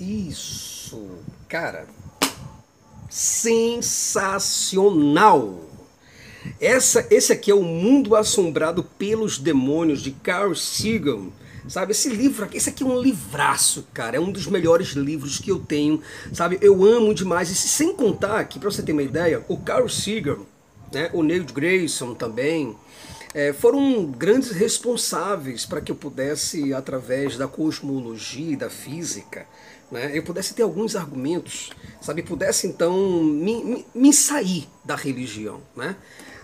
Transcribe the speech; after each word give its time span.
Isso, 0.00 1.08
cara, 1.48 1.86
sensacional. 3.10 4.38
Essa, 6.60 7.04
esse 7.10 7.32
aqui 7.32 7.50
é 7.50 7.54
o 7.54 7.62
Mundo 7.62 8.14
Assombrado 8.14 8.84
pelos 8.84 9.38
Demônios 9.38 10.00
de 10.00 10.12
Carl 10.12 10.54
Sagan. 10.54 11.30
Sabe, 11.68 11.90
esse 11.92 12.08
livro 12.08 12.44
aqui, 12.44 12.56
esse 12.56 12.70
aqui 12.70 12.82
é 12.82 12.86
um 12.86 12.98
livraço, 12.98 13.86
cara. 13.92 14.16
É 14.16 14.20
um 14.20 14.30
dos 14.30 14.46
melhores 14.46 14.90
livros 14.90 15.38
que 15.38 15.50
eu 15.50 15.58
tenho, 15.58 16.00
sabe? 16.32 16.58
Eu 16.62 16.84
amo 16.84 17.12
demais. 17.12 17.50
E 17.50 17.54
sem 17.54 17.92
contar 17.92 18.42
que, 18.44 18.58
para 18.58 18.70
você 18.70 18.82
ter 18.82 18.92
uma 18.92 19.02
ideia, 19.02 19.44
o 19.48 19.58
Carl 19.58 19.88
Sagan, 19.88 20.38
né, 20.92 21.10
o 21.12 21.22
Neil 21.22 21.44
Grayson 21.44 22.14
também, 22.14 22.74
é, 23.34 23.52
foram 23.52 24.06
grandes 24.06 24.50
responsáveis 24.52 25.66
para 25.66 25.82
que 25.82 25.92
eu 25.92 25.96
pudesse, 25.96 26.72
através 26.72 27.36
da 27.36 27.46
cosmologia 27.46 28.52
e 28.52 28.56
da 28.56 28.70
física, 28.70 29.46
né, 29.90 30.10
eu 30.14 30.22
pudesse 30.22 30.54
ter 30.54 30.62
alguns 30.62 30.94
argumentos, 30.94 31.70
sabe, 32.00 32.22
pudesse 32.22 32.66
então 32.66 33.22
me, 33.22 33.64
me, 33.64 33.86
me 33.94 34.12
sair 34.12 34.68
da 34.84 34.94
religião, 34.94 35.60
né? 35.76 35.96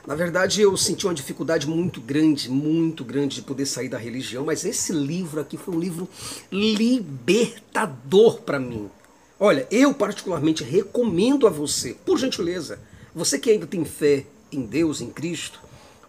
Na 0.06 0.14
verdade, 0.14 0.60
eu 0.60 0.76
senti 0.76 1.06
uma 1.06 1.14
dificuldade 1.14 1.66
muito 1.66 1.98
grande, 1.98 2.50
muito 2.50 3.02
grande 3.02 3.36
de 3.36 3.42
poder 3.42 3.64
sair 3.64 3.88
da 3.88 3.96
religião, 3.96 4.44
mas 4.44 4.62
esse 4.64 4.92
livro 4.92 5.40
aqui 5.40 5.56
foi 5.56 5.74
um 5.74 5.80
livro 5.80 6.06
libertador 6.52 8.42
para 8.42 8.60
mim. 8.60 8.90
Olha, 9.40 9.66
eu 9.70 9.94
particularmente 9.94 10.62
recomendo 10.62 11.46
a 11.46 11.50
você, 11.50 11.96
por 12.04 12.18
gentileza, 12.18 12.78
você 13.14 13.38
que 13.38 13.50
ainda 13.50 13.66
tem 13.66 13.82
fé 13.84 14.26
em 14.52 14.66
Deus, 14.66 15.00
em 15.00 15.08
Cristo, 15.08 15.58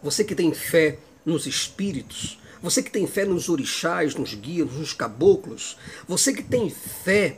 você 0.04 0.26
que 0.26 0.36
tem 0.36 0.54
fé 0.54 1.00
nos 1.26 1.48
espíritos, 1.48 2.38
você 2.66 2.82
que 2.82 2.90
tem 2.90 3.06
fé 3.06 3.26
nos 3.26 3.48
orixás, 3.48 4.16
nos 4.16 4.34
guias, 4.34 4.72
nos 4.72 4.92
caboclos, 4.92 5.78
você 6.08 6.34
que 6.34 6.42
tem 6.42 6.68
fé 6.70 7.38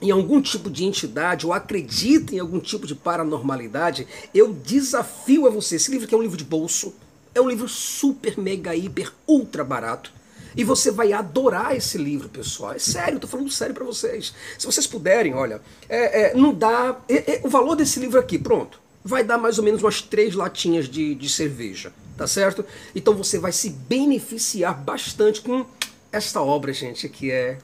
em 0.00 0.12
algum 0.12 0.40
tipo 0.40 0.70
de 0.70 0.84
entidade 0.84 1.44
ou 1.44 1.52
acredita 1.52 2.32
em 2.32 2.38
algum 2.38 2.60
tipo 2.60 2.86
de 2.86 2.94
paranormalidade, 2.94 4.06
eu 4.32 4.52
desafio 4.52 5.48
a 5.48 5.50
você. 5.50 5.74
Esse 5.74 5.90
livro 5.90 6.06
aqui 6.06 6.14
é 6.14 6.18
um 6.18 6.22
livro 6.22 6.36
de 6.36 6.44
bolso, 6.44 6.94
é 7.34 7.40
um 7.40 7.48
livro 7.48 7.68
super, 7.68 8.38
mega, 8.38 8.76
hiper, 8.76 9.12
ultra 9.26 9.64
barato. 9.64 10.12
E 10.56 10.62
você 10.62 10.92
vai 10.92 11.12
adorar 11.12 11.74
esse 11.74 11.98
livro, 11.98 12.28
pessoal. 12.28 12.74
É 12.74 12.78
sério, 12.78 13.16
eu 13.16 13.20
tô 13.20 13.26
falando 13.26 13.50
sério 13.50 13.74
para 13.74 13.84
vocês. 13.84 14.32
Se 14.56 14.64
vocês 14.64 14.86
puderem, 14.86 15.34
olha, 15.34 15.60
é, 15.88 16.30
é, 16.30 16.34
não 16.34 16.54
dá. 16.54 16.96
É, 17.08 17.32
é, 17.32 17.40
o 17.42 17.48
valor 17.48 17.74
desse 17.74 17.98
livro 17.98 18.20
aqui, 18.20 18.38
pronto, 18.38 18.80
vai 19.04 19.24
dar 19.24 19.36
mais 19.36 19.58
ou 19.58 19.64
menos 19.64 19.82
umas 19.82 20.00
três 20.00 20.32
latinhas 20.32 20.88
de, 20.88 21.16
de 21.16 21.28
cerveja, 21.28 21.92
tá 22.16 22.26
certo? 22.26 22.64
Então 22.94 23.14
você 23.14 23.38
vai 23.38 23.52
se 23.52 23.70
beneficiar 23.70 24.74
bastante 24.74 25.40
com 25.40 25.66
esta 26.12 26.40
obra, 26.40 26.72
gente, 26.72 27.08
que 27.08 27.30
é 27.30 27.58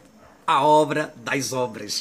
a 0.46 0.64
obra 0.64 1.14
das 1.18 1.52
obras. 1.52 2.00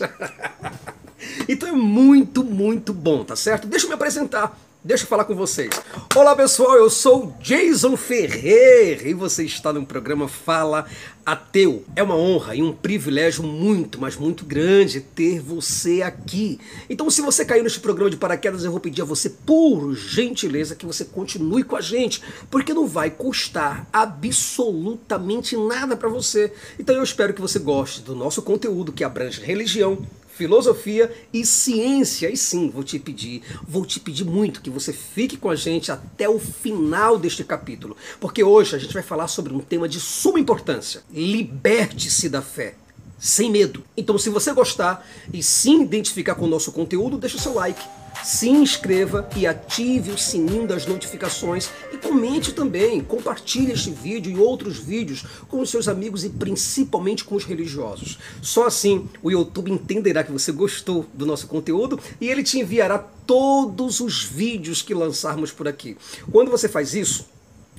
então 1.48 1.70
é 1.70 1.74
muito, 1.74 2.44
muito 2.44 2.94
bom, 2.94 3.24
tá 3.24 3.36
certo? 3.36 3.68
Deixa 3.68 3.86
eu 3.86 3.90
me 3.90 3.96
apresentar. 3.96 4.58
Deixa 4.90 5.04
eu 5.04 5.08
falar 5.08 5.26
com 5.26 5.36
vocês. 5.36 5.70
Olá 6.16 6.36
pessoal, 6.36 6.76
eu 6.76 6.90
sou 6.90 7.38
Jason 7.40 7.96
Ferreira 7.96 9.08
e 9.08 9.14
você 9.14 9.44
está 9.44 9.72
no 9.72 9.86
programa 9.86 10.28
Fala 10.28 10.88
Ateu. 11.24 11.86
É 11.96 12.02
uma 12.02 12.16
honra 12.16 12.56
e 12.56 12.64
um 12.64 12.74
privilégio 12.74 13.44
muito, 13.44 14.02
mas 14.02 14.16
muito 14.16 14.44
grande 14.44 15.00
ter 15.00 15.42
você 15.42 16.02
aqui. 16.02 16.60
Então, 16.90 17.08
se 17.12 17.22
você 17.22 17.46
caiu 17.46 17.62
neste 17.62 17.80
programa 17.80 18.10
de 18.10 18.18
paraquedas, 18.18 18.64
eu 18.64 18.72
vou 18.72 18.80
pedir 18.80 19.04
a 19.04 19.06
você, 19.06 19.30
por 19.30 19.94
gentileza, 19.94 20.76
que 20.76 20.88
você 20.88 21.06
continue 21.06 21.62
com 21.62 21.76
a 21.76 21.82
gente, 21.82 22.24
porque 22.50 22.74
não 22.74 22.88
vai 22.88 23.12
custar 23.12 23.88
absolutamente 23.94 25.56
nada 25.56 25.96
para 25.96 26.10
você. 26.10 26.52
Então, 26.80 26.96
eu 26.96 27.04
espero 27.04 27.32
que 27.32 27.42
você 27.42 27.60
goste 27.60 28.02
do 28.02 28.16
nosso 28.16 28.42
conteúdo 28.42 28.92
que 28.92 29.04
abrange 29.04 29.40
religião, 29.40 30.00
filosofia 30.40 31.14
e 31.34 31.46
ciência. 31.46 32.32
E 32.32 32.38
sim, 32.38 32.70
vou 32.70 32.82
te 32.82 32.98
pedir, 32.98 33.42
vou 33.68 33.86
te 33.86 34.00
pedir 34.00 34.24
muito 34.24 34.62
que 34.62 34.70
você 34.70 34.94
fique 34.94 35.36
com 35.36 35.50
a 35.50 35.56
gente 35.56 35.92
até 35.92 36.30
o 36.30 36.40
final 36.40 37.18
deste 37.20 37.44
capítulo, 37.44 37.98
porque 38.22 38.42
hoje 38.42 38.74
a 38.74 38.80
gente 38.80 38.94
vai 38.94 39.04
falar 39.04 39.28
sobre 39.28 39.54
um 39.54 39.60
tema 39.60 39.90
de 39.90 40.00
suma 40.00 40.40
importância. 40.40 41.04
Liberte-se 41.12 42.30
da 42.30 42.42
fé 42.42 42.76
sem 43.20 43.52
medo. 43.52 43.84
Então, 43.98 44.18
se 44.18 44.30
você 44.30 44.54
gostar 44.54 45.06
e 45.34 45.44
se 45.44 45.72
identificar 45.72 46.36
com 46.36 46.46
o 46.46 46.50
nosso 46.50 46.72
conteúdo, 46.72 47.18
deixa 47.18 47.36
o 47.36 47.40
seu 47.42 47.54
like 47.54 47.84
se 48.24 48.50
inscreva 48.50 49.28
e 49.36 49.48
ative 49.48 50.12
o 50.12 50.18
sininho 50.18 50.68
das 50.68 50.86
notificações 50.86 51.70
e 51.92 51.98
comente 51.98 52.54
também, 52.54 53.02
compartilhe 53.02 53.72
este 53.72 53.92
vídeo 53.92 54.32
e 54.32 54.38
outros 54.38 54.78
vídeos 54.78 55.24
com 55.48 55.62
os 55.62 55.70
seus 55.70 55.88
amigos 55.88 56.24
e 56.24 56.30
principalmente 56.30 57.24
com 57.24 57.36
os 57.36 57.46
religiosos. 57.46 58.18
Só 58.42 58.68
assim 58.68 59.08
o 59.22 59.32
YouTube 59.32 59.72
entenderá 59.72 60.24
que 60.24 60.32
você 60.32 60.52
gostou 60.52 61.06
do 61.14 61.26
nosso 61.26 61.48
conteúdo 61.48 62.00
e 62.20 62.28
ele 62.28 62.44
te 62.44 62.60
enviará 62.60 62.98
todos 62.98 64.00
os 64.00 64.24
vídeos 64.24 64.82
que 64.82 64.94
lançarmos 64.94 65.52
por 65.52 65.68
aqui. 65.68 65.96
Quando 66.32 66.52
você 66.52 66.68
faz 66.68 66.94
isso, 66.94 67.28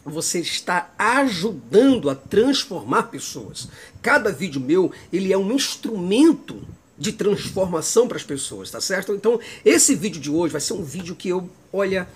você 0.05 0.41
está 0.41 0.93
ajudando 0.99 2.09
a 2.09 2.15
transformar 2.15 3.05
pessoas. 3.05 3.69
Cada 4.01 4.33
vídeo 4.33 4.61
meu, 4.61 4.93
ele 5.13 5.33
é 5.33 5.39
um 5.39 5.53
instrumento 5.53 6.63
de 7.01 7.13
transformação 7.13 8.07
para 8.07 8.19
as 8.19 8.23
pessoas, 8.23 8.71
tá 8.71 8.79
certo? 8.79 9.15
Então, 9.15 9.41
esse 9.65 9.95
vídeo 9.95 10.21
de 10.21 10.31
hoje 10.31 10.53
vai 10.53 10.61
ser 10.61 10.75
um 10.75 10.85
vídeo 10.85 11.17
que 11.17 11.31
eu, 11.31 11.49
olha, 11.73 12.07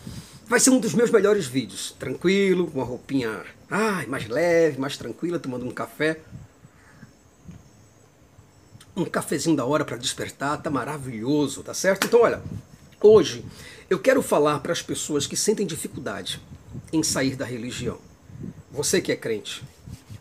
vai 0.47 0.61
ser 0.61 0.69
um 0.69 0.79
dos 0.79 0.93
meus 0.93 1.11
melhores 1.11 1.47
vídeos. 1.47 1.97
Tranquilo, 1.99 2.67
com 2.67 2.79
uma 2.81 2.85
roupinha 2.85 3.43
ai, 3.71 4.05
mais 4.05 4.29
leve, 4.29 4.79
mais 4.79 4.99
tranquila, 4.99 5.39
tomando 5.39 5.65
um 5.65 5.71
café. 5.71 6.21
Um 8.95 9.07
cafezinho 9.07 9.57
da 9.57 9.65
hora 9.65 9.87
para 9.87 9.97
despertar, 9.97 10.61
tá 10.61 10.69
maravilhoso, 10.69 11.63
tá 11.63 11.73
certo? 11.73 12.07
Então, 12.07 12.21
olha, 12.21 12.43
hoje 13.01 13.43
eu 13.89 13.99
quero 13.99 14.21
falar 14.21 14.61
para 14.61 14.73
as 14.73 14.83
pessoas 14.83 15.27
que 15.27 15.35
sentem 15.35 15.67
dificuldade 15.67 16.43
em 16.93 17.03
sair 17.03 17.37
da 17.37 17.47
religião. 17.47 17.99
Você 18.71 19.01
que 19.01 19.11
é 19.11 19.17
crente, 19.17 19.65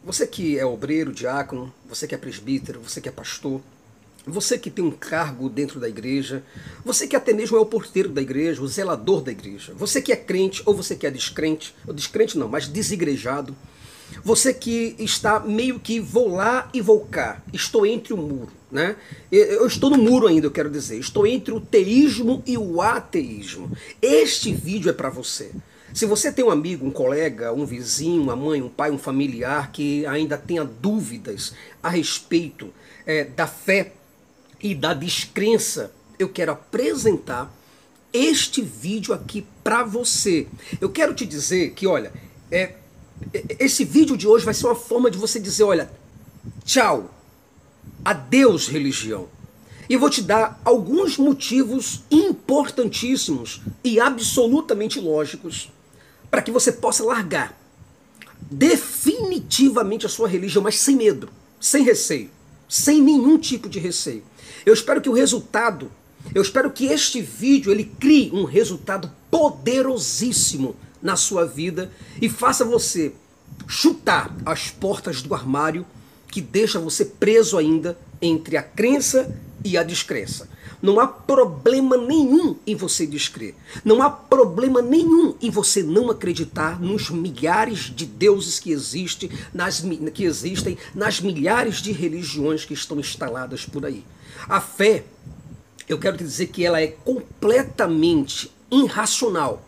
você 0.05 0.25
que 0.25 0.57
é 0.57 0.65
obreiro, 0.65 1.11
diácono, 1.11 1.73
você 1.85 2.07
que 2.07 2.15
é 2.15 2.17
presbítero, 2.17 2.79
você 2.79 3.01
que 3.01 3.09
é 3.09 3.11
pastor, 3.11 3.61
você 4.25 4.57
que 4.57 4.69
tem 4.69 4.83
um 4.83 4.91
cargo 4.91 5.49
dentro 5.49 5.79
da 5.79 5.89
igreja, 5.89 6.43
você 6.83 7.07
que 7.07 7.15
até 7.15 7.33
mesmo 7.33 7.57
é 7.57 7.59
o 7.59 7.65
porteiro 7.65 8.09
da 8.09 8.21
igreja, 8.21 8.61
o 8.61 8.67
zelador 8.67 9.21
da 9.21 9.31
igreja, 9.31 9.73
você 9.75 10.01
que 10.01 10.11
é 10.11 10.15
crente 10.15 10.61
ou 10.65 10.73
você 10.73 10.95
que 10.95 11.05
é 11.05 11.11
descrente, 11.11 11.75
ou 11.85 11.93
descrente 11.93 12.37
não, 12.37 12.47
mas 12.47 12.67
desigrejado, 12.67 13.55
você 14.23 14.53
que 14.53 14.95
está 14.99 15.39
meio 15.39 15.79
que 15.79 15.99
vou 15.99 16.35
lá 16.35 16.69
e 16.73 16.81
vou 16.81 17.01
cá, 17.01 17.41
estou 17.51 17.85
entre 17.85 18.13
o 18.13 18.17
muro, 18.17 18.51
né? 18.71 18.95
Eu 19.31 19.65
estou 19.65 19.89
no 19.89 19.97
muro 19.97 20.27
ainda, 20.27 20.47
eu 20.47 20.51
quero 20.51 20.69
dizer, 20.69 20.99
estou 20.99 21.25
entre 21.25 21.53
o 21.53 21.59
teísmo 21.59 22.43
e 22.45 22.57
o 22.57 22.81
ateísmo. 22.81 23.71
Este 24.01 24.53
vídeo 24.53 24.89
é 24.89 24.93
para 24.93 25.09
você. 25.09 25.51
Se 25.93 26.05
você 26.05 26.31
tem 26.31 26.43
um 26.45 26.49
amigo, 26.49 26.85
um 26.85 26.91
colega, 26.91 27.53
um 27.53 27.65
vizinho, 27.65 28.21
uma 28.21 28.35
mãe, 28.35 28.61
um 28.61 28.69
pai, 28.69 28.91
um 28.91 28.97
familiar 28.97 29.71
que 29.71 30.05
ainda 30.05 30.37
tenha 30.37 30.63
dúvidas 30.63 31.53
a 31.81 31.89
respeito 31.89 32.69
é, 33.05 33.23
da 33.23 33.45
fé 33.45 33.93
e 34.63 34.73
da 34.73 34.93
descrença, 34.93 35.93
eu 36.17 36.29
quero 36.29 36.53
apresentar 36.53 37.53
este 38.13 38.61
vídeo 38.61 39.13
aqui 39.13 39.45
para 39.61 39.83
você. 39.83 40.47
Eu 40.79 40.89
quero 40.89 41.13
te 41.13 41.25
dizer 41.25 41.71
que, 41.71 41.85
olha, 41.85 42.13
é, 42.49 42.75
é, 43.33 43.43
esse 43.59 43.83
vídeo 43.83 44.15
de 44.15 44.25
hoje 44.25 44.45
vai 44.45 44.53
ser 44.53 44.65
uma 44.65 44.75
forma 44.75 45.11
de 45.11 45.17
você 45.17 45.37
dizer, 45.37 45.63
olha, 45.65 45.91
tchau, 46.63 47.13
adeus 48.05 48.69
religião. 48.69 49.27
E 49.89 49.97
vou 49.97 50.09
te 50.09 50.21
dar 50.21 50.61
alguns 50.63 51.17
motivos 51.17 52.03
importantíssimos 52.09 53.61
e 53.83 53.99
absolutamente 53.99 54.97
lógicos 54.97 55.69
para 56.31 56.41
que 56.41 56.51
você 56.51 56.71
possa 56.71 57.03
largar 57.03 57.59
definitivamente 58.49 60.05
a 60.05 60.09
sua 60.09 60.27
religião, 60.27 60.63
mas 60.63 60.79
sem 60.79 60.95
medo, 60.95 61.29
sem 61.59 61.83
receio, 61.83 62.29
sem 62.69 63.01
nenhum 63.01 63.37
tipo 63.37 63.67
de 63.67 63.77
receio. 63.79 64.23
Eu 64.65 64.73
espero 64.73 65.01
que 65.01 65.09
o 65.09 65.13
resultado, 65.13 65.91
eu 66.33 66.41
espero 66.41 66.71
que 66.71 66.85
este 66.85 67.21
vídeo 67.21 67.71
ele 67.71 67.83
crie 67.83 68.31
um 68.31 68.45
resultado 68.45 69.11
poderosíssimo 69.29 70.75
na 71.01 71.15
sua 71.15 71.45
vida 71.45 71.91
e 72.21 72.29
faça 72.29 72.63
você 72.63 73.13
chutar 73.67 74.33
as 74.45 74.69
portas 74.69 75.21
do 75.21 75.33
armário 75.33 75.85
que 76.27 76.41
deixa 76.41 76.79
você 76.79 77.05
preso 77.05 77.57
ainda 77.57 77.97
entre 78.21 78.57
a 78.57 78.63
crença 78.63 79.35
e 79.63 79.77
a 79.77 79.83
descrença. 79.83 80.49
Não 80.83 80.99
há 80.99 81.07
problema 81.07 81.95
nenhum 81.95 82.57
em 82.67 82.75
você 82.75 83.07
descrer. 83.07 83.55
Não 83.85 84.03
há 84.03 84.09
problema 84.09 84.81
nenhum 84.81 85.33
em 85.41 85.49
você 85.49 85.81
não 85.81 86.11
acreditar 86.11 86.77
nos 86.77 87.09
milhares 87.09 87.89
de 87.89 88.05
deuses 88.05 88.59
que 88.59 88.69
existem, 88.69 89.29
nas, 89.53 89.81
que 90.13 90.25
existem, 90.25 90.77
nas 90.93 91.21
milhares 91.21 91.81
de 91.81 91.93
religiões 91.93 92.65
que 92.65 92.73
estão 92.73 92.99
instaladas 92.99 93.65
por 93.65 93.85
aí. 93.85 94.03
A 94.45 94.59
fé, 94.59 95.05
eu 95.87 95.97
quero 95.97 96.17
dizer 96.17 96.47
que 96.47 96.65
ela 96.65 96.81
é 96.81 96.87
completamente 96.87 98.51
irracional. 98.69 99.63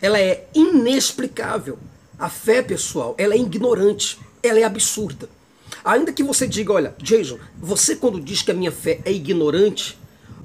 Ela 0.00 0.20
é 0.20 0.46
inexplicável. 0.54 1.80
A 2.16 2.28
fé, 2.28 2.62
pessoal, 2.62 3.16
ela 3.18 3.34
é 3.34 3.38
ignorante, 3.38 4.20
ela 4.40 4.60
é 4.60 4.62
absurda. 4.62 5.28
Ainda 5.84 6.12
que 6.12 6.22
você 6.22 6.46
diga, 6.46 6.72
olha, 6.72 6.94
Jason, 6.98 7.40
você 7.58 7.96
quando 7.96 8.20
diz 8.20 8.40
que 8.40 8.52
a 8.52 8.54
minha 8.54 8.70
fé 8.70 9.00
é 9.04 9.10
ignorante, 9.10 9.98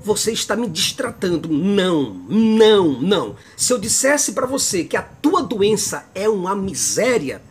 você 0.04 0.32
está 0.32 0.56
me 0.56 0.68
distratando. 0.68 1.50
Não, 1.50 2.14
não, 2.30 3.02
não. 3.02 3.36
Se 3.58 3.74
eu 3.74 3.78
dissesse 3.78 4.32
para 4.32 4.48
você 4.48 4.84
que 4.84 4.98
a 4.98 5.02
tua 5.02 5.42
doença 5.44 6.06
é 6.16 6.28
uma 6.30 6.56
miséria, 6.56 7.42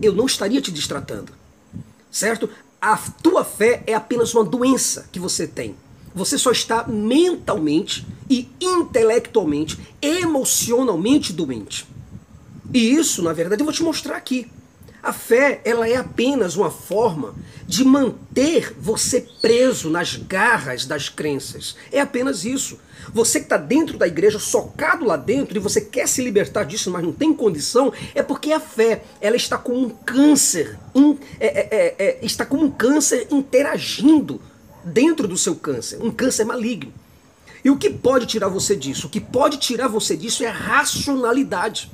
eu 0.00 0.12
não 0.12 0.26
estaria 0.26 0.60
te 0.60 0.70
distratando. 0.70 1.32
Certo? 2.10 2.48
A 2.80 2.96
tua 2.96 3.44
fé 3.44 3.82
é 3.86 3.94
apenas 3.94 4.34
uma 4.34 4.44
doença 4.44 5.08
que 5.10 5.18
você 5.18 5.46
tem. 5.46 5.74
Você 6.14 6.38
só 6.38 6.50
está 6.50 6.86
mentalmente 6.86 8.06
e 8.30 8.48
intelectualmente, 8.60 9.78
emocionalmente 10.00 11.32
doente. 11.32 11.86
E 12.72 12.94
isso, 12.94 13.22
na 13.22 13.32
verdade, 13.32 13.60
eu 13.60 13.66
vou 13.66 13.74
te 13.74 13.82
mostrar 13.82 14.16
aqui. 14.16 14.50
A 15.02 15.12
fé, 15.12 15.60
ela 15.64 15.88
é 15.88 15.96
apenas 15.96 16.56
uma 16.56 16.70
forma 16.70 17.34
de 17.66 17.84
manter 17.84 18.74
você 18.78 19.26
preso 19.40 19.88
nas 19.88 20.16
garras 20.16 20.84
das 20.84 21.08
crenças. 21.08 21.76
É 21.92 22.00
apenas 22.00 22.44
isso. 22.44 22.78
Você 23.12 23.38
que 23.38 23.46
está 23.46 23.56
dentro 23.56 23.96
da 23.96 24.06
igreja, 24.06 24.38
socado 24.38 25.04
lá 25.04 25.16
dentro, 25.16 25.56
e 25.56 25.60
você 25.60 25.80
quer 25.80 26.08
se 26.08 26.22
libertar 26.22 26.64
disso, 26.64 26.90
mas 26.90 27.04
não 27.04 27.12
tem 27.12 27.32
condição, 27.32 27.92
é 28.14 28.22
porque 28.22 28.52
a 28.52 28.58
fé, 28.58 29.04
ela 29.20 29.36
está 29.36 29.56
como 29.56 29.86
um 29.86 29.90
câncer, 29.90 30.76
in, 30.94 31.16
é, 31.38 31.46
é, 31.46 31.68
é, 31.70 31.94
é 31.98 32.18
está 32.22 32.44
como 32.44 32.64
um 32.64 32.70
câncer 32.70 33.28
interagindo 33.30 34.40
dentro 34.84 35.28
do 35.28 35.36
seu 35.36 35.54
câncer, 35.54 36.00
um 36.02 36.10
câncer 36.10 36.44
maligno. 36.44 36.92
E 37.64 37.70
o 37.70 37.76
que 37.76 37.90
pode 37.90 38.26
tirar 38.26 38.48
você 38.48 38.76
disso? 38.76 39.08
O 39.08 39.10
que 39.10 39.20
pode 39.20 39.58
tirar 39.58 39.88
você 39.88 40.16
disso 40.16 40.44
é 40.44 40.46
a 40.46 40.52
racionalidade. 40.52 41.90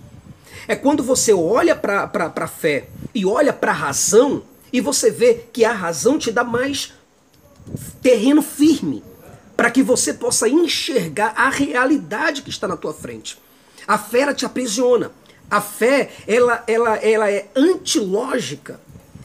É 0.69 0.77
quando 0.77 1.03
você 1.03 1.33
olha 1.33 1.75
para 1.75 2.11
a 2.35 2.47
fé 2.47 2.89
e 3.15 3.27
olha 3.27 3.53
para 3.53 3.73
a 3.73 3.75
razão 3.75 4.43
e 4.73 4.81
você 4.81 5.11
vê 5.11 5.35
que 5.53 5.65
a 5.65 5.73
razão 5.73 6.19
te 6.19 6.31
dá 6.31 6.45
mais 6.45 6.93
terreno 8.01 8.43
firme 8.43 9.03
para 9.57 9.71
que 9.71 9.83
você 9.83 10.15
possa 10.15 10.49
enxergar 10.49 11.35
a 11.37 11.49
realidade 11.49 12.43
que 12.43 12.51
está 12.51 12.67
na 12.67 12.77
tua 12.77 12.95
frente. 12.95 13.39
A 13.87 13.99
fé 13.99 14.33
te 14.33 14.47
aprisiona. 14.47 15.13
A 15.51 15.61
fé 15.61 16.11
ela, 16.27 16.65
ela, 16.67 16.97
ela 16.97 17.31
é 17.31 17.49
antilógica. 17.55 18.81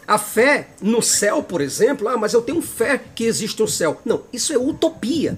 A 0.07 0.17
fé 0.17 0.69
no 0.81 1.01
céu, 1.01 1.43
por 1.43 1.61
exemplo, 1.61 2.07
ah, 2.07 2.17
mas 2.17 2.33
eu 2.33 2.41
tenho 2.41 2.61
fé 2.61 3.01
que 3.15 3.23
existe 3.25 3.61
um 3.61 3.67
céu. 3.67 4.01
Não, 4.05 4.23
isso 4.31 4.53
é 4.53 4.57
utopia. 4.57 5.37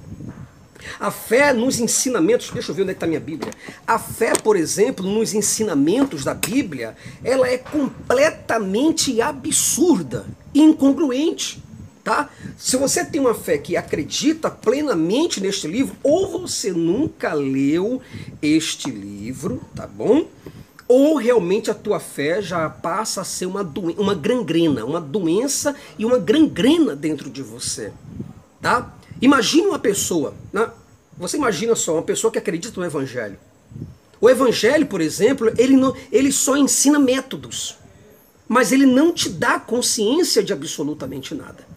A 0.99 1.11
fé 1.11 1.53
nos 1.53 1.79
ensinamentos, 1.79 2.49
deixa 2.51 2.71
eu 2.71 2.75
ver 2.75 2.83
onde 2.83 2.91
é 2.91 2.93
está 2.93 3.07
minha 3.07 3.19
Bíblia. 3.19 3.51
A 3.85 3.99
fé, 3.99 4.33
por 4.33 4.55
exemplo, 4.55 5.05
nos 5.05 5.33
ensinamentos 5.33 6.23
da 6.23 6.33
Bíblia, 6.33 6.95
ela 7.23 7.47
é 7.47 7.57
completamente 7.57 9.21
absurda, 9.21 10.25
incongruente. 10.53 11.63
Tá? 12.03 12.29
Se 12.57 12.77
você 12.77 13.05
tem 13.05 13.19
uma 13.19 13.35
fé 13.35 13.57
que 13.57 13.75
acredita 13.75 14.49
plenamente 14.49 15.41
neste 15.41 15.67
livro, 15.67 15.95
ou 16.01 16.39
você 16.39 16.71
nunca 16.71 17.33
leu 17.33 18.01
este 18.41 18.89
livro, 18.89 19.61
tá 19.75 19.85
bom? 19.85 20.25
Ou 20.87 21.17
realmente 21.17 21.69
a 21.69 21.73
tua 21.75 21.99
fé 21.99 22.41
já 22.41 22.67
passa 22.67 23.21
a 23.21 23.23
ser 23.23 23.45
uma, 23.45 23.61
uma 23.97 24.15
gangrena, 24.15 24.85
uma 24.85 24.99
doença 24.99 25.75
e 25.99 26.05
uma 26.05 26.17
gangrena 26.17 26.95
dentro 26.95 27.29
de 27.29 27.43
você, 27.43 27.91
tá? 28.59 28.91
Imagine 29.21 29.67
uma 29.67 29.79
pessoa, 29.79 30.33
né? 30.53 30.69
você 31.17 31.37
imagina 31.37 31.75
só, 31.75 31.93
uma 31.95 32.03
pessoa 32.03 32.31
que 32.31 32.39
acredita 32.39 32.79
no 32.79 32.85
Evangelho. 32.85 33.37
O 34.21 34.29
Evangelho, 34.29 34.85
por 34.85 35.01
exemplo, 35.01 35.51
ele, 35.57 35.75
não, 35.75 35.95
ele 36.11 36.31
só 36.31 36.55
ensina 36.55 36.99
métodos, 36.99 37.75
mas 38.47 38.71
ele 38.71 38.85
não 38.85 39.13
te 39.13 39.29
dá 39.29 39.59
consciência 39.59 40.43
de 40.43 40.53
absolutamente 40.53 41.35
nada. 41.35 41.67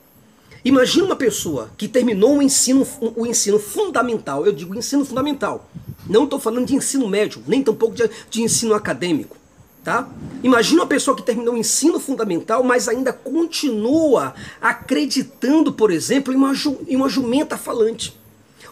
Imagina 0.64 1.06
uma 1.06 1.16
pessoa 1.16 1.70
que 1.76 1.88
terminou 1.88 2.38
o 2.38 2.42
ensino, 2.42 2.86
o 3.16 3.26
ensino 3.26 3.58
fundamental, 3.58 4.46
eu 4.46 4.52
digo 4.52 4.76
ensino 4.76 5.04
fundamental, 5.04 5.68
não 6.08 6.24
estou 6.24 6.38
falando 6.38 6.66
de 6.66 6.76
ensino 6.76 7.08
médio, 7.08 7.42
nem 7.46 7.62
tampouco 7.62 7.96
de, 7.96 8.08
de 8.30 8.42
ensino 8.42 8.74
acadêmico. 8.74 9.36
Tá? 9.84 10.08
Imagina 10.44 10.82
uma 10.82 10.86
pessoa 10.86 11.16
que 11.16 11.24
terminou 11.24 11.54
o 11.54 11.58
ensino 11.58 11.98
fundamental, 11.98 12.62
mas 12.62 12.88
ainda 12.88 13.12
continua 13.12 14.32
acreditando, 14.60 15.72
por 15.72 15.90
exemplo, 15.90 16.32
em 16.32 16.36
uma, 16.36 16.52
em 16.86 16.94
uma 16.94 17.08
jumenta 17.08 17.58
falante. 17.58 18.16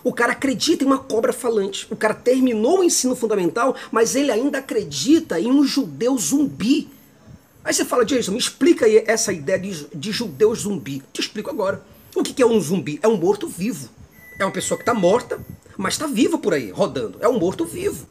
O 0.04 0.12
cara 0.12 0.32
acredita 0.32 0.84
em 0.84 0.86
uma 0.86 0.98
cobra 0.98 1.32
falante. 1.32 1.86
O 1.90 1.96
cara 1.96 2.14
terminou 2.14 2.78
o 2.78 2.84
ensino 2.84 3.16
fundamental, 3.16 3.74
mas 3.90 4.14
ele 4.14 4.30
ainda 4.30 4.58
acredita 4.58 5.38
em 5.40 5.50
um 5.50 5.64
judeu 5.64 6.16
zumbi. 6.16 6.88
Aí 7.64 7.74
você 7.74 7.84
fala, 7.84 8.04
Jason, 8.04 8.32
me 8.32 8.38
explica 8.38 8.86
aí 8.86 9.04
essa 9.06 9.32
ideia 9.32 9.58
de, 9.58 9.86
de 9.94 10.12
judeu 10.12 10.54
zumbi. 10.54 11.02
Te 11.12 11.20
explico 11.20 11.50
agora. 11.50 11.84
O 12.14 12.22
que 12.22 12.40
é 12.40 12.46
um 12.46 12.60
zumbi? 12.60 12.98
É 13.02 13.08
um 13.08 13.16
morto-vivo. 13.16 13.88
É 14.38 14.44
uma 14.44 14.52
pessoa 14.52 14.78
que 14.78 14.82
está 14.82 14.94
morta, 14.94 15.38
mas 15.76 15.94
está 15.94 16.06
viva 16.06 16.38
por 16.38 16.54
aí, 16.54 16.70
rodando. 16.70 17.18
É 17.20 17.28
um 17.28 17.38
morto-vivo. 17.38 18.06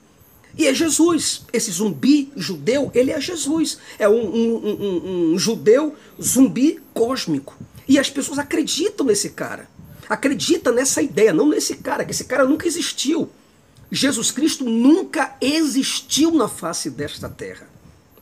E 0.57 0.68
é 0.68 0.74
Jesus. 0.74 1.44
Esse 1.54 1.72
zumbi 1.72 2.31
judeu, 2.36 2.92
ele 2.94 3.12
é 3.12 3.19
Jesus. 3.19 3.78
É 3.98 4.07
um, 4.10 4.13
um, 4.13 4.56
um, 4.56 5.31
um, 5.34 5.40
judeu 5.40 5.96
zumbi 6.22 6.80
cósmico. 6.94 7.56
E 7.88 7.98
as 7.98 8.10
pessoas 8.10 8.40
acreditam 8.40 9.06
nesse 9.06 9.31
cara. 9.31 9.69
Acreditam 10.07 10.74
nessa 10.74 11.01
ideia, 11.01 11.34
não 11.34 11.48
nesse 11.48 11.75
cara, 11.78 12.04
que 12.04 12.12
esse 12.12 12.25
cara 12.25 12.46
nunca 12.46 12.68
existiu. 12.68 13.30
Jesus 13.92 14.31
Cristo 14.31 14.63
nunca 14.63 15.36
existiu 15.42 16.31
na 16.31 16.48
face 16.48 16.90
desta 16.90 17.30
terra. 17.30 17.68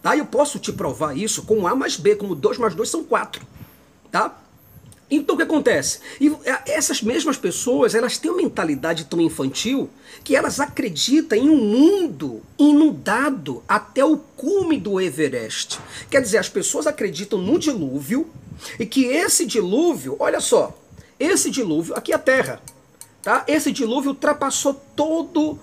Tá? 0.01 0.15
Eu 0.15 0.25
posso 0.25 0.59
te 0.59 0.71
provar 0.71 1.17
isso 1.17 1.43
com 1.43 1.67
A 1.67 1.75
mais 1.75 1.97
B, 1.97 2.15
como 2.15 2.35
2 2.35 2.57
mais 2.57 2.75
2 2.75 2.89
são 2.89 3.03
4. 3.03 3.45
Tá? 4.11 4.37
Então 5.09 5.35
o 5.35 5.37
que 5.37 5.43
acontece? 5.43 5.99
E 6.19 6.27
é, 6.43 6.73
essas 6.73 7.01
mesmas 7.01 7.37
pessoas, 7.37 7.95
elas 7.95 8.17
têm 8.17 8.29
uma 8.29 8.41
mentalidade 8.41 9.05
tão 9.05 9.21
infantil 9.21 9.89
que 10.23 10.35
elas 10.35 10.59
acreditam 10.59 11.37
em 11.37 11.49
um 11.49 11.55
mundo 11.55 12.41
inundado 12.59 13.63
até 13.67 14.03
o 14.03 14.17
cume 14.17 14.77
do 14.77 14.99
Everest. 14.99 15.79
Quer 16.09 16.21
dizer, 16.21 16.37
as 16.37 16.49
pessoas 16.49 16.87
acreditam 16.87 17.39
no 17.39 17.57
dilúvio 17.57 18.29
e 18.77 18.85
que 18.85 19.05
esse 19.05 19.45
dilúvio, 19.45 20.17
olha 20.19 20.41
só, 20.41 20.77
esse 21.17 21.49
dilúvio, 21.49 21.95
aqui 21.95 22.11
é 22.11 22.15
a 22.15 22.19
Terra, 22.19 22.61
tá? 23.23 23.45
Esse 23.47 23.71
dilúvio 23.71 24.11
ultrapassou 24.11 24.73
todo 24.95 25.57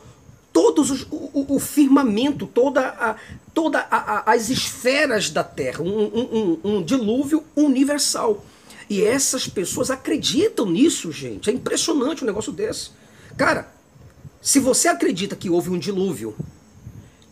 todos 0.55 0.89
os, 0.89 1.03
o, 1.11 1.57
o, 1.57 1.59
firmamento, 1.59 2.47
toda 2.47 2.81
a, 2.91 3.17
toda 3.53 3.81
a, 3.91 3.97
a, 3.97 4.33
as 4.33 4.51
esferas 4.51 5.29
da 5.29 5.43
Terra, 5.43 5.83
um, 5.83 6.05
um, 6.05 6.61
um, 6.65 6.77
um 6.77 6.83
dilúvio 6.83 7.43
universal. 7.57 8.45
E 8.89 9.03
essas 9.03 9.49
pessoas 9.49 9.91
acreditam 9.91 10.67
nisso, 10.67 11.11
gente. 11.11 11.51
É 11.51 11.53
impressionante 11.53 12.23
um 12.23 12.27
negócio 12.27 12.53
desse. 12.53 12.91
Cara, 13.37 13.73
se 14.41 14.61
você 14.61 14.89
acredita 14.89 15.35
que 15.35 15.49
houve 15.49 15.71
um 15.71 15.79
dilúvio 15.79 16.37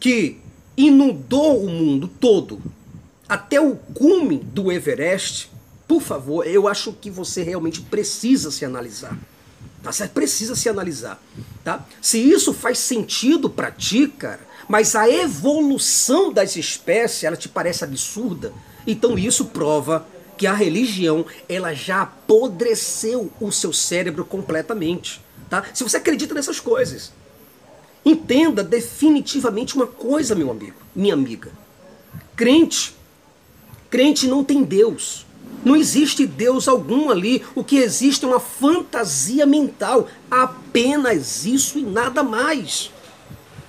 que 0.01 0.39
inundou 0.77 1.65
o 1.65 1.69
mundo 1.69 2.09
todo 2.09 2.61
até 3.29 3.61
o 3.61 3.77
cume 3.77 4.39
do 4.39 4.73
Everest, 4.73 5.51
por 5.87 6.01
favor, 6.01 6.47
eu 6.47 6.67
acho 6.67 6.93
que 6.93 7.11
você 7.11 7.43
realmente 7.43 7.81
precisa 7.83 8.51
se 8.51 8.65
analisar. 8.65 9.19
Tá? 9.83 9.93
Você 9.93 10.09
precisa 10.09 10.57
se 10.57 10.69
analisar. 10.69 11.23
Tá? 11.63 11.87
Se 12.01 12.19
isso 12.19 12.55
faz 12.55 12.79
sentido 12.79 13.51
para 13.51 13.71
ti, 13.71 14.09
cara, 14.09 14.41
mas 14.69 14.95
a 14.95 15.09
evolução 15.09 16.33
das 16.33 16.57
espécies 16.57 17.25
ela 17.25 17.37
te 17.37 17.49
parece 17.49 17.85
absurda, 17.85 18.53
então 18.87 19.19
isso 19.19 19.47
prova 19.47 20.07
que 20.43 20.47
a 20.49 20.53
religião 20.53 21.25
ela 21.49 21.73
já 21.73 22.03
apodreceu 22.03 23.31
o 23.41 23.53
seu 23.53 23.73
cérebro 23.73 24.25
completamente. 24.25 25.21
Tá? 25.49 25.63
Se 25.73 25.85
você 25.85 25.99
acredita 25.99 26.35
nessas 26.35 26.59
coisas, 26.59 27.13
entenda 28.05 28.65
definitivamente 28.65 29.77
uma 29.77 29.87
coisa, 29.87 30.35
meu 30.35 30.51
amigo, 30.51 30.75
minha 30.97 31.15
amiga. 31.15 31.53
Crente, 32.35 32.93
crente 33.89 34.27
não 34.27 34.43
tem 34.43 34.65
Deus. 34.65 35.25
Não 35.65 35.77
existe 35.77 36.27
Deus 36.27 36.67
algum 36.67 37.09
ali. 37.09 37.45
O 37.55 37.63
que 37.63 37.77
existe 37.77 38.25
é 38.25 38.29
uma 38.29 38.41
fantasia 38.41 39.47
mental. 39.47 40.09
Apenas 40.29 41.47
isso 41.47 41.79
e 41.79 41.83
nada 41.83 42.25
mais. 42.25 42.91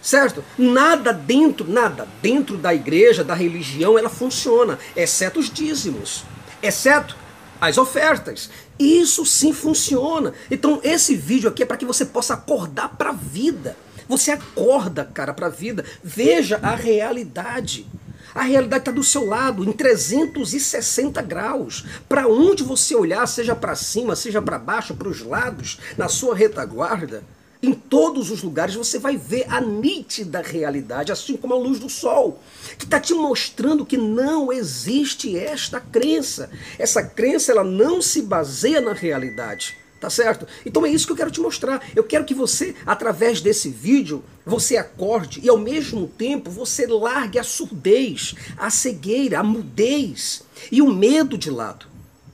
Certo? 0.02 0.44
Nada 0.58 1.14
dentro, 1.14 1.72
nada 1.72 2.08
dentro 2.20 2.58
da 2.58 2.74
igreja, 2.74 3.24
da 3.24 3.36
religião, 3.36 3.96
ela 3.96 4.10
funciona, 4.10 4.80
exceto 4.96 5.40
os 5.40 5.52
dízimos 5.52 6.26
exceto 6.64 7.16
as 7.62 7.78
ofertas. 7.78 8.50
Isso 8.80 9.26
sim 9.26 9.54
funciona. 9.54 10.34
Então 10.50 10.80
esse 10.84 11.16
vídeo 11.16 11.50
aqui 11.50 11.64
é 11.64 11.66
para 11.66 11.78
que 11.78 11.86
você 11.86 12.06
possa 12.06 12.34
acordar 12.34 12.90
para 12.90 13.10
a 13.10 13.14
vida. 13.14 13.78
Você 14.08 14.32
acorda, 14.32 15.06
cara, 15.06 15.34
para 15.34 15.48
a 15.48 15.50
vida. 15.50 15.86
Veja 16.04 16.60
a 16.62 16.76
realidade. 16.76 17.88
A 18.36 18.42
realidade 18.42 18.82
está 18.82 18.92
do 18.92 19.04
seu 19.04 19.26
lado, 19.26 19.64
em 19.64 19.72
360 19.72 21.22
graus. 21.22 21.86
Para 22.10 22.28
onde 22.28 22.64
você 22.64 22.96
olhar, 22.96 23.28
seja 23.28 23.56
para 23.56 23.76
cima, 23.76 24.16
seja 24.16 24.42
para 24.42 24.58
baixo, 24.58 24.96
para 24.96 25.08
os 25.08 25.22
lados, 25.22 25.80
na 25.98 26.10
sua 26.10 26.36
retaguarda, 26.36 27.24
em 27.64 27.74
todos 27.74 28.30
os 28.30 28.44
lugares 28.44 28.76
você 28.76 29.00
vai 29.00 29.16
ver 29.16 29.46
a 29.48 29.62
nítida 29.62 30.42
realidade, 30.42 31.14
assim 31.14 31.38
como 31.38 31.54
a 31.54 31.58
luz 31.58 31.80
do 31.80 31.90
sol, 31.90 32.40
que 32.78 32.84
está 32.84 33.00
te 33.00 33.14
mostrando 33.14 33.86
que 33.86 33.96
não 33.96 34.52
existe 34.52 35.38
esta 35.38 35.80
crença. 35.80 36.52
Essa 36.78 37.02
crença 37.02 37.54
ela 37.54 37.64
não 37.64 38.02
se 38.02 38.22
baseia 38.22 38.82
na 38.82 38.92
realidade. 38.92 39.78
Tá 40.02 40.10
certo? 40.10 40.46
Então 40.66 40.86
é 40.86 40.90
isso 40.90 41.06
que 41.06 41.14
eu 41.14 41.16
quero 41.16 41.32
te 41.32 41.40
mostrar. 41.40 41.82
Eu 41.96 42.04
quero 42.04 42.26
que 42.26 42.34
você, 42.34 42.76
através 42.86 43.40
desse 43.40 43.70
vídeo, 43.70 44.22
você 44.46 44.76
acorde 44.76 45.40
e 45.42 45.48
ao 45.48 45.58
mesmo 45.58 46.08
tempo 46.08 46.52
você 46.52 46.86
largue 46.86 47.40
a 47.40 47.44
surdez, 47.44 48.36
a 48.58 48.70
cegueira, 48.70 49.40
a 49.40 49.44
mudez 49.44 50.44
e 50.70 50.82
o 50.82 50.94
medo 50.94 51.38
de 51.38 51.50
lado. 51.50 51.86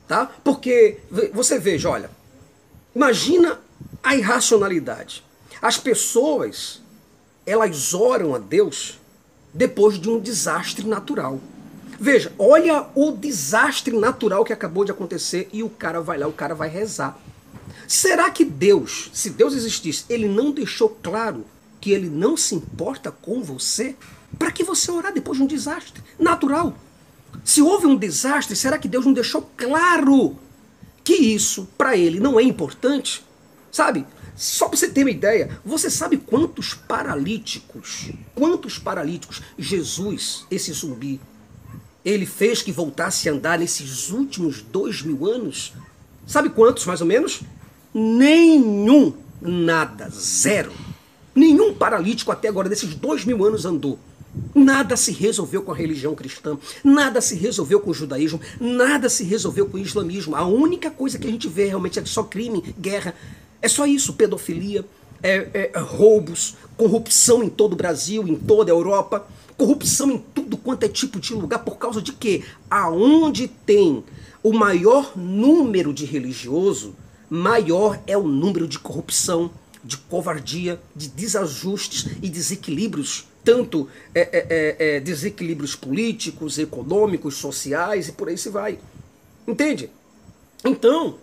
Tá? 0.07 0.25
Porque 0.43 0.97
você 1.31 1.59
veja, 1.59 1.91
olha, 1.91 2.09
imagina 2.95 3.59
a 4.03 4.15
irracionalidade. 4.15 5.23
As 5.61 5.77
pessoas, 5.77 6.81
elas 7.45 7.93
oram 7.93 8.33
a 8.33 8.37
Deus 8.37 8.99
depois 9.53 9.99
de 9.99 10.09
um 10.09 10.19
desastre 10.19 10.87
natural. 10.87 11.39
Veja, 11.99 12.31
olha 12.39 12.87
o 12.95 13.11
desastre 13.11 13.97
natural 13.97 14.45
que 14.45 14.53
acabou 14.53 14.85
de 14.85 14.91
acontecer 14.91 15.49
e 15.51 15.63
o 15.63 15.69
cara 15.69 15.99
vai 15.99 16.17
lá, 16.17 16.27
o 16.27 16.33
cara 16.33 16.55
vai 16.55 16.69
rezar. 16.69 17.19
Será 17.87 18.29
que 18.29 18.45
Deus, 18.45 19.09
se 19.13 19.31
Deus 19.31 19.53
existisse, 19.53 20.05
ele 20.09 20.27
não 20.27 20.51
deixou 20.51 20.89
claro 21.01 21.45
que 21.81 21.91
ele 21.91 22.09
não 22.09 22.37
se 22.37 22.55
importa 22.55 23.11
com 23.11 23.43
você? 23.43 23.95
Para 24.37 24.51
que 24.51 24.63
você 24.63 24.91
orar 24.91 25.11
depois 25.11 25.37
de 25.37 25.43
um 25.43 25.47
desastre 25.47 26.01
natural? 26.17 26.77
Se 27.43 27.61
houve 27.61 27.87
um 27.87 27.95
desastre, 27.95 28.55
será 28.55 28.77
que 28.77 28.87
Deus 28.87 29.05
não 29.05 29.13
deixou 29.13 29.49
claro 29.57 30.37
que 31.03 31.15
isso 31.15 31.67
para 31.77 31.97
ele 31.97 32.19
não 32.19 32.39
é 32.39 32.43
importante? 32.43 33.25
Sabe? 33.71 34.05
Só 34.35 34.67
para 34.67 34.77
você 34.77 34.87
ter 34.87 35.03
uma 35.03 35.11
ideia, 35.11 35.59
você 35.65 35.89
sabe 35.89 36.17
quantos 36.17 36.73
paralíticos, 36.73 38.11
quantos 38.33 38.79
paralíticos 38.79 39.41
Jesus, 39.57 40.45
esse 40.49 40.71
zumbi, 40.71 41.19
ele 42.05 42.25
fez 42.25 42.61
que 42.61 42.71
voltasse 42.71 43.27
a 43.27 43.33
andar 43.33 43.59
nesses 43.59 44.09
últimos 44.09 44.61
dois 44.61 45.01
mil 45.01 45.25
anos? 45.27 45.73
Sabe 46.25 46.49
quantos, 46.49 46.85
mais 46.85 47.01
ou 47.01 47.07
menos? 47.07 47.41
Nenhum, 47.93 49.13
nada, 49.41 50.09
zero. 50.09 50.71
Nenhum 51.35 51.73
paralítico 51.73 52.31
até 52.31 52.47
agora, 52.47 52.69
desses 52.69 52.95
dois 52.95 53.25
mil 53.25 53.43
anos, 53.43 53.65
andou. 53.65 53.99
Nada 54.53 54.95
se 54.95 55.11
resolveu 55.11 55.63
com 55.63 55.71
a 55.71 55.75
religião 55.75 56.13
cristã, 56.13 56.57
nada 56.83 57.19
se 57.19 57.35
resolveu 57.35 57.79
com 57.79 57.89
o 57.89 57.93
judaísmo, 57.93 58.39
nada 58.59 59.09
se 59.09 59.23
resolveu 59.23 59.67
com 59.67 59.77
o 59.77 59.79
islamismo. 59.79 60.35
A 60.35 60.45
única 60.45 60.91
coisa 60.91 61.17
que 61.17 61.27
a 61.27 61.31
gente 61.31 61.47
vê 61.47 61.65
realmente 61.65 61.99
é 61.99 62.05
só 62.05 62.23
crime, 62.23 62.61
guerra. 62.79 63.15
É 63.61 63.67
só 63.67 63.85
isso: 63.85 64.13
pedofilia, 64.13 64.85
é, 65.21 65.71
é, 65.73 65.79
roubos, 65.79 66.55
corrupção 66.77 67.43
em 67.43 67.49
todo 67.49 67.73
o 67.73 67.75
Brasil, 67.75 68.27
em 68.27 68.35
toda 68.35 68.71
a 68.71 68.75
Europa, 68.75 69.27
corrupção 69.57 70.11
em 70.11 70.17
tudo 70.17 70.57
quanto 70.57 70.83
é 70.83 70.87
tipo 70.87 71.19
de 71.19 71.33
lugar. 71.33 71.59
Por 71.59 71.77
causa 71.77 72.01
de 72.01 72.13
quê? 72.13 72.43
Aonde 72.69 73.47
tem 73.47 74.03
o 74.41 74.53
maior 74.53 75.17
número 75.17 75.93
de 75.93 76.05
religioso, 76.05 76.95
maior 77.29 77.99
é 78.07 78.17
o 78.17 78.27
número 78.27 78.67
de 78.67 78.79
corrupção, 78.79 79.51
de 79.83 79.97
covardia, 79.97 80.79
de 80.95 81.09
desajustes 81.09 82.07
e 82.21 82.29
desequilíbrios 82.29 83.29
tanto 83.43 83.87
é, 84.13 84.21
é, 84.21 84.47
é, 84.49 84.97
é, 84.97 84.99
desequilíbrios 84.99 85.75
políticos, 85.75 86.59
econômicos, 86.59 87.35
sociais 87.35 88.07
e 88.07 88.11
por 88.11 88.29
aí 88.29 88.37
se 88.37 88.49
vai. 88.49 88.77
Entende? 89.47 89.89
Então, 90.63 91.17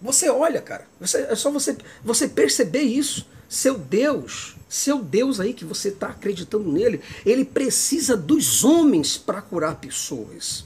você 0.00 0.30
olha, 0.30 0.60
cara, 0.62 0.86
você, 0.98 1.18
é 1.18 1.34
só 1.34 1.50
você, 1.50 1.76
você 2.02 2.26
perceber 2.26 2.82
isso. 2.82 3.26
Seu 3.48 3.76
Deus, 3.76 4.54
seu 4.68 5.02
Deus 5.02 5.40
aí 5.40 5.52
que 5.52 5.64
você 5.64 5.88
está 5.88 6.08
acreditando 6.08 6.70
nele, 6.70 7.00
ele 7.26 7.44
precisa 7.44 8.16
dos 8.16 8.62
homens 8.62 9.18
para 9.18 9.42
curar 9.42 9.74
pessoas. 9.74 10.64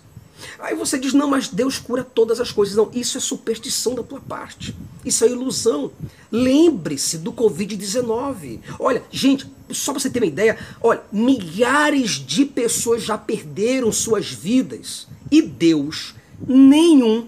Aí 0.59 0.75
você 0.75 0.99
diz, 0.99 1.15
não, 1.15 1.29
mas 1.29 1.49
Deus 1.49 1.79
cura 1.79 2.05
todas 2.05 2.41
as 2.41 2.53
coisas. 2.53 2.77
Não, 2.77 2.91
isso 2.93 3.17
é 3.17 3.21
superstição 3.21 3.95
da 3.95 4.03
tua 4.03 4.21
parte. 4.21 4.77
Isso 5.05 5.25
é 5.25 5.29
ilusão. 5.29 5.91
Lembre-se 6.31 7.19
do 7.19 7.33
Covid-19. 7.33 8.61
Olha, 8.79 9.03
gente, 9.11 9.51
só 9.71 9.93
para 9.93 10.01
você 10.01 10.11
ter 10.11 10.21
uma 10.21 10.27
ideia, 10.27 10.59
olha, 10.83 11.03
milhares 11.11 12.11
de 12.11 12.45
pessoas 12.45 13.03
já 13.03 13.17
perderam 13.17 13.91
suas 13.91 14.31
vidas. 14.31 15.09
E 15.31 15.41
Deus, 15.41 16.15
nenhum 16.47 17.27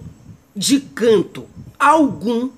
de 0.54 0.80
canto 0.80 1.46
algum, 1.78 2.50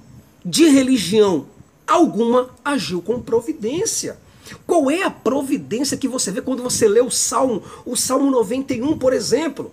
de 0.44 0.68
religião 0.68 1.46
alguma, 1.88 2.50
agiu 2.62 3.00
com 3.00 3.20
providência. 3.20 4.18
Qual 4.66 4.90
é 4.90 5.02
a 5.02 5.10
providência 5.10 5.96
que 5.96 6.06
você 6.06 6.30
vê 6.30 6.42
quando 6.42 6.62
você 6.62 6.87
lê 6.87 7.00
o 7.00 7.10
Salmo, 7.10 7.62
o 7.84 7.96
Salmo 7.96 8.30
91, 8.30 8.98
por 8.98 9.12
exemplo? 9.12 9.72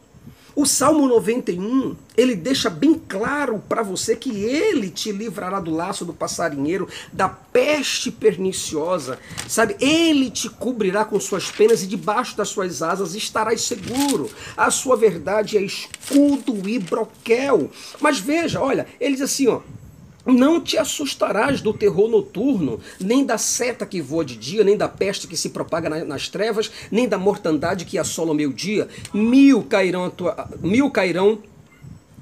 O 0.55 0.65
Salmo 0.65 1.05
91, 1.05 1.97
ele 2.15 2.33
deixa 2.33 2.69
bem 2.69 2.93
claro 2.93 3.61
para 3.67 3.83
você 3.83 4.15
que 4.15 4.29
ele 4.45 4.89
te 4.89 5.11
livrará 5.11 5.59
do 5.59 5.69
laço 5.69 6.05
do 6.05 6.13
passarinheiro, 6.13 6.87
da 7.11 7.27
peste 7.27 8.09
perniciosa, 8.09 9.19
sabe? 9.49 9.75
Ele 9.81 10.31
te 10.31 10.49
cobrirá 10.49 11.03
com 11.03 11.19
suas 11.19 11.51
penas 11.51 11.83
e 11.83 11.87
debaixo 11.87 12.37
das 12.37 12.47
suas 12.47 12.81
asas 12.81 13.15
estarás 13.15 13.63
seguro. 13.63 14.29
A 14.55 14.71
sua 14.71 14.95
verdade 14.95 15.57
é 15.57 15.61
escudo 15.61 16.69
e 16.69 16.79
broquel. 16.79 17.69
Mas 17.99 18.19
veja, 18.19 18.61
olha, 18.61 18.87
ele 18.97 19.15
diz 19.15 19.23
assim, 19.23 19.47
ó, 19.47 19.59
não 20.25 20.59
te 20.59 20.77
assustarás 20.77 21.61
do 21.61 21.73
terror 21.73 22.09
noturno, 22.09 22.79
nem 22.99 23.23
da 23.23 23.37
seta 23.37 23.85
que 23.85 24.01
voa 24.01 24.25
de 24.25 24.35
dia, 24.35 24.63
nem 24.63 24.75
da 24.75 24.87
peste 24.87 25.27
que 25.27 25.37
se 25.37 25.49
propaga 25.49 26.03
nas 26.03 26.27
trevas, 26.27 26.71
nem 26.91 27.07
da 27.07 27.17
mortandade 27.17 27.85
que 27.85 27.97
assola 27.97 28.31
o 28.31 28.35
meio-dia. 28.35 28.87
Mil 29.13 29.63
cairão, 29.63 30.09
tua, 30.09 30.49
mil 30.61 30.89
cairão 30.89 31.39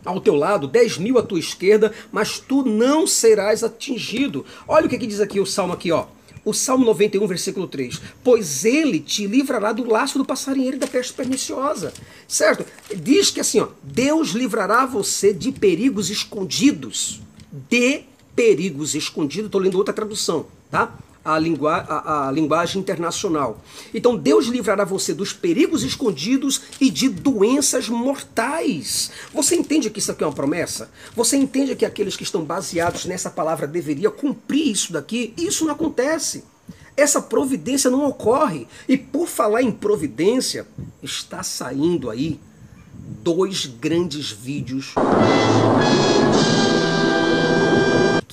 ao 0.03 0.19
teu 0.19 0.35
lado, 0.35 0.67
dez 0.67 0.97
mil 0.97 1.17
à 1.17 1.23
tua 1.23 1.39
esquerda, 1.39 1.93
mas 2.11 2.39
tu 2.39 2.63
não 2.63 3.07
serás 3.07 3.63
atingido. 3.63 4.45
Olha 4.67 4.85
o 4.85 4.89
que, 4.89 4.97
que 4.97 5.07
diz 5.07 5.21
aqui 5.21 5.39
o 5.39 5.45
salmo 5.45 5.73
aqui, 5.73 5.91
ó. 5.91 6.05
O 6.45 6.53
Salmo 6.53 6.83
91, 6.83 7.25
versículo 7.25 7.67
3. 7.67 8.01
Pois 8.21 8.65
ele 8.65 8.99
te 8.99 9.25
livrará 9.25 9.71
do 9.71 9.89
laço 9.89 10.17
do 10.17 10.25
passarinheiro 10.25 10.75
e 10.75 10.79
da 10.79 10.87
peste 10.87 11.13
perniciosa. 11.13 11.93
Certo? 12.27 12.65
Diz 12.93 13.31
que 13.31 13.39
assim, 13.39 13.61
ó, 13.61 13.69
Deus 13.81 14.31
livrará 14.31 14.85
você 14.85 15.33
de 15.33 15.53
perigos 15.53 16.09
escondidos 16.09 17.22
de 17.69 18.03
perigos 18.35 18.95
escondidos. 18.95 19.45
Estou 19.45 19.61
lendo 19.61 19.77
outra 19.77 19.93
tradução, 19.93 20.47
tá? 20.71 20.97
A, 21.23 21.39
lingua, 21.39 21.75
a, 21.75 22.27
a, 22.27 22.31
linguagem 22.31 22.81
internacional. 22.81 23.61
Então 23.93 24.17
Deus 24.17 24.47
livrará 24.47 24.83
você 24.83 25.13
dos 25.13 25.31
perigos 25.31 25.83
escondidos 25.83 26.61
e 26.81 26.89
de 26.89 27.07
doenças 27.07 27.87
mortais. 27.87 29.09
Você 29.33 29.55
entende 29.55 29.89
que 29.89 29.99
isso 29.99 30.11
aqui 30.11 30.23
é 30.23 30.27
uma 30.27 30.33
promessa? 30.33 30.91
Você 31.15 31.37
entende 31.37 31.75
que 31.77 31.85
aqueles 31.85 32.17
que 32.17 32.23
estão 32.23 32.43
baseados 32.43 33.05
nessa 33.05 33.29
palavra 33.29 33.65
deveriam 33.65 34.11
cumprir 34.11 34.67
isso 34.67 34.91
daqui? 34.91 35.33
Isso 35.37 35.63
não 35.63 35.73
acontece. 35.73 36.43
Essa 36.97 37.21
providência 37.21 37.89
não 37.89 38.05
ocorre. 38.05 38.67
E 38.87 38.97
por 38.97 39.27
falar 39.27 39.61
em 39.61 39.71
providência, 39.71 40.67
está 41.01 41.41
saindo 41.41 42.09
aí 42.09 42.37
dois 43.23 43.65
grandes 43.65 44.29
vídeos 44.29 44.93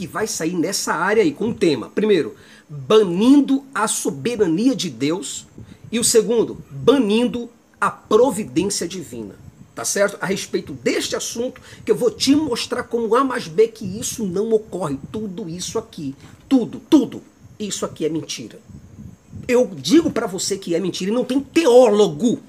que 0.01 0.07
vai 0.07 0.27
sair 0.27 0.55
nessa 0.55 0.95
área 0.95 1.23
aí 1.23 1.31
com 1.31 1.51
o 1.51 1.55
tema. 1.55 1.91
Primeiro, 1.91 2.35
banindo 2.67 3.63
a 3.75 3.87
soberania 3.87 4.75
de 4.75 4.89
Deus. 4.89 5.47
E 5.93 5.99
o 5.99 6.05
segundo, 6.05 6.57
banindo 6.71 7.51
a 7.79 7.91
providência 7.91 8.89
divina. 8.89 9.35
Tá 9.75 9.85
certo? 9.85 10.17
A 10.19 10.25
respeito 10.25 10.73
deste 10.73 11.15
assunto, 11.15 11.61
que 11.85 11.91
eu 11.91 11.97
vou 11.97 12.11
te 12.11 12.35
mostrar 12.35 12.85
como 12.85 13.15
A 13.15 13.23
mais 13.23 13.47
B 13.47 13.69
que 13.69 13.85
isso 13.85 14.25
não 14.25 14.51
ocorre. 14.55 14.99
Tudo 15.13 15.51
isso 15.51 15.79
aqui, 15.79 16.15
tudo, 16.49 16.81
tudo, 16.89 17.23
isso 17.59 17.85
aqui 17.85 18.07
é 18.07 18.09
mentira. 18.09 18.59
Eu 19.47 19.71
digo 19.77 20.11
para 20.11 20.27
você 20.27 20.57
que 20.57 20.75
é 20.75 20.81
mentira 20.81 21.11
e 21.11 21.15
não 21.15 21.27
tem 21.27 21.41
teólogo, 21.41 22.41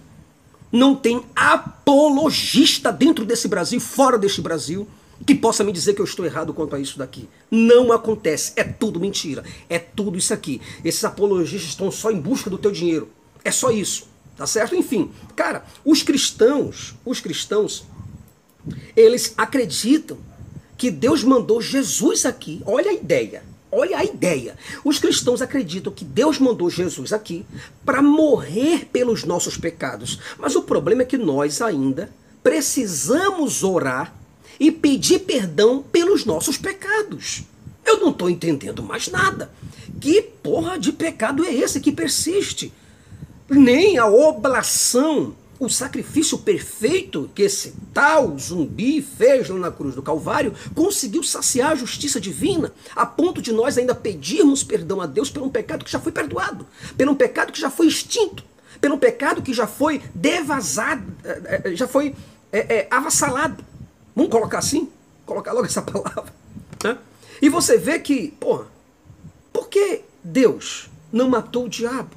não 0.72 0.96
tem 0.96 1.22
apologista 1.36 2.94
dentro 2.94 3.26
desse 3.26 3.50
Brasil, 3.50 3.82
fora 3.82 4.18
deste 4.18 4.40
Brasil, 4.40 4.88
que 5.26 5.36
possa 5.36 5.64
me 5.64 5.72
dizer 5.72 5.94
que 5.94 6.02
eu 6.02 6.06
estou 6.06 6.26
errado 6.26 6.54
quanto 6.54 6.76
a 6.76 6.80
isso 6.80 6.98
daqui. 6.98 7.30
Não 7.50 7.92
acontece. 7.92 8.54
É 8.56 8.64
tudo 8.64 9.00
mentira. 9.00 9.44
É 9.70 9.78
tudo 9.80 10.18
isso 10.18 10.34
aqui. 10.34 10.62
Esses 10.84 11.04
apologistas 11.04 11.70
estão 11.70 11.92
só 11.92 12.12
em 12.12 12.20
busca 12.20 12.50
do 12.50 12.58
teu 12.58 12.72
dinheiro. 12.72 13.10
É 13.44 13.52
só 13.52 13.72
isso. 13.72 14.10
Tá 14.36 14.48
certo? 14.48 14.76
Enfim, 14.76 15.12
cara, 15.36 15.64
os 15.86 16.02
cristãos, 16.02 16.96
os 17.06 17.20
cristãos, 17.20 17.86
eles 18.96 19.34
acreditam 19.38 20.18
que 20.78 20.90
Deus 20.90 21.24
mandou 21.24 21.62
Jesus 21.62 22.26
aqui. 22.26 22.62
Olha 22.66 22.90
a 22.90 22.94
ideia. 22.94 23.44
Olha 23.72 23.98
a 23.98 24.04
ideia. 24.04 24.58
Os 24.84 25.00
cristãos 25.00 25.42
acreditam 25.42 25.94
que 25.94 26.04
Deus 26.04 26.40
mandou 26.40 26.70
Jesus 26.70 27.14
aqui 27.14 27.46
para 27.86 28.02
morrer 28.02 28.86
pelos 28.92 29.24
nossos 29.24 29.58
pecados. 29.58 30.20
Mas 30.38 30.56
o 30.56 30.64
problema 30.64 31.04
é 31.04 31.06
que 31.06 31.18
nós 31.18 31.62
ainda 31.62 32.10
precisamos 32.44 33.64
orar 33.64 34.14
e 34.62 34.72
pedir 34.72 35.22
perdão 35.22 35.82
pelos 35.82 36.24
nossos 36.24 36.56
pecados. 36.56 37.42
Eu 37.84 38.00
não 38.00 38.12
estou 38.12 38.30
entendendo 38.30 38.84
mais 38.84 39.08
nada. 39.08 39.52
Que 40.00 40.22
porra 40.22 40.78
de 40.78 40.92
pecado 40.92 41.44
é 41.44 41.52
esse 41.52 41.80
que 41.80 41.92
persiste? 41.92 42.72
Nem 43.50 43.98
a 43.98 44.06
oblação, 44.06 45.36
o 45.60 45.68
sacrifício 45.68 46.38
perfeito 46.38 47.28
que 47.34 47.42
esse 47.42 47.74
tal 47.92 48.38
zumbi 48.38 49.02
fez 49.02 49.50
lá 49.50 49.58
na 49.58 49.72
cruz 49.72 49.96
do 49.96 50.04
Calvário 50.04 50.54
conseguiu 50.76 51.24
saciar 51.24 51.72
a 51.72 51.76
justiça 51.76 52.22
divina, 52.22 52.72
a 52.96 53.04
ponto 53.04 53.42
de 53.42 53.52
nós 53.52 53.80
ainda 53.80 53.96
pedirmos 53.96 54.64
perdão 54.64 55.02
a 55.02 55.08
Deus 55.08 55.32
por 55.32 55.42
um 55.42 55.50
pecado 55.50 55.84
que 55.84 55.92
já 55.92 56.00
foi 56.00 56.12
perdoado, 56.12 56.68
por 56.96 57.10
um 57.10 57.16
pecado 57.16 57.52
que 57.52 57.60
já 57.60 57.72
foi 57.72 57.88
extinto, 57.88 58.44
pelo 58.80 59.00
pecado 59.00 59.42
que 59.42 59.56
já 59.56 59.66
foi 59.66 60.04
devasado, 60.14 61.04
eh, 61.24 61.62
eh, 61.66 61.76
já 61.76 61.88
foi 61.88 62.16
é, 62.52 62.60
é, 62.60 62.88
avassalado. 62.92 63.71
Vamos 64.16 64.32
colocar 64.32 64.60
assim? 64.60 64.90
Colocar 65.26 65.52
logo 65.54 65.66
essa 65.66 65.82
palavra. 65.84 66.34
Né? 66.84 66.98
E 67.42 67.50
você 67.50 67.78
vê 67.78 68.00
que, 68.00 68.30
porra, 68.40 68.68
por 69.52 69.68
que 69.68 70.02
Deus 70.24 70.90
não 71.12 71.30
matou 71.30 71.66
o 71.66 71.70
diabo? 71.70 72.16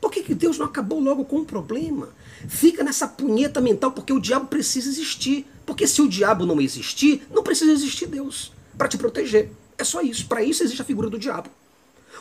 Por 0.00 0.10
que, 0.10 0.22
que 0.22 0.34
Deus 0.34 0.58
não 0.58 0.66
acabou 0.66 1.00
logo 1.00 1.24
com 1.24 1.40
o 1.40 1.44
problema? 1.44 2.08
Fica 2.48 2.84
nessa 2.84 3.08
punheta 3.08 3.60
mental 3.60 3.90
porque 3.90 4.12
o 4.12 4.20
diabo 4.20 4.46
precisa 4.46 4.88
existir. 4.88 5.46
Porque 5.66 5.86
se 5.86 6.00
o 6.00 6.08
diabo 6.08 6.46
não 6.46 6.60
existir, 6.60 7.26
não 7.30 7.42
precisa 7.42 7.72
existir 7.72 8.06
Deus 8.06 8.52
para 8.76 8.88
te 8.88 8.96
proteger. 8.96 9.50
É 9.76 9.84
só 9.84 10.00
isso. 10.00 10.26
Para 10.26 10.42
isso 10.42 10.62
existe 10.62 10.80
a 10.80 10.84
figura 10.84 11.10
do 11.10 11.18
diabo. 11.18 11.50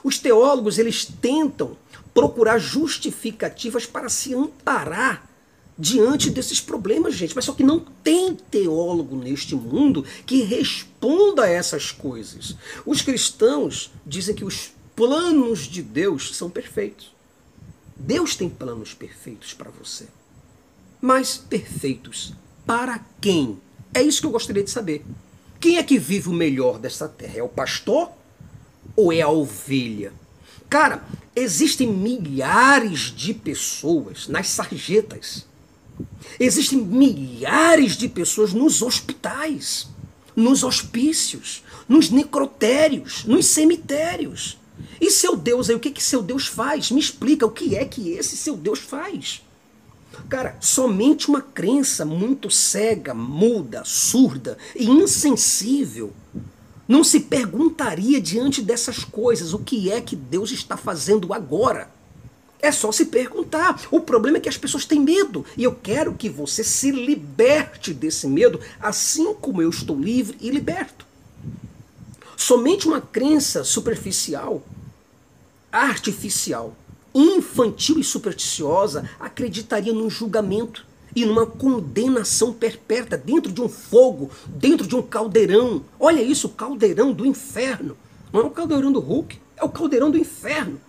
Os 0.04 0.20
teólogos 0.20 0.78
eles 0.78 1.06
tentam 1.06 1.78
procurar 2.14 2.58
justificativas 2.58 3.86
para 3.86 4.10
se 4.10 4.34
amparar 4.34 5.27
diante 5.78 6.30
desses 6.30 6.60
problemas, 6.60 7.16
gente. 7.16 7.36
Mas 7.36 7.46
só 7.46 7.54
que 7.54 7.64
não 7.64 7.80
tem 8.04 8.36
teólogo 8.36 9.16
neste 9.16 9.56
mundo 9.56 10.04
que 10.26 10.44
responda 10.44 11.44
a 11.44 11.50
essas 11.50 11.92
coisas. 11.92 12.56
Os 12.86 13.02
cristãos 13.02 13.92
dizem 14.06 14.36
que 14.36 14.46
os 14.46 14.72
planos 14.96 15.60
de 15.68 15.82
Deus 15.82 16.36
são 16.36 16.50
perfeitos. 16.50 17.14
Deus 17.96 18.36
tem 18.36 18.50
planos 18.50 18.94
perfeitos 18.94 19.54
para 19.54 19.72
você. 19.72 20.08
Mas 21.02 21.38
perfeitos 21.38 22.34
para 22.66 23.00
quem? 23.22 23.60
É 23.94 24.02
isso 24.02 24.22
que 24.22 24.28
eu 24.28 24.32
gostaria 24.32 24.64
de 24.64 24.72
saber. 24.72 25.06
Quem 25.60 25.78
é 25.78 25.84
que 25.84 25.98
vive 25.98 26.30
o 26.30 26.34
melhor 26.34 26.80
dessa 26.80 27.08
terra? 27.08 27.38
É 27.38 27.44
o 27.44 27.50
pastor 27.50 28.12
ou 28.96 29.12
é 29.12 29.22
a 29.22 29.30
ovelha? 29.30 30.14
Cara, 30.70 31.04
existem 31.36 31.88
milhares 31.88 33.14
de 33.16 33.34
pessoas 33.34 34.28
nas 34.28 34.50
sarjetas. 34.50 35.46
Existem 36.40 36.80
milhares 36.80 37.98
de 37.98 38.08
pessoas 38.08 38.54
nos 38.54 38.82
hospitais, 38.82 39.88
nos 40.36 40.64
hospícios, 40.64 41.64
nos 41.88 42.10
necrotérios, 42.10 43.24
nos 43.26 43.46
cemitérios. 43.48 44.58
E 45.02 45.10
seu 45.10 45.36
Deus 45.36 45.70
aí, 45.70 45.76
o 45.76 45.80
que, 45.80 45.92
que 45.92 46.04
seu 46.04 46.22
Deus 46.22 46.48
faz? 46.48 46.92
Me 46.92 47.00
explica 47.00 47.46
o 47.46 47.52
que 47.52 47.76
é 47.76 47.86
que 47.86 48.12
esse 48.12 48.38
seu 48.38 48.56
Deus 48.56 48.80
faz. 48.80 49.42
Cara, 50.30 50.58
somente 50.60 51.28
uma 51.28 51.42
crença 51.42 52.06
muito 52.06 52.50
cega, 52.50 53.14
muda, 53.14 53.84
surda 53.84 54.58
e 54.76 54.88
insensível 54.88 56.14
não 56.88 57.04
se 57.04 57.20
perguntaria 57.20 58.22
diante 58.22 58.62
dessas 58.62 59.04
coisas 59.04 59.54
o 59.54 59.60
que 59.60 59.92
é 59.92 60.00
que 60.00 60.16
Deus 60.16 60.52
está 60.52 60.78
fazendo 60.78 61.34
agora. 61.34 61.90
É 62.60 62.72
só 62.72 62.92
se 62.92 63.06
perguntar. 63.06 63.88
O 63.92 64.00
problema 64.00 64.38
é 64.38 64.42
que 64.42 64.50
as 64.50 64.58
pessoas 64.58 64.86
têm 64.86 65.00
medo. 65.00 65.46
E 65.56 65.64
eu 65.64 65.76
quero 65.76 66.14
que 66.14 66.30
você 66.30 66.64
se 66.64 66.92
liberte 66.92 67.94
desse 67.94 68.28
medo, 68.28 68.60
assim 68.80 69.34
como 69.36 69.62
eu 69.62 69.70
estou 69.70 70.00
livre 70.00 70.38
e 70.42 70.50
liberto. 70.50 71.06
Somente 72.36 72.88
uma 72.88 73.02
crença 73.02 73.64
superficial, 73.64 74.64
artificial, 75.72 76.76
infantil 77.14 78.00
e 78.00 78.04
supersticiosa 78.04 79.10
acreditaria 79.20 79.92
num 79.92 80.10
julgamento 80.10 80.86
e 81.16 81.26
numa 81.26 81.48
condenação 81.48 82.54
perpétua 82.54 83.18
dentro 83.18 83.52
de 83.52 83.60
um 83.60 83.68
fogo, 83.68 84.30
dentro 84.48 84.86
de 84.86 84.96
um 84.96 85.02
caldeirão. 85.02 85.84
Olha 86.00 86.22
isso, 86.22 86.46
o 86.48 86.52
caldeirão 86.52 87.12
do 87.12 87.26
inferno. 87.26 87.98
Não 88.32 88.42
é 88.42 88.44
o 88.44 88.52
caldeirão 88.52 88.92
do 88.92 89.00
Hulk, 89.00 89.40
é 89.56 89.64
o 89.64 89.70
caldeirão 89.70 90.12
do 90.12 90.18
inferno. 90.18 90.80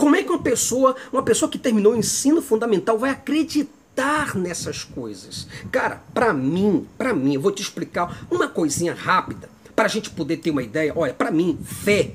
Como 0.00 0.16
é 0.16 0.22
que 0.22 0.30
uma 0.30 0.38
pessoa, 0.38 0.96
uma 1.12 1.22
pessoa 1.22 1.50
que 1.50 1.58
terminou 1.58 1.92
o 1.92 1.96
ensino 1.96 2.40
fundamental 2.40 2.98
vai 2.98 3.10
acreditar 3.10 4.34
nessas 4.34 4.82
coisas? 4.82 5.46
Cara, 5.70 6.02
para 6.14 6.32
mim, 6.32 6.86
para 6.96 7.12
mim, 7.12 7.34
eu 7.34 7.40
vou 7.42 7.52
te 7.52 7.60
explicar 7.60 8.26
uma 8.30 8.48
coisinha 8.48 8.94
rápida 8.94 9.50
para 9.76 9.84
a 9.84 9.88
gente 9.88 10.08
poder 10.08 10.38
ter 10.38 10.52
uma 10.52 10.62
ideia, 10.62 10.94
olha, 10.96 11.12
para 11.12 11.30
mim, 11.30 11.58
fé 11.62 12.12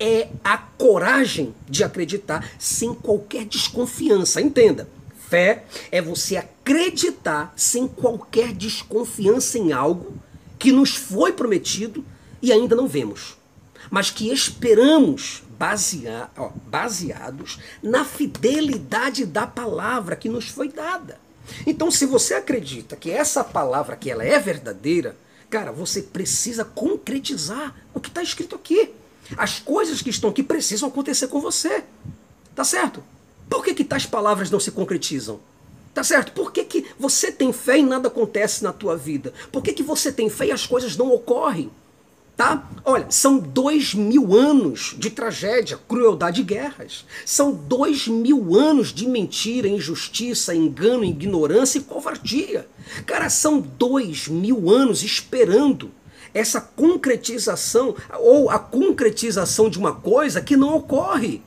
é 0.00 0.28
a 0.42 0.56
coragem 0.56 1.54
de 1.68 1.84
acreditar 1.84 2.50
sem 2.58 2.94
qualquer 2.94 3.44
desconfiança. 3.44 4.40
Entenda, 4.40 4.88
fé 5.28 5.66
é 5.92 6.00
você 6.00 6.38
acreditar 6.38 7.52
sem 7.54 7.86
qualquer 7.86 8.54
desconfiança 8.54 9.58
em 9.58 9.70
algo 9.70 10.14
que 10.58 10.72
nos 10.72 10.96
foi 10.96 11.34
prometido 11.34 12.02
e 12.40 12.50
ainda 12.50 12.74
não 12.74 12.88
vemos, 12.88 13.36
mas 13.90 14.10
que 14.10 14.32
esperamos 14.32 15.42
basear, 15.58 16.30
ó, 16.36 16.50
baseados 16.66 17.58
na 17.82 18.04
fidelidade 18.04 19.26
da 19.26 19.46
palavra 19.46 20.16
que 20.16 20.28
nos 20.28 20.48
foi 20.48 20.68
dada. 20.68 21.18
Então, 21.66 21.90
se 21.90 22.06
você 22.06 22.34
acredita 22.34 22.94
que 22.94 23.10
essa 23.10 23.42
palavra 23.42 23.96
que 23.96 24.10
ela 24.10 24.24
é 24.24 24.38
verdadeira, 24.38 25.16
Cara, 25.50 25.72
você 25.72 26.02
precisa 26.02 26.64
concretizar 26.64 27.74
o 27.94 28.00
que 28.00 28.08
está 28.08 28.22
escrito 28.22 28.54
aqui. 28.54 28.90
As 29.36 29.58
coisas 29.58 30.02
que 30.02 30.10
estão 30.10 30.30
aqui 30.30 30.42
precisam 30.42 30.88
acontecer 30.88 31.28
com 31.28 31.40
você. 31.40 31.84
Tá 32.54 32.64
certo? 32.64 33.02
Por 33.48 33.64
que, 33.64 33.72
que 33.72 33.84
tais 33.84 34.04
palavras 34.04 34.50
não 34.50 34.60
se 34.60 34.70
concretizam? 34.70 35.40
Tá 35.94 36.04
certo? 36.04 36.32
Por 36.32 36.52
que, 36.52 36.64
que 36.64 36.86
você 36.98 37.32
tem 37.32 37.52
fé 37.52 37.78
e 37.78 37.82
nada 37.82 38.08
acontece 38.08 38.62
na 38.62 38.72
tua 38.72 38.96
vida? 38.96 39.32
Por 39.50 39.62
que, 39.62 39.72
que 39.72 39.82
você 39.82 40.12
tem 40.12 40.28
fé 40.28 40.46
e 40.46 40.52
as 40.52 40.66
coisas 40.66 40.96
não 40.96 41.10
ocorrem? 41.10 41.70
Tá? 42.38 42.70
Olha, 42.84 43.06
são 43.10 43.36
dois 43.36 43.94
mil 43.94 44.32
anos 44.32 44.94
de 44.96 45.10
tragédia, 45.10 45.76
crueldade 45.88 46.40
e 46.40 46.44
guerras. 46.44 47.04
São 47.26 47.52
dois 47.52 48.06
mil 48.06 48.54
anos 48.54 48.94
de 48.94 49.08
mentira, 49.08 49.66
injustiça, 49.66 50.54
engano, 50.54 51.04
ignorância 51.04 51.80
e 51.80 51.82
covardia. 51.82 52.68
Cara, 53.04 53.28
são 53.28 53.58
dois 53.60 54.28
mil 54.28 54.70
anos 54.70 55.02
esperando 55.02 55.90
essa 56.32 56.60
concretização 56.60 57.96
ou 58.20 58.48
a 58.48 58.58
concretização 58.60 59.68
de 59.68 59.76
uma 59.76 59.96
coisa 59.96 60.40
que 60.40 60.56
não 60.56 60.76
ocorre. 60.76 61.42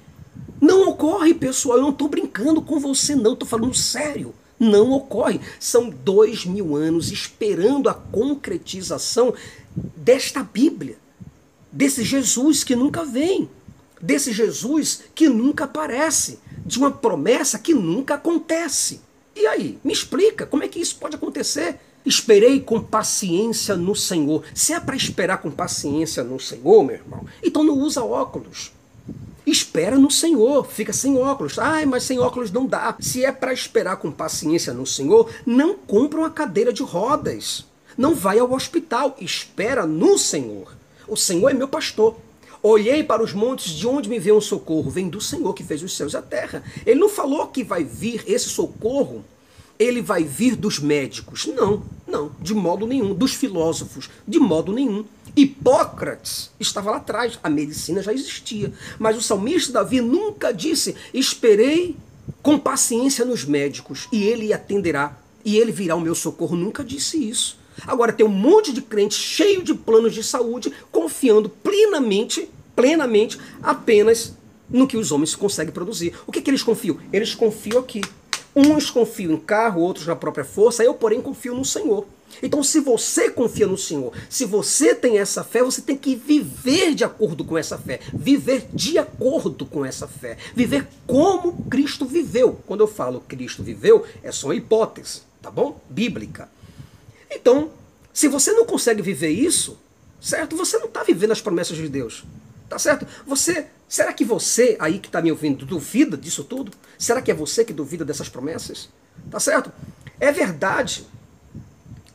Não 0.59 0.89
ocorre, 0.89 1.33
pessoal. 1.33 1.77
Eu 1.77 1.83
não 1.83 1.91
estou 1.91 2.09
brincando 2.09 2.61
com 2.61 2.81
você, 2.81 3.15
não. 3.15 3.31
Estou 3.31 3.47
falando 3.47 3.73
sério. 3.73 4.35
Não 4.61 4.91
ocorre. 4.91 5.41
São 5.59 5.89
dois 5.89 6.45
mil 6.45 6.75
anos 6.75 7.11
esperando 7.11 7.89
a 7.89 7.95
concretização 7.95 9.33
desta 9.75 10.43
Bíblia, 10.43 10.97
desse 11.71 12.03
Jesus 12.03 12.63
que 12.63 12.75
nunca 12.75 13.03
vem, 13.03 13.49
desse 13.99 14.31
Jesus 14.31 15.01
que 15.15 15.27
nunca 15.27 15.63
aparece, 15.63 16.37
de 16.63 16.77
uma 16.77 16.91
promessa 16.91 17.57
que 17.57 17.73
nunca 17.73 18.13
acontece. 18.13 19.01
E 19.35 19.47
aí, 19.47 19.79
me 19.83 19.91
explica 19.91 20.45
como 20.45 20.63
é 20.63 20.67
que 20.67 20.79
isso 20.79 20.97
pode 20.97 21.15
acontecer? 21.15 21.79
Esperei 22.05 22.59
com 22.59 22.79
paciência 22.79 23.75
no 23.75 23.95
Senhor. 23.95 24.43
Se 24.53 24.73
é 24.73 24.79
para 24.79 24.95
esperar 24.95 25.41
com 25.41 25.49
paciência 25.49 26.23
no 26.23 26.39
Senhor, 26.39 26.83
meu 26.83 26.97
irmão, 26.97 27.25
então 27.41 27.63
não 27.63 27.79
usa 27.79 28.03
óculos. 28.03 28.71
Espera 29.45 29.97
no 29.97 30.11
Senhor, 30.11 30.65
fica 30.65 30.93
sem 30.93 31.17
óculos. 31.17 31.57
Ai, 31.57 31.85
mas 31.85 32.03
sem 32.03 32.19
óculos 32.19 32.51
não 32.51 32.65
dá. 32.65 32.95
Se 32.99 33.25
é 33.25 33.31
para 33.31 33.53
esperar 33.53 33.97
com 33.97 34.11
paciência 34.11 34.73
no 34.73 34.85
Senhor, 34.85 35.29
não 35.45 35.75
compra 35.75 36.19
uma 36.19 36.29
cadeira 36.29 36.71
de 36.71 36.83
rodas. 36.83 37.65
Não 37.97 38.13
vai 38.15 38.39
ao 38.39 38.51
hospital, 38.53 39.15
espera 39.19 39.85
no 39.85 40.17
Senhor. 40.17 40.73
O 41.07 41.17
Senhor 41.17 41.49
é 41.49 41.53
meu 41.53 41.67
pastor. 41.67 42.15
Olhei 42.63 43.03
para 43.03 43.23
os 43.23 43.33
montes, 43.33 43.73
de 43.73 43.87
onde 43.87 44.07
me 44.07 44.19
vem 44.19 44.33
um 44.33 44.41
socorro? 44.41 44.91
Vem 44.91 45.09
do 45.09 45.19
Senhor 45.19 45.51
que 45.53 45.63
fez 45.63 45.81
os 45.81 45.97
céus 45.97 46.13
e 46.13 46.17
a 46.17 46.21
terra. 46.21 46.63
Ele 46.85 46.99
não 46.99 47.09
falou 47.09 47.47
que 47.47 47.63
vai 47.63 47.83
vir 47.83 48.23
esse 48.27 48.49
socorro, 48.49 49.25
ele 49.79 49.99
vai 49.99 50.23
vir 50.23 50.55
dos 50.55 50.77
médicos. 50.77 51.47
Não, 51.47 51.81
não, 52.11 52.31
de 52.39 52.53
modo 52.53 52.85
nenhum. 52.85 53.13
Dos 53.13 53.33
filósofos, 53.33 54.09
de 54.27 54.39
modo 54.39 54.71
nenhum. 54.71 55.05
Hipócrates 55.35 56.51
estava 56.59 56.91
lá 56.91 56.97
atrás, 56.97 57.39
a 57.41 57.49
medicina 57.49 58.03
já 58.03 58.13
existia. 58.13 58.73
Mas 58.99 59.17
o 59.17 59.21
salmista 59.21 59.71
Davi 59.71 60.01
nunca 60.01 60.51
disse: 60.51 60.95
Esperei 61.13 61.95
com 62.43 62.59
paciência 62.59 63.23
nos 63.23 63.45
médicos 63.45 64.07
e 64.11 64.23
ele 64.23 64.53
atenderá 64.53 65.17
e 65.43 65.57
ele 65.57 65.71
virá 65.71 65.95
o 65.95 66.01
meu 66.01 66.13
socorro. 66.13 66.55
Nunca 66.55 66.83
disse 66.83 67.17
isso. 67.17 67.57
Agora 67.87 68.11
tem 68.11 68.25
um 68.25 68.29
monte 68.29 68.73
de 68.73 68.81
crente 68.81 69.15
cheio 69.15 69.63
de 69.63 69.73
planos 69.73 70.13
de 70.13 70.23
saúde, 70.23 70.71
confiando 70.91 71.49
plenamente, 71.49 72.49
plenamente 72.75 73.39
apenas 73.63 74.33
no 74.69 74.87
que 74.87 74.97
os 74.97 75.11
homens 75.11 75.35
conseguem 75.35 75.73
produzir. 75.73 76.13
O 76.27 76.31
que, 76.31 76.41
que 76.41 76.49
eles 76.49 76.63
confiam? 76.63 76.97
Eles 77.11 77.33
confiam 77.33 77.79
aqui. 77.79 78.01
Uns 78.55 78.89
confiam 78.89 79.33
em 79.33 79.37
carro, 79.37 79.81
outros 79.81 80.05
na 80.05 80.15
própria 80.15 80.43
força, 80.43 80.83
eu, 80.83 80.93
porém, 80.93 81.21
confio 81.21 81.55
no 81.55 81.63
Senhor. 81.63 82.05
Então, 82.41 82.63
se 82.63 82.79
você 82.79 83.29
confia 83.29 83.67
no 83.67 83.77
Senhor, 83.77 84.13
se 84.29 84.45
você 84.45 84.95
tem 84.95 85.19
essa 85.19 85.43
fé, 85.43 85.63
você 85.63 85.81
tem 85.81 85.97
que 85.97 86.15
viver 86.15 86.93
de 86.93 87.03
acordo 87.03 87.43
com 87.43 87.57
essa 87.57 87.77
fé, 87.77 87.99
viver 88.13 88.67
de 88.73 88.97
acordo 88.97 89.65
com 89.65 89.85
essa 89.85 90.07
fé, 90.07 90.37
viver 90.55 90.87
como 91.05 91.63
Cristo 91.65 92.05
viveu. 92.05 92.59
Quando 92.65 92.81
eu 92.81 92.87
falo 92.87 93.21
Cristo 93.21 93.63
viveu, 93.63 94.05
é 94.23 94.31
só 94.31 94.47
uma 94.47 94.55
hipótese, 94.55 95.21
tá 95.41 95.51
bom? 95.51 95.79
Bíblica. 95.89 96.49
Então, 97.29 97.71
se 98.13 98.27
você 98.27 98.51
não 98.51 98.65
consegue 98.65 99.01
viver 99.01 99.29
isso, 99.29 99.77
certo? 100.19 100.55
Você 100.55 100.77
não 100.77 100.87
está 100.87 101.03
vivendo 101.03 101.31
as 101.31 101.41
promessas 101.41 101.77
de 101.77 101.87
Deus, 101.87 102.23
tá 102.69 102.77
certo? 102.77 103.07
Você, 103.25 103.67
será 103.91 104.13
que 104.13 104.23
você 104.25 104.75
aí 104.79 104.97
que 104.97 105.07
está 105.07 105.21
me 105.21 105.31
ouvindo 105.31 105.65
duvida 105.65 106.15
disso 106.15 106.43
tudo? 106.43 106.71
Será 106.97 107.21
que 107.21 107.29
é 107.29 107.33
você 107.33 107.65
que 107.65 107.73
duvida 107.73 108.05
dessas 108.05 108.29
promessas? 108.29 108.89
Tá 109.29 109.39
certo? 109.39 109.71
É 110.19 110.31
verdade 110.31 111.05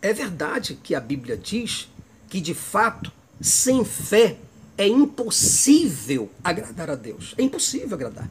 é 0.06 0.12
verdade 0.12 0.78
que 0.82 0.94
a 0.94 1.00
Bíblia 1.00 1.36
diz 1.36 1.88
que, 2.28 2.40
de 2.40 2.54
fato, 2.54 3.10
sem 3.40 3.84
fé 3.84 4.36
é 4.78 4.86
impossível 4.86 6.30
agradar 6.44 6.90
a 6.90 6.94
Deus. 6.94 7.34
É 7.36 7.42
impossível 7.42 7.94
agradar. 7.94 8.30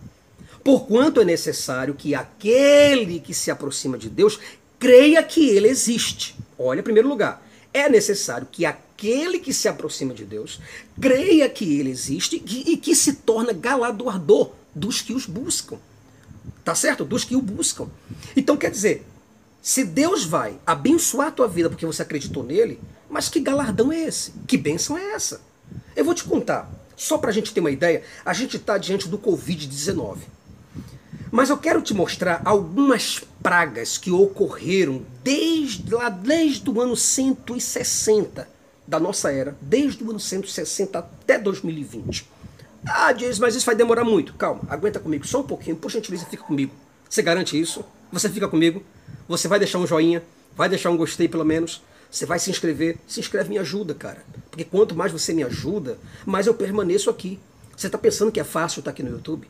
Porquanto 0.64 1.20
é 1.20 1.26
necessário 1.26 1.94
que 1.94 2.16
aquele 2.16 3.20
que 3.20 3.34
se 3.34 3.52
aproxima 3.52 3.98
de 3.98 4.10
Deus 4.10 4.40
creia 4.80 5.22
que 5.22 5.50
ele 5.50 5.68
existe. 5.68 6.36
Olha, 6.58 6.80
em 6.80 6.84
primeiro 6.84 7.10
lugar, 7.10 7.45
é 7.76 7.90
necessário 7.90 8.48
que 8.50 8.66
aquele 8.66 9.38
que 9.38 9.54
se 9.54 9.68
aproxima 9.68 10.14
de 10.14 10.24
Deus 10.24 10.62
creia 11.00 11.50
que 11.50 11.78
ele 11.78 11.90
existe 11.90 12.38
e 12.38 12.78
que 12.78 12.96
se 12.96 13.16
torna 13.16 13.52
galardoador 13.52 14.54
dos 14.74 15.02
que 15.02 15.12
os 15.12 15.26
buscam. 15.26 15.78
Tá 16.64 16.74
certo? 16.74 17.04
Dos 17.04 17.26
que 17.26 17.36
o 17.36 17.42
buscam. 17.42 17.90
Então 18.34 18.56
quer 18.56 18.72
dizer, 18.72 19.06
se 19.62 19.84
Deus 19.84 20.24
vai 20.24 20.58
abençoar 20.66 21.28
a 21.28 21.32
tua 21.32 21.50
vida 21.50 21.70
porque 21.70 21.86
você 21.86 22.02
acreditou 22.02 22.44
nele, 22.44 22.80
mas 23.10 23.28
que 23.28 23.42
galardão 23.42 23.92
é 23.92 24.06
esse? 24.06 24.32
Que 24.48 24.56
bênção 24.56 24.98
é 24.98 25.12
essa? 25.12 25.42
Eu 25.98 26.06
vou 26.06 26.14
te 26.14 26.24
contar, 26.24 26.72
só 26.96 27.18
para 27.18 27.30
a 27.30 27.34
gente 27.34 27.54
ter 27.54 27.60
uma 27.60 27.72
ideia, 27.72 28.04
a 28.26 28.32
gente 28.32 28.56
está 28.56 28.78
diante 28.78 29.10
do 29.10 29.20
Covid-19. 29.20 30.20
Mas 31.32 31.50
eu 31.50 31.58
quero 31.58 31.82
te 31.82 31.94
mostrar 31.94 32.42
algumas 32.46 33.20
pragas 33.42 33.98
que 33.98 34.12
ocorreram 34.12 35.04
desde 35.24 35.94
lá, 35.94 36.10
desde 36.10 36.70
o 36.70 36.80
ano 36.80 36.96
160 36.96 38.48
da 38.88 39.00
nossa 39.00 39.32
era, 39.32 39.58
desde 39.62 40.04
o 40.04 40.12
ano 40.12 40.20
160 40.20 41.00
até 41.00 41.38
2020. 41.40 42.28
Ah, 42.88 43.12
diz, 43.12 43.40
mas 43.40 43.56
isso 43.56 43.66
vai 43.66 43.76
demorar 43.76 44.04
muito. 44.04 44.34
Calma, 44.36 44.62
aguenta 44.70 45.00
comigo 45.00 45.26
só 45.26 45.42
um 45.42 45.44
pouquinho, 45.44 45.76
por 45.76 45.90
gentileza, 45.90 46.26
fica 46.26 46.44
comigo. 46.44 46.72
Você 47.10 47.22
garante 47.22 47.60
isso? 47.60 47.84
Você 48.12 48.30
fica 48.30 48.48
comigo? 48.48 48.84
Você 49.28 49.48
vai 49.48 49.58
deixar 49.58 49.80
um 49.80 49.88
joinha, 49.88 50.24
vai 50.56 50.70
deixar 50.70 50.92
um 50.92 50.98
gostei 50.98 51.28
pelo 51.28 51.44
menos, 51.44 51.82
você 52.16 52.26
vai 52.26 52.40
se 52.40 52.50
inscrever. 52.50 52.98
Se 53.08 53.20
inscreve, 53.20 53.50
me 53.50 53.58
ajuda, 53.58 53.94
cara. 53.94 54.24
Porque 54.50 54.64
quanto 54.64 54.96
mais 54.96 55.12
você 55.12 55.34
me 55.34 55.44
ajuda, 55.44 55.98
mais 56.26 56.48
eu 56.48 56.54
permaneço 56.54 57.10
aqui. 57.10 57.40
Você 57.76 57.88
está 57.88 57.98
pensando 57.98 58.32
que 58.32 58.40
é 58.40 58.44
fácil 58.44 58.80
estar 58.80 58.92
aqui 58.92 59.04
no 59.04 59.10
YouTube? 59.10 59.48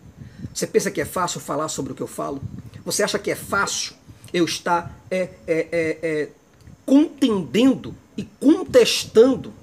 Você 0.54 0.68
pensa 0.68 0.92
que 0.92 1.02
é 1.02 1.06
fácil 1.06 1.40
falar 1.40 1.68
sobre 1.68 1.92
o 1.92 1.96
que 1.96 2.02
eu 2.02 2.08
falo? 2.08 2.42
Você 2.86 3.04
acha 3.04 3.20
que 3.20 3.32
é 3.32 3.36
fácil 3.36 3.96
eu 4.34 4.46
estar 4.46 5.00
é, 5.10 5.30
é, 5.48 5.68
é, 5.72 6.00
é 6.02 6.30
contendendo 6.86 7.96
e 8.18 8.24
contestando 8.40 9.54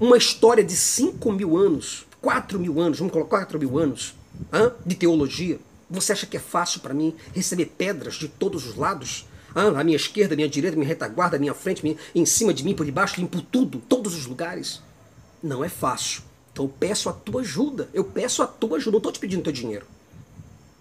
uma 0.00 0.16
história 0.16 0.64
de 0.64 0.76
5 0.76 1.32
mil 1.32 1.56
anos, 1.56 2.06
4 2.20 2.58
mil 2.58 2.80
anos, 2.80 2.98
vamos 2.98 3.12
colocar 3.12 3.38
4 3.38 3.58
mil 3.58 3.78
anos, 3.78 4.14
hein, 4.52 4.70
de 4.84 4.94
teologia? 4.94 5.58
Você 5.90 6.12
acha 6.12 6.26
que 6.26 6.36
é 6.36 6.40
fácil 6.40 6.80
para 6.80 6.94
mim 6.94 7.14
receber 7.34 7.66
pedras 7.66 8.14
de 8.14 8.28
todos 8.28 8.66
os 8.66 8.74
lados? 8.76 9.26
Ah, 9.54 9.80
à 9.80 9.84
minha 9.84 9.96
esquerda, 9.96 10.34
à 10.34 10.36
minha 10.36 10.48
direita, 10.48 10.76
à 10.76 10.78
minha 10.78 10.88
retaguarda, 10.88 11.36
à 11.36 11.38
minha 11.38 11.54
frente, 11.54 11.82
minha, 11.84 11.96
em 12.14 12.26
cima 12.26 12.52
de 12.52 12.64
mim, 12.64 12.74
por 12.74 12.84
debaixo, 12.84 13.20
limpo 13.20 13.40
tudo, 13.40 13.78
todos 13.88 14.14
os 14.14 14.26
lugares. 14.26 14.82
Não 15.42 15.62
é 15.62 15.68
fácil. 15.68 16.22
Então 16.52 16.64
eu 16.64 16.68
peço 16.68 17.08
a 17.08 17.12
tua 17.12 17.42
ajuda. 17.42 17.88
Eu 17.92 18.04
peço 18.04 18.42
a 18.42 18.46
tua 18.46 18.78
ajuda. 18.78 18.92
Não 18.92 18.98
estou 18.98 19.12
te 19.12 19.20
pedindo 19.20 19.42
teu 19.42 19.52
dinheiro. 19.52 19.86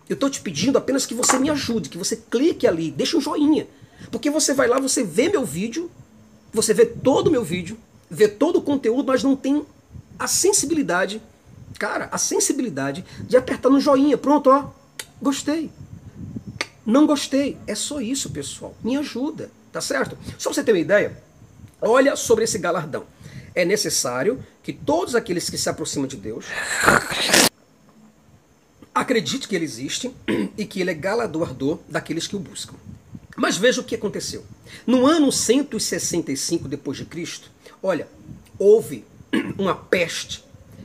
Eu 0.09 0.15
estou 0.15 0.29
te 0.29 0.41
pedindo 0.41 0.77
apenas 0.77 1.05
que 1.05 1.13
você 1.13 1.37
me 1.37 1.49
ajude, 1.49 1.89
que 1.89 1.97
você 1.97 2.15
clique 2.15 2.67
ali, 2.67 2.91
deixe 2.91 3.15
um 3.15 3.21
joinha. 3.21 3.67
Porque 4.11 4.29
você 4.29 4.53
vai 4.53 4.67
lá, 4.67 4.79
você 4.79 5.03
vê 5.03 5.29
meu 5.29 5.45
vídeo, 5.45 5.89
você 6.51 6.73
vê 6.73 6.85
todo 6.85 7.27
o 7.27 7.31
meu 7.31 7.43
vídeo, 7.43 7.77
vê 8.09 8.27
todo 8.27 8.57
o 8.57 8.61
conteúdo, 8.61 9.07
mas 9.07 9.23
não 9.23 9.35
tem 9.35 9.65
a 10.19 10.27
sensibilidade, 10.27 11.21
cara, 11.79 12.09
a 12.11 12.17
sensibilidade 12.17 13.03
de 13.21 13.37
apertar 13.37 13.69
no 13.69 13.79
joinha. 13.79 14.17
Pronto, 14.17 14.49
ó. 14.49 14.69
Gostei. 15.21 15.71
Não 16.85 17.07
gostei. 17.07 17.57
É 17.65 17.75
só 17.75 18.01
isso, 18.01 18.29
pessoal. 18.29 18.75
Me 18.83 18.97
ajuda, 18.97 19.49
tá 19.71 19.79
certo? 19.79 20.17
Só 20.37 20.51
você 20.53 20.63
ter 20.63 20.73
uma 20.73 20.79
ideia, 20.79 21.17
olha 21.81 22.15
sobre 22.15 22.43
esse 22.43 22.59
galardão. 22.59 23.05
É 23.55 23.63
necessário 23.63 24.43
que 24.61 24.73
todos 24.73 25.15
aqueles 25.15 25.49
que 25.49 25.57
se 25.57 25.69
aproximam 25.69 26.07
de 26.07 26.17
Deus 26.17 26.45
acreditem 28.93 29.47
que 29.47 29.55
ele 29.55 29.65
existe 29.65 30.11
e 30.57 30.65
que 30.65 30.81
ele 30.81 30.91
é 30.91 30.93
galardoador 30.93 31.79
daqueles 31.89 32.27
que 32.27 32.35
o 32.35 32.39
buscam. 32.39 32.75
Mas 33.35 33.57
veja 33.57 33.81
o 33.81 33.83
que 33.83 33.95
aconteceu. 33.95 34.45
No 34.85 35.07
ano 35.07 35.31
165 35.31 36.67
depois 36.67 36.97
de 36.97 37.05
Cristo, 37.05 37.49
olha, 37.81 38.07
houve 38.59 39.03
uma 39.57 39.73
peste 39.75 40.43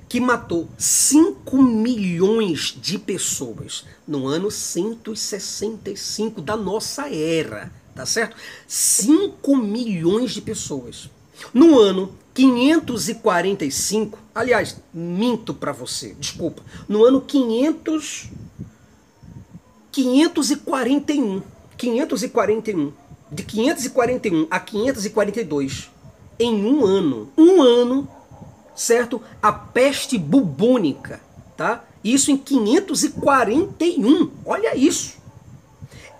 que 0.09 0.21
matou 0.21 0.69
5 0.79 1.63
milhões 1.63 2.75
de 2.81 2.99
pessoas 2.99 3.85
no 4.07 4.27
ano 4.27 4.51
165 4.51 6.41
da 6.41 6.57
nossa 6.57 7.15
era, 7.15 7.71
tá 7.95 8.07
certo? 8.07 8.35
5 8.67 9.55
milhões 9.57 10.33
de 10.33 10.41
pessoas. 10.41 11.11
No 11.53 11.79
ano 11.79 12.15
545, 12.39 14.17
aliás, 14.33 14.77
minto 14.95 15.53
para 15.53 15.73
você, 15.73 16.15
desculpa. 16.21 16.63
No 16.89 17.05
ano 17.05 17.21
500 17.21 18.29
541, 19.91 21.43
541, 21.77 22.93
de 23.33 23.43
541 23.43 24.47
a 24.49 24.61
542 24.61 25.91
em 26.39 26.65
um 26.65 26.85
ano, 26.85 27.29
um 27.37 27.61
ano 27.61 28.09
certo? 28.77 29.21
A 29.43 29.51
peste 29.51 30.17
bubônica, 30.17 31.21
tá? 31.57 31.83
Isso 32.05 32.31
em 32.31 32.37
541. 32.37 34.31
Olha 34.47 34.77
isso. 34.77 35.19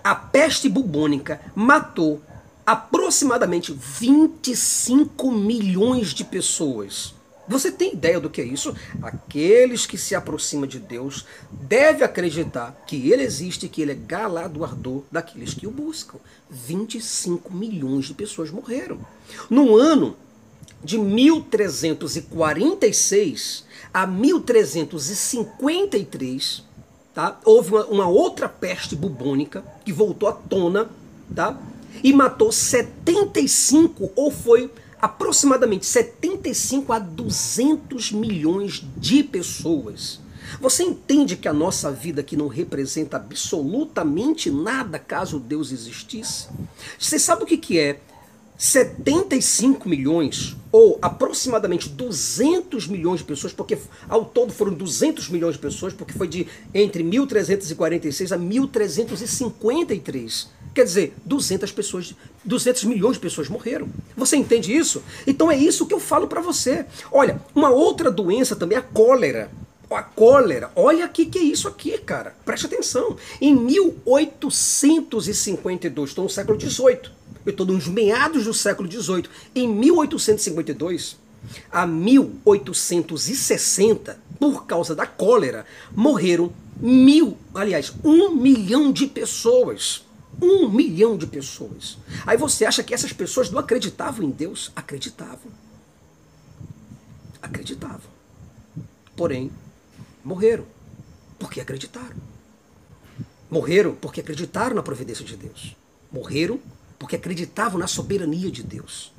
A 0.03 0.13
peste 0.13 0.67
bubônica 0.67 1.39
matou 1.55 2.21
aproximadamente 2.69 3.73
25 3.73 5.31
milhões 5.31 6.09
de 6.09 6.23
pessoas. 6.23 7.15
Você 7.47 7.71
tem 7.71 7.93
ideia 7.93 8.19
do 8.19 8.29
que 8.29 8.41
é 8.41 8.43
isso? 8.43 8.75
Aqueles 9.01 9.87
que 9.87 9.97
se 9.97 10.13
aproximam 10.13 10.67
de 10.67 10.77
Deus 10.77 11.25
devem 11.51 12.03
acreditar 12.03 12.79
que 12.85 13.11
Ele 13.11 13.23
existe 13.23 13.65
e 13.65 13.69
que 13.69 13.81
Ele 13.81 13.93
é 13.93 13.95
galardoador 13.95 15.01
daqueles 15.11 15.55
que 15.55 15.65
o 15.65 15.71
buscam. 15.71 16.19
25 16.47 17.51
milhões 17.51 18.05
de 18.05 18.13
pessoas 18.13 18.51
morreram. 18.51 18.99
No 19.49 19.75
ano 19.75 20.15
de 20.83 20.99
1346 20.99 23.65
a 23.91 24.05
1353, 24.05 26.63
tá? 27.15 27.39
houve 27.43 27.71
uma, 27.71 27.85
uma, 27.87 28.07
outra 28.07 28.47
peste 28.47 28.95
bubônica 28.95 29.63
que 29.83 29.91
voltou 29.91 30.29
à 30.29 30.33
tona 30.33 30.87
tá? 31.33 31.57
E 32.03 32.13
matou 32.13 32.51
75, 32.51 34.11
ou 34.15 34.31
foi 34.31 34.71
aproximadamente 35.01 35.85
75 35.85 36.91
a 36.91 36.99
200 36.99 38.11
milhões 38.11 38.85
de 38.97 39.23
pessoas. 39.23 40.19
Você 40.59 40.83
entende 40.83 41.37
que 41.37 41.47
a 41.47 41.53
nossa 41.53 41.91
vida 41.91 42.21
aqui 42.21 42.35
não 42.35 42.47
representa 42.47 43.17
absolutamente 43.17 44.49
nada 44.49 44.97
caso 44.97 45.39
Deus 45.39 45.71
existisse? 45.71 46.47
Você 46.97 47.19
sabe 47.19 47.43
o 47.43 47.45
que, 47.45 47.57
que 47.57 47.77
é 47.79 47.99
75 48.57 49.87
milhões, 49.87 50.57
ou 50.69 50.99
aproximadamente 51.01 51.87
200 51.87 52.87
milhões 52.87 53.21
de 53.21 53.25
pessoas, 53.25 53.53
porque 53.53 53.77
ao 54.09 54.25
todo 54.25 54.51
foram 54.51 54.73
200 54.73 55.29
milhões 55.29 55.55
de 55.55 55.61
pessoas, 55.61 55.93
porque 55.93 56.11
foi 56.11 56.27
de 56.27 56.45
entre 56.73 57.01
1346 57.01 58.33
a 58.33 58.37
1353. 58.37 60.49
Quer 60.73 60.83
dizer, 60.83 61.13
200 61.25 61.71
pessoas, 61.71 62.15
200 62.45 62.85
milhões 62.85 63.15
de 63.15 63.19
pessoas 63.19 63.49
morreram. 63.49 63.89
Você 64.15 64.37
entende 64.37 64.73
isso? 64.75 65.03
Então 65.25 65.51
é 65.51 65.57
isso 65.57 65.85
que 65.85 65.93
eu 65.93 65.99
falo 65.99 66.27
para 66.27 66.41
você. 66.41 66.85
Olha, 67.11 67.41
uma 67.53 67.69
outra 67.69 68.09
doença 68.11 68.55
também 68.55 68.77
é 68.77 68.79
a 68.79 68.83
cólera. 68.83 69.51
A 69.89 70.03
cólera, 70.03 70.71
olha 70.75 71.05
aqui 71.05 71.25
que 71.25 71.39
é 71.39 71.43
isso 71.43 71.67
aqui, 71.67 71.97
cara. 71.97 72.35
Preste 72.45 72.67
atenção. 72.67 73.17
Em 73.41 73.55
1852, 73.55 76.09
estou 76.09 76.25
no 76.25 76.29
século 76.29 76.55
18 76.57 77.19
eu 77.45 77.51
estou 77.51 77.65
nos 77.65 77.87
meados 77.87 78.43
do 78.45 78.53
século 78.53 78.91
XVIII, 78.91 79.25
em 79.55 79.65
1852 79.67 81.17
a 81.71 81.87
1860, 81.87 84.19
por 84.37 84.65
causa 84.65 84.93
da 84.93 85.07
cólera, 85.07 85.65
morreram 85.95 86.51
mil, 86.79 87.37
aliás, 87.53 87.93
um 88.03 88.35
milhão 88.35 88.91
de 88.91 89.07
pessoas. 89.07 90.03
Um 90.41 90.69
milhão 90.69 91.17
de 91.17 91.27
pessoas. 91.27 91.97
Aí 92.25 92.37
você 92.37 92.65
acha 92.65 92.83
que 92.83 92.93
essas 92.93 93.11
pessoas 93.11 93.49
não 93.49 93.59
acreditavam 93.59 94.23
em 94.23 94.29
Deus? 94.29 94.71
Acreditavam. 94.75 95.51
Acreditavam. 97.41 98.09
Porém, 99.15 99.51
morreram 100.23 100.65
porque 101.37 101.59
acreditaram. 101.59 102.17
Morreram 103.49 103.95
porque 103.95 104.21
acreditaram 104.21 104.75
na 104.75 104.83
providência 104.83 105.25
de 105.25 105.35
Deus. 105.35 105.75
Morreram 106.11 106.59
porque 106.97 107.15
acreditavam 107.15 107.79
na 107.79 107.87
soberania 107.87 108.51
de 108.51 108.61
Deus. 108.61 109.11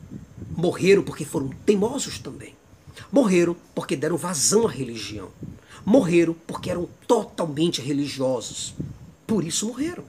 Morreram 0.56 1.02
porque 1.02 1.24
foram 1.24 1.48
teimosos 1.66 2.18
também. 2.18 2.54
Morreram 3.10 3.56
porque 3.74 3.96
deram 3.96 4.16
vazão 4.16 4.66
à 4.66 4.70
religião. 4.70 5.30
Morreram 5.84 6.34
porque 6.46 6.70
eram 6.70 6.88
totalmente 7.06 7.80
religiosos. 7.80 8.74
Por 9.26 9.44
isso 9.44 9.66
morreram. 9.66 10.04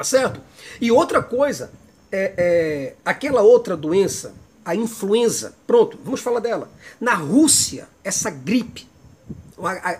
Tá 0.00 0.04
certo? 0.04 0.40
E 0.80 0.90
outra 0.90 1.22
coisa, 1.22 1.70
é, 2.10 2.32
é 2.38 2.94
aquela 3.04 3.42
outra 3.42 3.76
doença, 3.76 4.32
a 4.64 4.74
influenza. 4.74 5.54
Pronto, 5.66 5.98
vamos 6.02 6.22
falar 6.22 6.40
dela. 6.40 6.70
Na 6.98 7.12
Rússia, 7.12 7.86
essa 8.02 8.30
gripe, 8.30 8.88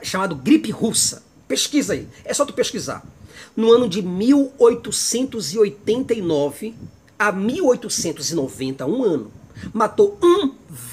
chamada 0.03 0.35
gripe 0.35 0.71
russa, 0.71 1.23
pesquisa 1.47 1.93
aí, 1.93 2.09
é 2.25 2.33
só 2.33 2.47
tu 2.47 2.55
pesquisar. 2.55 3.07
No 3.55 3.71
ano 3.71 3.91
de 3.91 4.01
1889 4.01 6.75
a 7.19 7.31
1890, 7.31 8.87
um 8.87 9.05
ano, 9.05 9.31
matou 9.71 10.19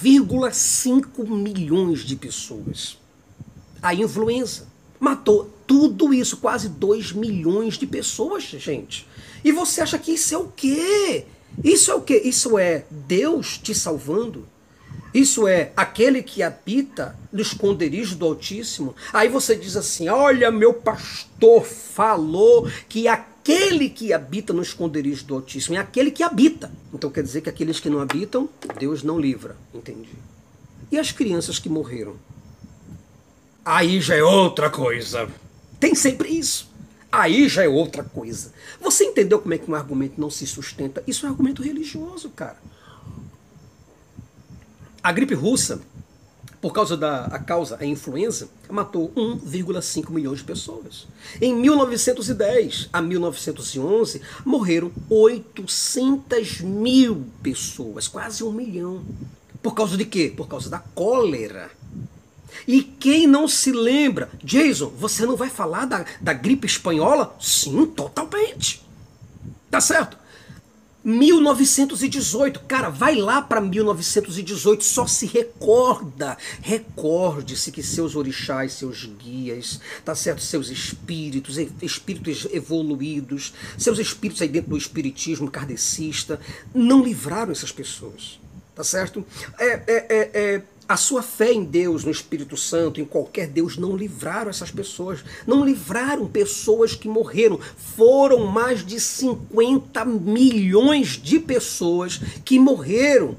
1,5 0.04 1.26
milhões 1.30 2.00
de 2.00 2.18
pessoas. 2.18 2.98
A 3.82 3.94
influenza 3.94 4.68
matou 5.00 5.57
tudo 5.68 6.14
isso, 6.14 6.38
quase 6.38 6.70
2 6.70 7.12
milhões 7.12 7.78
de 7.78 7.86
pessoas, 7.86 8.44
gente. 8.44 9.06
E 9.44 9.52
você 9.52 9.82
acha 9.82 10.00
que 10.00 10.14
isso 10.14 10.34
é 10.34 10.38
o 10.38 10.48
quê? 10.56 11.26
Isso 11.64 11.92
é 11.92 11.96
o 11.96 12.02
quê? 12.02 12.22
Isso 12.24 12.58
é 12.58 12.86
Deus 12.90 13.58
te 13.58 13.76
salvando? 13.76 14.48
Isso 15.14 15.48
é 15.48 15.72
aquele 15.76 16.22
que 16.22 16.44
habita 16.44 17.18
no 17.32 17.42
esconderijo 17.42 18.16
do 18.16 18.26
Altíssimo. 18.26 18.96
Aí 19.12 19.28
você 19.28 19.56
diz 19.56 19.76
assim: 19.76 20.10
Olha, 20.10 20.52
meu 20.52 20.74
pastor 20.74 21.66
falou 21.66 22.70
que 22.88 23.08
aquele 23.08 23.90
que 23.90 24.14
habita 24.14 24.54
no 24.54 24.62
esconderijo 24.62 25.26
do 25.26 25.36
Altíssimo 25.36 25.76
é 25.76 25.80
aquele 25.80 26.12
que 26.12 26.24
habita. 26.24 26.72
Então 26.94 27.10
quer 27.10 27.24
dizer 27.24 27.42
que 27.42 27.50
aqueles 27.50 27.80
que 27.80 27.90
não 27.90 28.00
habitam, 28.00 28.50
Deus 28.80 29.02
não 29.02 29.20
livra. 29.20 29.56
Entendi. 29.74 30.10
E 30.92 31.00
as 31.00 31.12
crianças 31.12 31.58
que 31.60 31.68
morreram? 31.68 32.16
Aí 33.66 34.00
já 34.00 34.16
é 34.16 34.24
outra 34.24 34.70
coisa. 34.70 35.28
Tem 35.80 35.94
sempre 35.96 36.30
isso. 36.30 36.70
Aí 37.12 37.48
já 37.48 37.64
é 37.64 37.68
outra 37.68 38.04
coisa. 38.04 38.52
Você 38.82 39.06
entendeu 39.06 39.40
como 39.40 39.54
é 39.54 39.58
que 39.58 39.70
um 39.70 39.76
argumento 39.76 40.20
não 40.20 40.30
se 40.30 40.46
sustenta? 40.46 41.04
Isso 41.08 41.26
é 41.26 41.30
um 41.30 41.32
argumento 41.32 41.62
religioso, 41.62 42.30
cara. 42.30 42.58
A 45.02 45.12
gripe 45.12 45.34
russa, 45.34 45.82
por 46.60 46.74
causa 46.74 46.98
da 46.98 47.26
a 47.26 47.40
causa, 47.40 47.78
a 47.80 47.86
influenza, 47.86 48.50
matou 48.70 49.10
1,5 49.16 50.10
milhões 50.12 50.40
de 50.40 50.44
pessoas. 50.44 51.08
Em 51.40 51.56
1910 51.56 52.90
a 52.92 53.02
1911, 53.02 54.22
morreram 54.44 54.92
800 55.10 56.62
mil 56.62 57.26
pessoas, 57.42 58.08
quase 58.08 58.44
um 58.44 58.52
milhão. 58.52 59.02
Por 59.62 59.74
causa 59.74 59.96
de 59.96 60.04
quê? 60.04 60.34
Por 60.36 60.48
causa 60.48 60.70
da 60.70 60.80
cólera. 60.80 61.72
E 62.68 62.82
quem 62.82 63.28
não 63.28 63.48
se 63.48 63.72
lembra, 63.72 64.30
Jason, 64.44 64.88
você 64.98 65.26
não 65.26 65.36
vai 65.36 65.50
falar 65.50 65.86
da, 65.86 66.06
da 66.22 66.34
gripe 66.34 66.66
espanhola? 66.66 67.36
Sim, 67.40 67.86
totalmente. 67.86 68.82
Tá 69.70 69.82
certo? 69.82 70.18
1918, 71.08 72.60
cara, 72.68 72.90
vai 72.90 73.16
lá 73.16 73.42
para 73.42 73.62
1918, 73.62 74.84
só 74.84 75.08
se 75.08 75.26
recorda, 75.26 76.38
recorde-se 76.62 77.72
que 77.72 77.82
seus 77.82 78.14
orixás, 78.14 78.74
seus 78.74 79.06
guias, 79.06 79.80
tá 80.04 80.14
certo, 80.14 80.42
seus 80.42 80.70
espíritos, 80.70 81.58
espíritos 81.82 82.46
evoluídos, 82.52 83.54
seus 83.78 84.00
espíritos 84.00 84.42
aí 84.42 84.50
dentro 84.50 84.72
do 84.72 84.78
espiritismo 84.78 85.50
kardecista, 85.50 86.42
não 86.76 87.02
livraram 87.02 87.54
essas 87.54 87.72
pessoas, 87.72 88.38
tá 88.76 88.84
certo? 88.84 89.26
É, 89.58 89.66
é, 89.66 89.84
é, 89.88 90.32
é 90.34 90.64
a 90.88 90.96
sua 90.96 91.22
fé 91.22 91.52
em 91.52 91.66
Deus, 91.66 92.06
no 92.06 92.12
Espírito 92.12 92.56
Santo, 92.56 93.02
em 93.02 93.06
qualquer 93.06 93.48
Deus, 93.48 93.78
não 93.78 93.98
livraram 93.98 94.50
essas 94.50 94.72
pessoas. 94.72 95.20
Não 95.46 95.66
livraram 95.66 96.28
pessoas 96.28 96.96
que 96.96 97.10
morreram. 97.10 97.60
Foram 97.98 98.46
mais 98.46 98.86
de 98.86 99.00
50 99.00 100.06
milhões 100.06 101.22
de 101.22 101.40
pessoas 101.40 102.22
que 102.46 102.58
morreram 102.58 103.36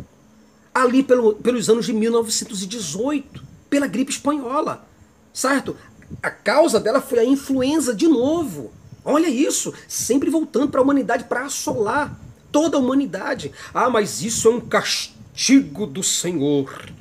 ali 0.75 1.03
pelo, 1.03 1.35
pelos 1.37 1.71
anos 1.71 1.87
de 1.87 1.93
1918, 1.95 3.43
pela 3.71 3.87
gripe 3.87 4.13
espanhola. 4.13 4.87
Certo? 5.33 5.75
A 6.23 6.31
causa 6.31 6.79
dela 6.79 7.01
foi 7.01 7.19
a 7.19 7.25
influenza 7.25 7.95
de 7.95 8.07
novo. 8.07 8.71
Olha 9.05 9.29
isso, 9.29 9.73
sempre 9.87 10.29
voltando 10.29 10.69
para 10.69 10.81
a 10.81 10.85
humanidade 10.85 11.25
para 11.25 11.47
assolar 11.47 12.19
toda 12.53 12.77
a 12.77 12.81
humanidade. 12.81 13.53
Ah, 13.73 13.89
mas 13.89 14.23
isso 14.23 14.49
é 14.49 14.51
um 14.51 14.61
castigo 14.61 15.87
do 15.87 16.03
Senhor. 16.03 16.93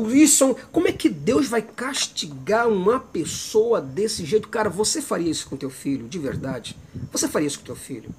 Wilson, 0.00 0.54
como 0.72 0.88
é 0.88 0.92
que 0.92 1.08
Deus 1.08 1.48
vai 1.48 1.62
castigar 1.62 2.68
uma 2.68 2.98
pessoa 2.98 3.80
desse 3.80 4.24
jeito? 4.24 4.48
Cara, 4.48 4.68
você 4.68 5.00
faria 5.00 5.30
isso 5.30 5.48
com 5.48 5.56
teu 5.56 5.70
filho, 5.70 6.08
de 6.08 6.18
verdade? 6.18 6.76
Você 7.12 7.28
faria 7.28 7.46
isso 7.46 7.60
com 7.60 7.66
teu 7.66 7.76
filho? 7.76 8.10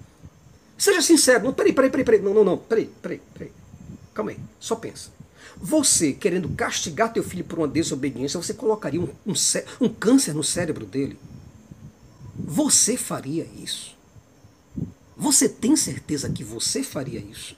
Seja 0.77 1.01
sincero. 1.01 1.43
Não, 1.43 1.53
peraí, 1.53 1.73
peraí, 1.73 1.89
peraí, 1.89 2.05
peraí. 2.05 2.21
Não, 2.21 2.33
não, 2.33 2.43
não. 2.43 2.57
Peraí, 2.57 2.89
peraí, 3.01 3.21
peraí. 3.33 3.51
Calma 4.13 4.31
aí. 4.31 4.39
Só 4.59 4.75
pensa. 4.75 5.09
Você, 5.59 6.13
querendo 6.13 6.49
castigar 6.49 7.11
teu 7.11 7.23
filho 7.23 7.43
por 7.43 7.59
uma 7.59 7.67
desobediência, 7.67 8.41
você 8.41 8.53
colocaria 8.53 9.01
um, 9.01 9.09
um, 9.25 9.33
um 9.81 9.89
câncer 9.89 10.33
no 10.33 10.43
cérebro 10.43 10.85
dele? 10.85 11.17
Você 12.37 12.95
faria 12.95 13.47
isso? 13.57 13.97
Você 15.15 15.49
tem 15.49 15.75
certeza 15.75 16.29
que 16.29 16.43
você 16.43 16.83
faria 16.83 17.19
isso? 17.19 17.55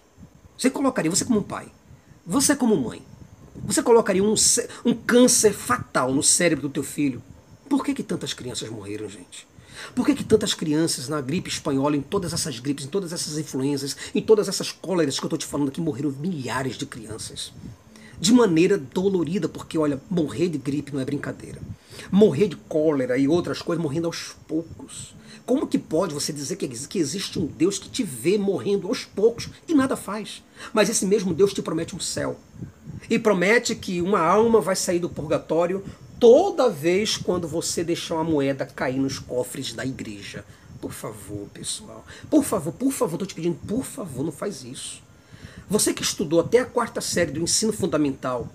Você 0.58 0.70
colocaria, 0.70 1.12
você 1.12 1.26
como 1.26 1.44
pai, 1.44 1.70
você 2.26 2.56
como 2.56 2.78
mãe, 2.78 3.02
você 3.56 3.84
colocaria 3.84 4.24
um, 4.24 4.34
um 4.86 4.94
câncer 4.94 5.54
fatal 5.54 6.14
no 6.14 6.24
cérebro 6.24 6.68
do 6.68 6.74
teu 6.74 6.84
filho. 6.84 7.22
Por 7.68 7.84
que, 7.84 7.94
que 7.94 8.04
tantas 8.04 8.34
crianças 8.34 8.70
morreram, 8.70 9.08
gente? 9.08 9.48
Por 9.96 10.06
que, 10.06 10.16
que 10.16 10.24
tantas 10.24 10.54
crianças 10.54 11.08
na 11.08 11.22
gripe 11.22 11.50
espanhola, 11.50 11.96
em 11.96 12.02
todas 12.02 12.34
essas 12.34 12.60
gripes, 12.60 12.86
em 12.86 12.90
todas 12.90 13.14
essas 13.14 13.38
influências, 13.38 13.96
em 14.14 14.22
todas 14.22 14.48
essas 14.48 14.72
cóleras 14.72 15.20
que 15.20 15.26
eu 15.26 15.28
estou 15.28 15.40
te 15.40 15.46
falando 15.46 15.70
aqui, 15.70 15.82
morreram 15.82 16.12
milhares 16.12 16.78
de 16.78 16.86
crianças? 16.86 17.52
De 18.20 18.34
maneira 18.34 18.78
dolorida, 18.78 19.48
porque 19.48 19.78
olha, 19.78 20.02
morrer 20.10 20.50
de 20.50 20.58
gripe 20.58 20.94
não 20.94 21.00
é 21.00 21.06
brincadeira. 21.06 21.62
Morrer 22.12 22.48
de 22.48 22.56
cólera 22.56 23.18
e 23.18 23.28
outras 23.28 23.62
coisas 23.62 23.82
morrendo 23.82 24.08
aos 24.08 24.36
poucos. 24.48 25.16
Como 25.50 25.66
que 25.66 25.80
pode 25.80 26.14
você 26.14 26.32
dizer 26.32 26.58
que, 26.58 26.68
que 26.68 27.00
existe 27.00 27.40
um 27.40 27.48
Deus 27.48 27.80
que 27.80 27.90
te 27.90 28.04
vê 28.04 28.38
morrendo 28.38 28.88
aos 28.88 29.04
poucos 29.04 29.50
e 29.68 29.74
nada 29.74 29.96
faz? 29.96 30.44
Mas 30.72 30.90
esse 30.90 31.08
mesmo 31.08 31.34
Deus 31.34 31.56
te 31.56 31.62
promete 31.64 31.96
um 31.96 32.00
céu 32.00 32.40
e 33.10 33.18
promete 33.18 33.74
que 33.74 34.00
uma 34.00 34.20
alma 34.20 34.62
vai 34.62 34.76
sair 34.76 35.00
do 35.00 35.10
purgatório 35.10 35.84
toda 36.20 36.70
vez 36.70 37.18
quando 37.18 37.48
você 37.48 37.84
deixar 37.84 38.14
uma 38.14 38.26
moeda 38.26 38.64
cair 38.64 39.00
nos 39.00 39.18
cofres 39.18 39.74
da 39.74 39.84
igreja. 39.84 40.46
Por 40.80 40.92
favor, 40.92 41.48
pessoal. 41.52 42.06
Por 42.30 42.44
favor, 42.44 42.72
por 42.72 42.92
favor, 42.92 43.16
estou 43.16 43.28
te 43.28 43.34
pedindo, 43.34 43.58
por 43.68 43.84
favor, 43.84 44.24
não 44.24 44.32
faz 44.32 44.64
isso. 44.64 45.02
Você 45.68 45.96
que 45.96 46.04
estudou 46.04 46.42
até 46.42 46.60
a 46.60 46.66
quarta 46.66 47.02
série 47.02 47.32
do 47.32 47.42
ensino 47.42 47.74
fundamental, 47.74 48.48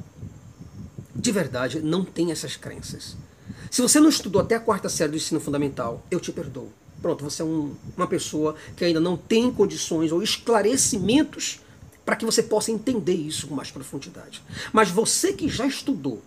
de 1.12 1.32
verdade, 1.32 1.80
não 1.80 2.04
tem 2.04 2.30
essas 2.30 2.54
crenças. 2.54 3.16
Se 3.68 3.82
você 3.82 3.98
não 3.98 4.08
estudou 4.08 4.40
até 4.40 4.54
a 4.54 4.60
quarta 4.60 4.88
série 4.88 5.10
do 5.10 5.16
ensino 5.16 5.40
fundamental, 5.40 6.00
eu 6.08 6.20
te 6.20 6.30
perdoo. 6.30 6.70
Pronto, 7.04 7.22
você 7.22 7.42
é 7.42 7.44
um, 7.44 7.74
uma 7.98 8.06
pessoa 8.06 8.56
que 8.74 8.82
ainda 8.82 8.98
não 8.98 9.14
tem 9.14 9.52
condições 9.52 10.10
ou 10.10 10.22
esclarecimentos 10.22 11.60
para 12.02 12.16
que 12.16 12.24
você 12.24 12.42
possa 12.42 12.70
entender 12.70 13.12
isso 13.12 13.46
com 13.46 13.54
mais 13.54 13.70
profundidade. 13.70 14.42
Mas 14.72 14.88
você 14.88 15.34
que 15.34 15.46
já 15.46 15.66
estudou 15.66 16.22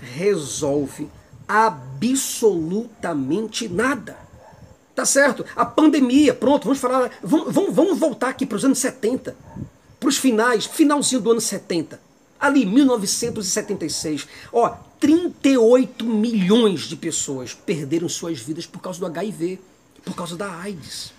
resolve 0.01 1.09
absolutamente 1.47 3.67
nada. 3.67 4.17
Tá 4.93 5.05
certo? 5.05 5.45
A 5.55 5.65
pandemia, 5.65 6.33
pronto, 6.33 6.65
vamos 6.65 6.79
falar. 6.79 7.09
Vamos, 7.23 7.53
vamos, 7.53 7.73
vamos 7.73 7.97
voltar 7.97 8.29
aqui 8.29 8.45
para 8.45 8.57
os 8.57 8.65
anos 8.65 8.79
70, 8.79 9.35
para 9.99 10.09
os 10.09 10.17
finais, 10.17 10.65
finalzinho 10.65 11.21
do 11.21 11.31
ano 11.31 11.41
70. 11.41 11.99
Ali, 12.39 12.65
1976. 12.65 14.27
Ó, 14.51 14.75
38 14.99 16.05
milhões 16.05 16.81
de 16.81 16.95
pessoas 16.95 17.53
perderam 17.53 18.09
suas 18.09 18.39
vidas 18.39 18.65
por 18.65 18.81
causa 18.81 18.99
do 18.99 19.05
HIV, 19.05 19.59
por 20.03 20.15
causa 20.15 20.35
da 20.35 20.59
AIDS. 20.59 21.13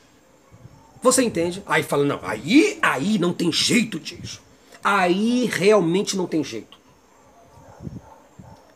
Você 1.03 1.23
entende? 1.23 1.63
Aí 1.67 1.83
fala, 1.83 2.05
não, 2.05 2.21
aí, 2.23 2.79
aí 2.83 3.19
não 3.19 3.33
tem 3.33 3.51
jeito 3.51 3.99
disso. 3.99 4.43
Aí 4.85 5.47
realmente 5.47 6.17
não 6.17 6.27
tem 6.27 6.45
jeito. 6.45 6.79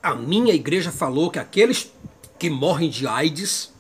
A 0.04 0.14
minha 0.14 0.52
igreja 0.52 0.92
falou 0.92 1.30
que 1.30 1.38
aqueles 1.38 1.90
que 2.38 2.50
morrem 2.50 2.90
de 2.90 3.06
AIDS 3.06 3.72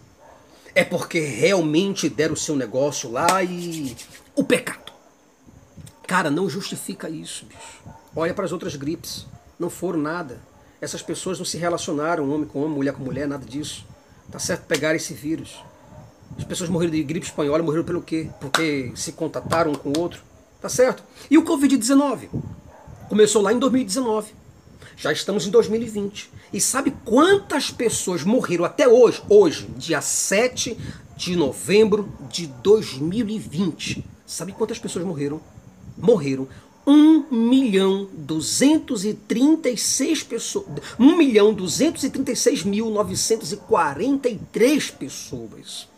é 0.74 0.82
porque 0.82 1.20
realmente 1.20 2.08
deram 2.08 2.32
o 2.32 2.36
seu 2.36 2.56
negócio 2.56 3.12
lá 3.12 3.44
e 3.44 3.94
o 4.34 4.42
pecado. 4.42 4.90
Cara, 6.06 6.30
não 6.30 6.48
justifica 6.48 7.10
isso, 7.10 7.44
bicho. 7.44 7.82
Olha 8.16 8.32
para 8.32 8.46
as 8.46 8.52
outras 8.52 8.74
gripes. 8.74 9.26
Não 9.58 9.68
foram 9.68 10.00
nada. 10.00 10.40
Essas 10.80 11.02
pessoas 11.02 11.38
não 11.38 11.44
se 11.44 11.58
relacionaram 11.58 12.32
homem 12.32 12.46
com 12.46 12.60
homem, 12.60 12.74
mulher 12.74 12.94
com 12.94 13.04
mulher, 13.04 13.28
nada 13.28 13.44
disso. 13.44 13.84
Tá 14.32 14.38
certo 14.38 14.64
pegar 14.64 14.94
esse 14.94 15.12
vírus. 15.12 15.62
As 16.38 16.44
pessoas 16.44 16.70
morreram 16.70 16.92
de 16.92 17.02
gripe 17.02 17.26
espanhola, 17.26 17.62
morreram 17.62 17.84
pelo 17.84 18.00
quê? 18.00 18.30
Porque 18.40 18.90
se 18.96 19.12
contataram 19.12 19.72
um 19.72 19.74
com 19.74 19.90
o 19.90 20.00
outro. 20.00 20.22
Tá 20.58 20.70
certo? 20.70 21.04
E 21.30 21.36
o 21.36 21.44
Covid-19? 21.44 22.30
Começou 23.10 23.42
lá 23.42 23.52
em 23.52 23.58
2019. 23.58 24.42
Já 24.96 25.12
estamos 25.12 25.46
em 25.46 25.50
2020. 25.50 26.30
E 26.52 26.60
sabe 26.60 26.94
quantas 27.04 27.70
pessoas 27.70 28.22
morreram 28.22 28.64
até 28.64 28.88
hoje? 28.88 29.22
Hoje, 29.28 29.68
dia 29.76 30.00
7 30.00 30.78
de 31.16 31.36
novembro 31.36 32.08
de 32.30 32.46
2020. 32.46 34.04
Sabe 34.26 34.52
quantas 34.52 34.78
pessoas 34.78 35.04
morreram? 35.04 35.40
Morreram 35.96 36.48
1 36.86 37.28
milhão 37.30 38.08
236 38.12 40.22
pessoas. 40.22 40.66
1 40.98 41.16
milhão 41.16 41.54
236 41.54 42.64
mil 42.64 42.90
943 42.90 44.90
pessoas. 44.90 45.88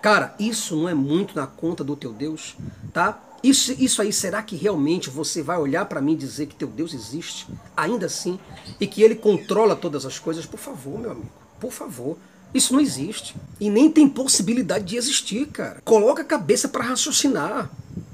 Cara, 0.00 0.36
isso 0.38 0.76
não 0.76 0.88
é 0.88 0.94
muito 0.94 1.34
na 1.34 1.44
conta 1.46 1.82
do 1.82 1.96
teu 1.96 2.12
Deus, 2.12 2.54
tá? 2.92 3.20
Isso, 3.42 3.72
isso 3.78 4.02
aí, 4.02 4.12
será 4.12 4.42
que 4.42 4.56
realmente 4.56 5.10
você 5.10 5.42
vai 5.42 5.58
olhar 5.58 5.84
para 5.84 6.00
mim 6.00 6.12
e 6.12 6.16
dizer 6.16 6.46
que 6.46 6.56
teu 6.56 6.68
Deus 6.68 6.92
existe, 6.92 7.46
ainda 7.76 8.06
assim, 8.06 8.38
e 8.80 8.86
que 8.86 9.02
ele 9.02 9.14
controla 9.14 9.76
todas 9.76 10.04
as 10.04 10.18
coisas? 10.18 10.44
Por 10.44 10.58
favor, 10.58 10.98
meu 10.98 11.12
amigo, 11.12 11.30
por 11.60 11.72
favor. 11.72 12.16
Isso 12.52 12.72
não 12.72 12.80
existe. 12.80 13.36
E 13.60 13.68
nem 13.68 13.90
tem 13.90 14.08
possibilidade 14.08 14.84
de 14.84 14.96
existir, 14.96 15.46
cara. 15.48 15.82
Coloca 15.84 16.22
a 16.22 16.24
cabeça 16.24 16.68
para 16.68 16.84
raciocinar. 16.84 17.70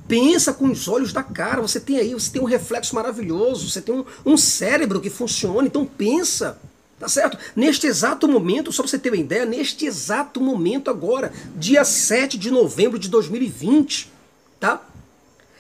Pensa 0.09 0.53
com 0.53 0.67
os 0.67 0.89
olhos 0.89 1.13
da 1.13 1.23
cara. 1.23 1.63
Você 1.63 1.81
tem 1.81 1.99
aí, 1.99 2.13
você 2.13 2.33
tem 2.33 2.43
um 2.43 2.47
reflexo 2.47 2.95
maravilhoso, 2.95 3.71
você 3.71 3.81
tem 3.81 3.95
um, 3.95 4.05
um 4.27 4.37
cérebro 4.37 5.01
que 5.01 5.09
funciona, 5.09 5.67
então 5.67 5.87
pensa. 5.87 6.59
Tá 6.99 7.09
certo? 7.09 7.37
Neste 7.57 7.87
exato 7.87 8.29
momento, 8.29 8.73
só 8.73 8.83
para 8.83 8.91
você 8.91 8.99
ter 8.99 9.11
uma 9.11 9.17
ideia, 9.17 9.45
neste 9.45 9.85
exato 9.85 10.41
momento 10.41 10.91
agora, 10.91 11.33
dia 11.57 11.85
7 11.85 12.39
de 12.39 12.51
novembro 12.51 12.99
de 12.99 13.09
2020, 13.09 14.05
tá? 14.05 14.14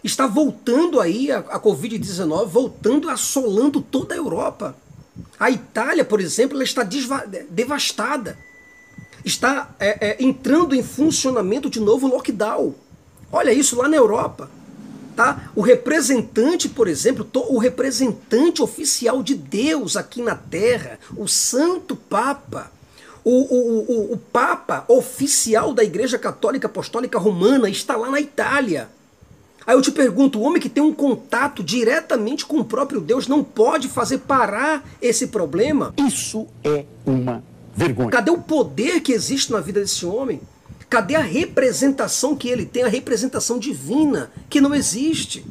Está 0.05 0.27
voltando 0.27 1.01
aí 1.01 1.33
a, 1.33 1.38
a 1.38 1.59
Covid-19, 1.59 2.47
voltando 2.47 3.09
assolando 3.09 3.81
toda 3.81 4.14
a 4.14 4.19
Europa. 4.19 4.77
A 5.40 5.51
Itália, 5.51 6.05
por 6.05 6.21
exemplo, 6.21 6.57
ela 6.57 6.62
está 6.62 6.83
devastada. 7.49 8.38
Está 9.25 9.75
é, 9.81 10.11
é, 10.11 10.23
entrando 10.23 10.75
em 10.75 10.83
funcionamento 10.83 11.71
de 11.71 11.81
novo 11.81 12.07
lockdown. 12.07 12.75
Olha 13.33 13.51
isso 13.51 13.77
lá 13.77 13.88
na 13.88 13.97
Europa. 13.97 14.51
Tá? 15.17 15.51
O 15.55 15.62
representante, 15.62 16.69
por 16.69 16.87
exemplo, 16.87 17.27
o 17.49 17.59
representante 17.59 18.61
oficial 18.61 19.23
de 19.23 19.35
Deus 19.35 19.97
aqui 19.97 20.21
na 20.21 20.35
Terra, 20.35 20.99
o 21.17 21.27
Santo 21.27 21.97
Papa, 21.97 22.71
o, 23.25 23.31
o, 23.31 24.11
o, 24.11 24.12
o 24.12 24.19
Papa 24.19 24.85
oficial 24.87 25.73
da 25.73 25.83
Igreja 25.83 26.19
Católica 26.19 26.67
Apostólica 26.67 27.19
Romana 27.19 27.71
está 27.71 27.97
lá 27.97 28.11
na 28.11 28.21
Itália. 28.21 28.90
Aí 29.66 29.74
eu 29.74 29.83
te 29.83 29.90
pergunto, 29.90 30.38
o 30.38 30.42
homem 30.42 30.61
que 30.61 30.68
tem 30.68 30.83
um 30.83 30.92
contato 30.92 31.62
diretamente 31.62 32.44
com 32.44 32.59
o 32.59 32.64
próprio 32.64 33.00
Deus 33.00 33.27
não 33.27 33.42
pode 33.42 33.88
fazer 33.88 34.18
parar 34.18 34.85
esse 35.00 35.29
problema? 35.29 35.94
Isso 35.96 36.46
é 36.62 36.85
uma 37.07 37.42
vergonha. 37.74 38.11
Cadê 38.11 38.31
o 38.31 38.38
poder 38.38 39.00
que 39.00 39.12
existe 39.12 39.50
na 39.50 39.61
vida 39.61 39.81
desse 39.81 40.05
homem? 40.05 40.40
Cadê 40.90 41.16
a 41.16 41.20
representação 41.20 42.37
que 42.37 42.48
ele 42.48 42.66
tem, 42.66 42.83
a 42.83 42.88
representação 42.88 43.59
divina, 43.59 44.31
que 44.50 44.61
não 44.61 44.74
existe? 44.74 45.44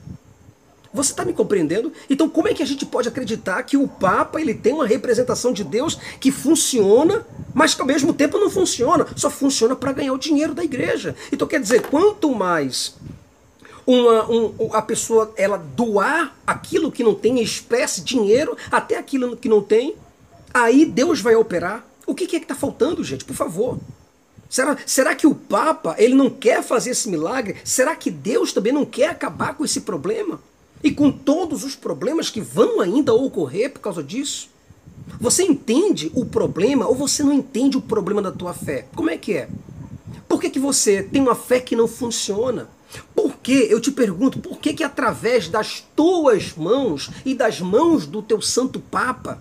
Você 0.94 1.12
está 1.12 1.26
me 1.26 1.34
compreendendo? 1.34 1.92
Então 2.08 2.30
como 2.30 2.48
é 2.48 2.54
que 2.54 2.62
a 2.62 2.68
gente 2.68 2.86
pode 2.86 3.08
acreditar 3.08 3.64
que 3.64 3.76
o 3.76 3.88
Papa 3.88 4.40
ele 4.40 4.54
tem 4.54 4.74
uma 4.74 4.86
representação 4.86 5.52
de 5.52 5.64
Deus 5.64 5.98
que 6.20 6.32
funciona, 6.32 7.26
mas 7.52 7.74
que 7.74 7.82
ao 7.82 7.88
mesmo 7.88 8.14
tempo 8.14 8.38
não 8.38 8.50
funciona, 8.50 9.08
só 9.16 9.30
funciona 9.30 9.76
para 9.76 9.92
ganhar 9.92 10.14
o 10.14 10.20
dinheiro 10.20 10.54
da 10.54 10.64
igreja? 10.64 11.16
Então 11.32 11.48
quer 11.48 11.60
dizer, 11.60 11.82
quanto 11.88 12.34
mais 12.34 12.96
uma, 13.86 14.30
um, 14.30 14.70
a 14.74 14.82
pessoa 14.82 15.34
ela 15.36 15.58
doar 15.58 16.36
aquilo 16.46 16.92
que 16.92 17.04
não 17.04 17.16
tem, 17.16 17.42
espécie, 17.42 18.02
dinheiro, 18.02 18.58
até 18.72 18.98
aquilo 18.98 19.36
que 19.36 19.50
não 19.50 19.62
tem, 19.62 19.96
aí 20.54 20.86
Deus 20.86 21.22
vai 21.22 21.36
operar. 21.36 21.86
O 22.06 22.14
que, 22.14 22.28
que 22.28 22.36
é 22.36 22.40
que 22.40 22.46
está 22.46 22.56
faltando, 22.56 23.04
gente? 23.04 23.26
Por 23.26 23.36
favor. 23.36 23.78
Será, 24.50 24.78
será 24.86 25.16
que 25.16 25.26
o 25.26 25.34
Papa 25.34 25.96
ele 25.98 26.14
não 26.14 26.30
quer 26.30 26.62
fazer 26.62 26.92
esse 26.92 27.10
milagre? 27.10 27.58
Será 27.64 27.96
que 27.96 28.12
Deus 28.12 28.54
também 28.54 28.72
não 28.72 28.86
quer 28.86 29.10
acabar 29.10 29.56
com 29.56 29.66
esse 29.66 29.82
problema? 29.82 30.40
E 30.84 30.92
com 30.92 31.12
todos 31.12 31.64
os 31.64 31.76
problemas 31.76 32.30
que 32.30 32.42
vão 32.42 32.80
ainda 32.80 33.14
ocorrer 33.14 33.72
por 33.72 33.80
causa 33.80 34.04
disso? 34.04 34.50
Você 35.20 35.44
entende 35.44 36.12
o 36.14 36.26
problema 36.26 36.88
ou 36.88 36.94
você 36.94 37.24
não 37.24 37.34
entende 37.34 37.78
o 37.78 37.82
problema 37.82 38.22
da 38.22 38.32
tua 38.32 38.54
fé? 38.54 38.86
Como 38.96 39.10
é 39.10 39.18
que 39.18 39.34
é? 39.34 39.50
Por 40.28 40.40
que, 40.40 40.50
que 40.50 40.60
você 40.60 41.02
tem 41.02 41.22
uma 41.22 41.36
fé 41.36 41.60
que 41.60 41.76
não 41.76 41.88
funciona? 41.88 42.70
Por 43.16 43.38
que, 43.38 43.68
eu 43.70 43.80
te 43.80 43.92
pergunto, 43.92 44.40
por 44.40 44.58
que 44.58 44.74
que 44.74 44.84
através 44.84 45.48
das 45.48 45.84
tuas 45.96 46.54
mãos 46.56 47.10
e 47.26 47.34
das 47.34 47.60
mãos 47.60 48.06
do 48.06 48.22
teu 48.22 48.42
santo 48.42 48.80
Papa, 48.80 49.40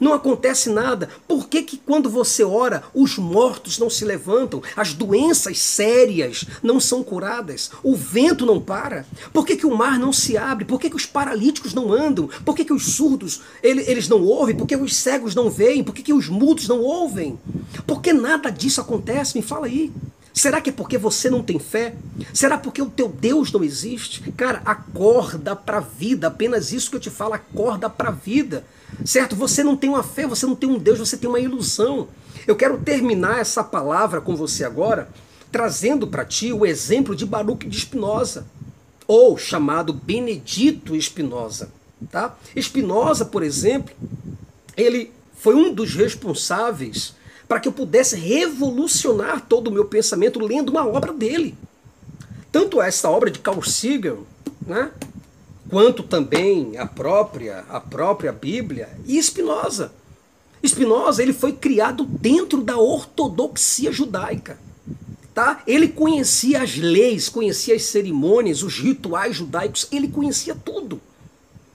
não 0.00 0.14
acontece 0.14 0.70
nada. 0.70 1.10
Por 1.28 1.46
que, 1.46 1.62
que 1.62 1.76
quando 1.76 2.08
você 2.08 2.42
ora, 2.42 2.82
os 2.94 3.18
mortos 3.18 3.78
não 3.78 3.90
se 3.90 4.04
levantam? 4.04 4.62
As 4.74 4.94
doenças 4.94 5.58
sérias 5.58 6.46
não 6.62 6.80
são 6.80 7.04
curadas? 7.04 7.70
O 7.82 7.94
vento 7.94 8.46
não 8.46 8.58
para? 8.58 9.06
Por 9.30 9.44
que, 9.44 9.56
que 9.56 9.66
o 9.66 9.76
mar 9.76 9.98
não 9.98 10.12
se 10.12 10.38
abre? 10.38 10.64
Por 10.64 10.80
que, 10.80 10.88
que 10.88 10.96
os 10.96 11.04
paralíticos 11.04 11.74
não 11.74 11.92
andam? 11.92 12.30
Por 12.44 12.56
que, 12.56 12.64
que 12.64 12.72
os 12.72 12.94
surdos 12.94 13.42
eles 13.62 14.08
não 14.08 14.24
ouvem? 14.24 14.56
Por 14.56 14.66
que 14.66 14.74
os 14.74 14.96
cegos 14.96 15.34
não 15.34 15.50
veem? 15.50 15.84
Por 15.84 15.94
que, 15.94 16.02
que 16.02 16.14
os 16.14 16.28
mudos 16.28 16.66
não 16.66 16.80
ouvem? 16.80 17.38
Por 17.86 18.00
que 18.00 18.14
nada 18.14 18.50
disso 18.50 18.80
acontece? 18.80 19.36
Me 19.36 19.42
fala 19.42 19.66
aí. 19.66 19.92
Será 20.32 20.60
que 20.60 20.70
é 20.70 20.72
porque 20.72 20.96
você 20.96 21.28
não 21.28 21.42
tem 21.42 21.58
fé? 21.58 21.94
Será 22.32 22.56
porque 22.56 22.80
o 22.80 22.88
teu 22.88 23.08
Deus 23.08 23.50
não 23.52 23.64
existe? 23.64 24.22
Cara, 24.32 24.62
acorda 24.64 25.56
para 25.56 25.78
a 25.78 25.80
vida, 25.80 26.28
apenas 26.28 26.72
isso 26.72 26.90
que 26.90 26.96
eu 26.96 27.00
te 27.00 27.10
falo, 27.10 27.34
acorda 27.34 27.90
para 27.90 28.08
a 28.08 28.12
vida. 28.12 28.64
Certo? 29.04 29.34
Você 29.36 29.64
não 29.64 29.76
tem 29.76 29.90
uma 29.90 30.02
fé, 30.02 30.26
você 30.26 30.46
não 30.46 30.54
tem 30.54 30.68
um 30.68 30.78
Deus, 30.78 30.98
você 30.98 31.16
tem 31.16 31.28
uma 31.28 31.40
ilusão. 31.40 32.08
Eu 32.46 32.56
quero 32.56 32.78
terminar 32.78 33.40
essa 33.40 33.62
palavra 33.64 34.20
com 34.20 34.36
você 34.36 34.64
agora, 34.64 35.10
trazendo 35.50 36.06
para 36.06 36.24
ti 36.24 36.52
o 36.52 36.64
exemplo 36.64 37.14
de 37.14 37.26
Baruch 37.26 37.68
de 37.68 37.80
Spinoza, 37.80 38.46
ou 39.06 39.36
chamado 39.36 39.92
Benedito 39.92 41.00
Spinoza. 41.00 41.70
Tá? 42.10 42.36
Spinoza, 42.56 43.24
por 43.24 43.42
exemplo, 43.42 43.94
ele 44.76 45.12
foi 45.34 45.54
um 45.54 45.72
dos 45.72 45.94
responsáveis 45.94 47.14
para 47.50 47.58
que 47.58 47.66
eu 47.66 47.72
pudesse 47.72 48.14
revolucionar 48.14 49.44
todo 49.48 49.66
o 49.66 49.72
meu 49.72 49.84
pensamento 49.84 50.38
lendo 50.38 50.70
uma 50.70 50.86
obra 50.86 51.12
dele. 51.12 51.56
Tanto 52.52 52.80
essa 52.80 53.10
obra 53.10 53.28
de 53.28 53.40
Carl 53.40 53.60
Sagan, 53.60 54.18
né, 54.64 54.92
quanto 55.68 56.04
também 56.04 56.78
a 56.78 56.86
própria, 56.86 57.64
a 57.68 57.80
própria 57.80 58.30
Bíblia 58.30 58.88
e 59.04 59.20
Spinoza. 59.20 59.90
Spinoza 60.64 61.24
ele 61.24 61.32
foi 61.32 61.52
criado 61.52 62.04
dentro 62.04 62.62
da 62.62 62.78
ortodoxia 62.78 63.90
judaica. 63.90 64.56
Tá? 65.34 65.60
Ele 65.66 65.88
conhecia 65.88 66.62
as 66.62 66.76
leis, 66.76 67.28
conhecia 67.28 67.74
as 67.74 67.82
cerimônias, 67.82 68.62
os 68.62 68.78
rituais 68.78 69.34
judaicos, 69.34 69.88
ele 69.90 70.06
conhecia 70.06 70.54
tudo. 70.54 71.00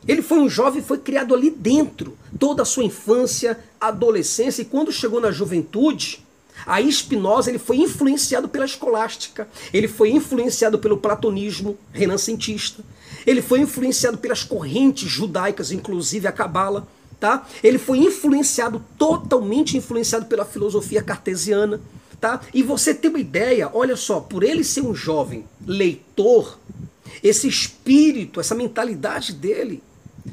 Ele 0.08 0.22
foi 0.22 0.40
um 0.40 0.50
jovem, 0.50 0.82
foi 0.82 0.98
criado 0.98 1.34
ali 1.34 1.50
dentro, 1.50 2.18
toda 2.40 2.62
a 2.62 2.66
sua 2.66 2.84
infância, 2.84 3.60
adolescência, 3.80 4.62
e 4.62 4.66
quando 4.66 4.92
chegou 4.92 5.20
na 5.20 5.32
juventude, 5.32 6.24
Aí 6.66 6.92
Spinoza 6.92 7.50
ele 7.50 7.60
foi 7.60 7.78
influenciado 7.78 8.48
pela 8.48 8.66
escolástica, 8.66 9.48
ele 9.74 9.88
foi 9.88 10.12
influenciado 10.12 10.80
pelo 10.80 10.98
platonismo 10.98 11.78
renascentista, 11.92 12.84
ele 13.26 13.42
foi 13.42 13.60
influenciado 13.60 14.18
pelas 14.18 14.44
correntes 14.44 15.10
judaicas, 15.10 15.72
inclusive 15.72 16.28
a 16.28 16.32
Cabala, 16.32 16.88
tá? 17.20 17.46
Ele 17.64 17.78
foi 17.78 18.00
influenciado, 18.00 18.84
totalmente 18.98 19.78
influenciado 19.78 20.26
pela 20.26 20.46
filosofia 20.46 21.04
cartesiana, 21.04 21.82
tá? 22.22 22.42
E 22.54 22.64
você 22.64 22.94
tem 22.94 23.10
uma 23.10 23.20
ideia, 23.20 23.70
olha 23.74 23.96
só, 23.96 24.20
por 24.20 24.44
ele 24.44 24.64
ser 24.64 24.82
um 24.82 24.96
jovem 24.96 25.46
leitor, 25.68 26.58
esse 27.22 27.48
espírito, 27.48 28.40
essa 28.40 28.56
mentalidade 28.56 29.34
dele 29.34 29.84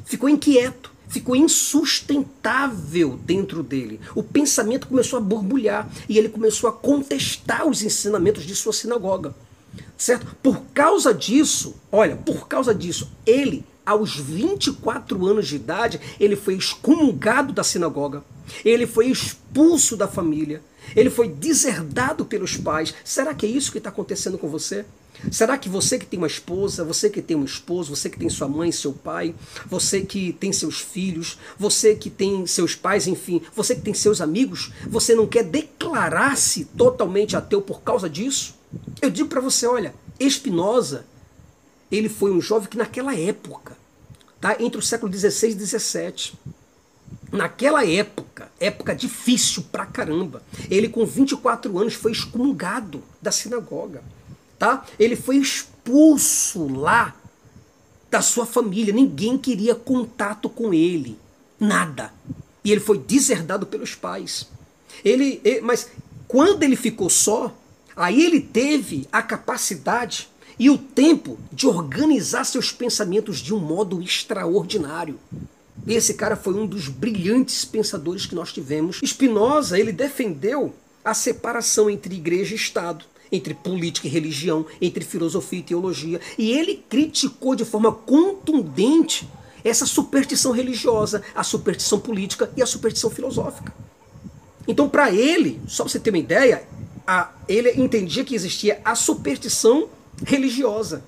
ficou 0.05 0.29
inquieto 0.29 0.93
ficou 1.13 1.35
insustentável 1.35 3.19
dentro 3.23 3.61
dele. 3.61 3.99
O 4.15 4.23
pensamento 4.23 4.87
começou 4.87 5.17
a 5.17 5.21
borbulhar 5.21 5.87
e 6.09 6.17
ele 6.17 6.27
começou 6.27 6.67
a 6.67 6.73
contestar 6.73 7.67
os 7.67 7.83
ensinamentos 7.83 8.43
de 8.43 8.55
sua 8.55 8.73
sinagoga. 8.73 9.35
Certo? 9.95 10.35
Por 10.41 10.63
causa 10.73 11.13
disso, 11.13 11.75
olha, 11.91 12.15
por 12.15 12.47
causa 12.47 12.73
disso, 12.73 13.11
ele, 13.27 13.63
aos 13.85 14.15
24 14.15 15.23
anos 15.27 15.47
de 15.47 15.55
idade, 15.55 16.01
ele 16.19 16.35
foi 16.35 16.55
excomungado 16.55 17.53
da 17.53 17.63
sinagoga. 17.63 18.23
Ele 18.65 18.87
foi 18.87 19.07
expulso 19.07 19.95
da 19.95 20.07
família. 20.07 20.63
Ele 20.95 21.11
foi 21.11 21.29
deserdado 21.29 22.25
pelos 22.25 22.57
pais. 22.57 22.93
Será 23.05 23.35
que 23.35 23.45
é 23.45 23.49
isso 23.49 23.71
que 23.71 23.77
está 23.77 23.91
acontecendo 23.91 24.39
com 24.39 24.49
você? 24.49 24.83
Será 25.31 25.57
que 25.57 25.69
você 25.69 25.97
que 25.97 26.05
tem 26.05 26.17
uma 26.17 26.27
esposa, 26.27 26.83
você 26.83 27.09
que 27.09 27.21
tem 27.21 27.35
um 27.35 27.45
esposo, 27.45 27.95
você 27.95 28.09
que 28.09 28.19
tem 28.19 28.29
sua 28.29 28.47
mãe, 28.47 28.71
seu 28.71 28.93
pai, 28.93 29.33
você 29.65 30.01
que 30.01 30.33
tem 30.33 30.51
seus 30.51 30.79
filhos, 30.79 31.37
você 31.57 31.95
que 31.95 32.09
tem 32.09 32.45
seus 32.45 32.75
pais, 32.75 33.07
enfim, 33.07 33.41
você 33.55 33.75
que 33.75 33.81
tem 33.81 33.93
seus 33.93 34.21
amigos, 34.21 34.71
você 34.87 35.15
não 35.15 35.27
quer 35.27 35.43
declarar-se 35.43 36.65
totalmente 36.65 37.35
ateu 37.35 37.61
por 37.61 37.81
causa 37.81 38.09
disso? 38.09 38.55
Eu 39.01 39.09
digo 39.09 39.29
para 39.29 39.41
você, 39.41 39.65
olha, 39.65 39.93
Espinosa, 40.19 41.05
ele 41.91 42.09
foi 42.09 42.31
um 42.31 42.41
jovem 42.41 42.67
que 42.67 42.77
naquela 42.77 43.15
época, 43.15 43.77
tá, 44.41 44.57
entre 44.59 44.79
o 44.79 44.83
século 44.83 45.11
16 45.11 45.53
e 45.53 45.57
17, 45.57 46.33
Naquela 47.31 47.83
época, 47.83 48.51
época 48.59 48.93
difícil 48.93 49.63
pra 49.71 49.87
caramba, 49.87 50.43
ele 50.69 50.87
com 50.87 51.03
24 51.03 51.79
anos 51.79 51.95
foi 51.95 52.11
excomungado 52.11 53.03
da 53.19 53.31
sinagoga 53.31 54.03
tá? 54.63 54.85
Ele 54.97 55.17
foi 55.17 55.35
expulso 55.35 56.69
lá 56.73 57.13
da 58.09 58.21
sua 58.21 58.45
família. 58.45 58.93
Ninguém 58.93 59.37
queria 59.37 59.75
contato 59.75 60.49
com 60.49 60.73
ele. 60.73 61.19
Nada. 61.59 62.13
E 62.63 62.71
ele 62.71 62.79
foi 62.79 62.97
deserdado 62.97 63.65
pelos 63.65 63.93
pais. 63.93 64.47
Ele, 65.03 65.41
mas 65.61 65.89
quando 66.29 66.63
ele 66.63 66.77
ficou 66.77 67.09
só, 67.09 67.53
aí 67.93 68.23
ele 68.23 68.39
teve 68.39 69.05
a 69.11 69.21
capacidade 69.21 70.29
e 70.57 70.69
o 70.69 70.77
tempo 70.77 71.37
de 71.51 71.67
organizar 71.67 72.45
seus 72.45 72.71
pensamentos 72.71 73.39
de 73.39 73.53
um 73.53 73.59
modo 73.59 74.01
extraordinário. 74.01 75.19
Esse 75.85 76.13
cara 76.13 76.37
foi 76.37 76.53
um 76.53 76.65
dos 76.65 76.87
brilhantes 76.87 77.65
pensadores 77.65 78.25
que 78.25 78.35
nós 78.35 78.53
tivemos. 78.53 79.01
Spinoza, 79.03 79.77
ele 79.77 79.91
defendeu 79.91 80.73
a 81.03 81.13
separação 81.13 81.89
entre 81.89 82.15
igreja 82.15 82.53
e 82.53 82.55
Estado 82.55 83.03
entre 83.33 83.55
política 83.55 84.07
e 84.07 84.11
religião, 84.11 84.63
entre 84.79 85.03
filosofia 85.03 85.59
e 85.59 85.63
teologia. 85.63 86.21
E 86.37 86.51
ele 86.51 86.83
criticou 86.87 87.55
de 87.55 87.65
forma 87.65 87.91
contundente 87.91 89.27
essa 89.63 89.87
superstição 89.87 90.51
religiosa, 90.51 91.23
a 91.33 91.43
superstição 91.43 91.99
política 91.99 92.51
e 92.55 92.61
a 92.61 92.65
superstição 92.65 93.09
filosófica. 93.09 93.73
Então, 94.67 94.87
para 94.87 95.11
ele, 95.11 95.59
só 95.67 95.83
para 95.83 95.91
você 95.91 95.99
ter 95.99 96.11
uma 96.11 96.19
ideia, 96.19 96.63
a, 97.07 97.31
ele 97.49 97.71
entendia 97.71 98.23
que 98.23 98.35
existia 98.35 98.79
a 98.85 98.93
superstição 98.93 99.89
religiosa. 100.23 101.03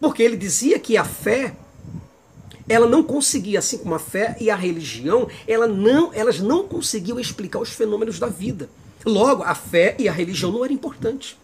Porque 0.00 0.22
ele 0.22 0.36
dizia 0.36 0.78
que 0.78 0.96
a 0.96 1.04
fé 1.04 1.54
ela 2.68 2.86
não 2.86 3.02
conseguia, 3.02 3.60
assim 3.60 3.78
como 3.78 3.94
a 3.94 3.98
fé 3.98 4.36
e 4.40 4.50
a 4.50 4.56
religião, 4.56 5.28
ela 5.46 5.66
não, 5.66 6.12
elas 6.12 6.38
não 6.40 6.68
conseguiam 6.68 7.18
explicar 7.18 7.60
os 7.60 7.70
fenômenos 7.70 8.18
da 8.18 8.26
vida. 8.26 8.68
Logo, 9.04 9.42
a 9.42 9.54
fé 9.54 9.96
e 9.98 10.08
a 10.08 10.12
religião 10.12 10.52
não 10.52 10.64
eram 10.64 10.74
importantes. 10.74 11.36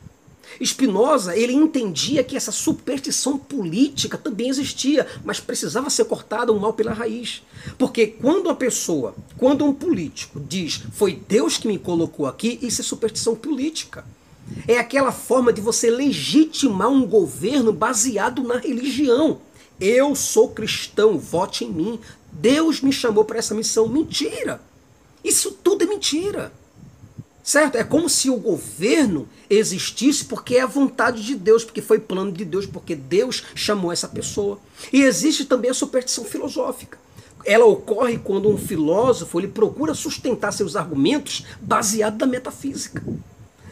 Spinoza, 0.63 1.37
ele 1.37 1.53
entendia 1.53 2.23
que 2.23 2.37
essa 2.37 2.53
superstição 2.53 3.39
política 3.39 4.17
também 4.17 4.49
existia, 4.49 5.07
mas 5.25 5.41
precisava 5.41 5.91
ser 5.91 6.05
cortada 6.05 6.53
um 6.53 6.59
mal 6.59 6.73
pela 6.73 6.93
raiz. 6.93 7.43
Porque 7.79 8.07
quando 8.07 8.49
a 8.49 8.55
pessoa, 8.55 9.15
quando 9.37 9.65
um 9.65 9.73
político 9.73 10.41
diz, 10.41 10.83
foi 10.93 11.21
Deus 11.29 11.59
que 11.59 11.67
me 11.67 11.79
colocou 11.79 12.27
aqui, 12.27 12.59
isso 12.63 12.81
é 12.81 12.85
superstição 12.85 13.35
política. 13.35 14.05
É 14.69 14.79
aquela 14.79 15.11
forma 15.11 15.53
de 15.53 15.61
você 15.61 15.91
legitimar 15.91 16.89
um 16.89 17.07
governo 17.07 17.73
baseado 17.73 18.43
na 18.43 18.59
religião. 18.59 19.41
Eu 19.81 20.15
sou 20.15 20.51
cristão, 20.51 21.19
vote 21.19 21.65
em 21.65 21.73
mim. 21.73 22.01
Deus 22.31 22.81
me 22.81 22.93
chamou 22.93 23.25
para 23.25 23.39
essa 23.39 23.55
missão. 23.55 23.89
Mentira! 23.89 24.61
Isso 25.25 25.53
tudo 25.65 25.85
é 25.85 25.87
mentira. 25.87 26.53
Certo? 27.45 27.77
É 27.77 27.85
como 27.85 28.09
se 28.09 28.31
o 28.31 28.39
governo 28.39 29.29
existisse 29.51 30.25
porque 30.25 30.57
é 30.57 30.63
a 30.63 30.67
vontade 30.67 31.23
de 31.23 31.35
Deus, 31.35 31.63
porque 31.63 31.83
foi 31.83 32.01
plano 32.01 32.33
de 32.33 32.43
Deus, 32.43 32.65
porque 32.65 32.95
Deus 32.95 33.45
chamou 33.55 33.93
essa 33.93 34.09
pessoa. 34.09 34.59
E 34.91 35.03
existe 35.03 35.45
também 35.45 35.71
a 35.71 35.75
superstição 35.75 36.25
filosófica. 36.25 36.99
Ela 37.45 37.67
ocorre 37.67 38.17
quando 38.17 38.49
um 38.49 38.57
filósofo 38.57 39.39
ele 39.39 39.49
procura 39.49 39.93
sustentar 39.93 40.55
seus 40.55 40.75
argumentos 40.75 41.45
baseado 41.61 42.19
na 42.21 42.27
metafísica. 42.27 43.05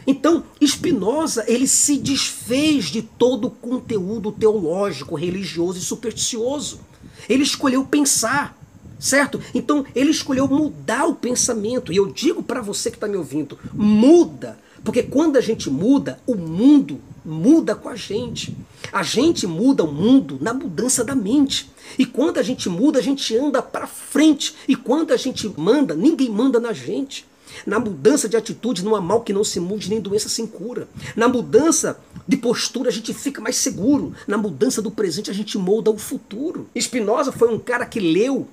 Então, 0.07 0.45
Spinoza 0.63 1.43
ele 1.49 1.67
se 1.67 1.97
desfez 1.97 2.87
de 2.87 3.01
todo 3.01 3.47
o 3.47 3.51
conteúdo 3.51 4.31
teológico, 4.33 5.15
religioso 5.15 5.79
e 5.79 5.83
supersticioso. 5.83 6.81
Ele 7.27 7.43
escolheu 7.43 7.87
pensar, 7.87 8.55
certo? 9.03 9.41
Então 9.53 9.85
ele 9.95 10.11
escolheu 10.11 10.47
mudar 10.47 11.07
o 11.07 11.17
pensamento. 11.17 11.93
E 11.93 11.97
eu 11.97 12.07
digo 12.07 12.43
para 12.43 12.63
você 12.63 12.91
que 12.91 12.97
está 12.97 13.09
me 13.09 13.17
ouvindo: 13.17 13.59
muda. 13.75 14.57
Porque 14.85 15.03
quando 15.03 15.37
a 15.37 15.41
gente 15.41 15.71
muda, 15.71 16.19
o 16.27 16.35
mundo 16.35 17.01
muda 17.25 17.75
com 17.75 17.89
a 17.89 17.95
gente. 17.95 18.57
A 18.93 19.03
gente 19.03 19.47
muda 19.47 19.85
o 19.85 19.93
mundo 19.93 20.39
na 20.41 20.53
mudança 20.53 21.05
da 21.05 21.15
mente. 21.15 21.71
E 21.99 22.05
quando 22.05 22.39
a 22.39 22.43
gente 22.43 22.69
muda, 22.69 22.99
a 22.99 23.03
gente 23.03 23.37
anda 23.37 23.63
para 23.63 23.87
frente. 23.87 24.55
E 24.67 24.75
quando 24.75 25.13
a 25.13 25.17
gente 25.17 25.53
manda, 25.57 25.95
ninguém 25.95 26.31
manda 26.31 26.59
na 26.59 26.73
gente. 26.73 27.27
Na 27.67 27.79
mudança 27.79 28.29
de 28.29 28.37
atitude 28.37 28.85
não 28.85 28.97
há 28.97 29.01
mal 29.01 29.21
que 29.21 29.33
não 29.33 29.45
se 29.45 29.61
mude, 29.61 29.89
nem 29.89 30.01
doença 30.01 30.29
sem 30.29 30.47
cura. 30.47 30.89
Na 31.15 31.29
mudança 31.29 32.01
de 32.27 32.37
postura 32.37 32.89
a 32.89 32.93
gente 32.93 33.13
fica 33.15 33.41
mais 33.41 33.57
seguro. 33.57 34.15
Na 34.27 34.39
mudança 34.39 34.83
do 34.83 34.91
presente 34.91 35.31
a 35.31 35.35
gente 35.35 35.57
molda 35.59 35.91
o 35.91 35.99
futuro. 35.99 36.67
Spinoza 36.77 37.31
foi 37.31 37.53
um 37.55 37.59
cara 37.59 37.87
que 37.87 38.01
leu 38.01 38.49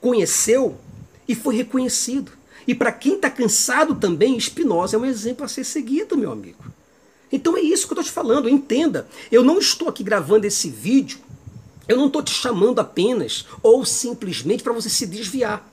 conheceu 0.00 0.76
e 1.26 1.34
foi 1.34 1.56
reconhecido. 1.56 2.32
E 2.66 2.74
para 2.74 2.92
quem 2.92 3.14
está 3.14 3.28
cansado 3.28 3.94
também, 3.94 4.38
Spinoza 4.38 4.96
é 4.96 4.98
um 4.98 5.04
exemplo 5.04 5.44
a 5.44 5.48
ser 5.48 5.64
seguido, 5.64 6.16
meu 6.16 6.30
amigo. 6.30 6.64
Então 7.30 7.56
é 7.56 7.60
isso 7.60 7.86
que 7.86 7.92
eu 7.92 8.00
estou 8.00 8.04
te 8.04 8.10
falando, 8.10 8.48
entenda. 8.48 9.08
Eu 9.30 9.42
não 9.42 9.58
estou 9.58 9.88
aqui 9.88 10.04
gravando 10.04 10.46
esse 10.46 10.68
vídeo, 10.68 11.18
eu 11.88 11.96
não 11.96 12.06
estou 12.06 12.22
te 12.22 12.32
chamando 12.32 12.78
apenas 12.78 13.46
ou 13.62 13.84
simplesmente 13.84 14.62
para 14.62 14.72
você 14.72 14.88
se 14.88 15.06
desviar. 15.06 15.68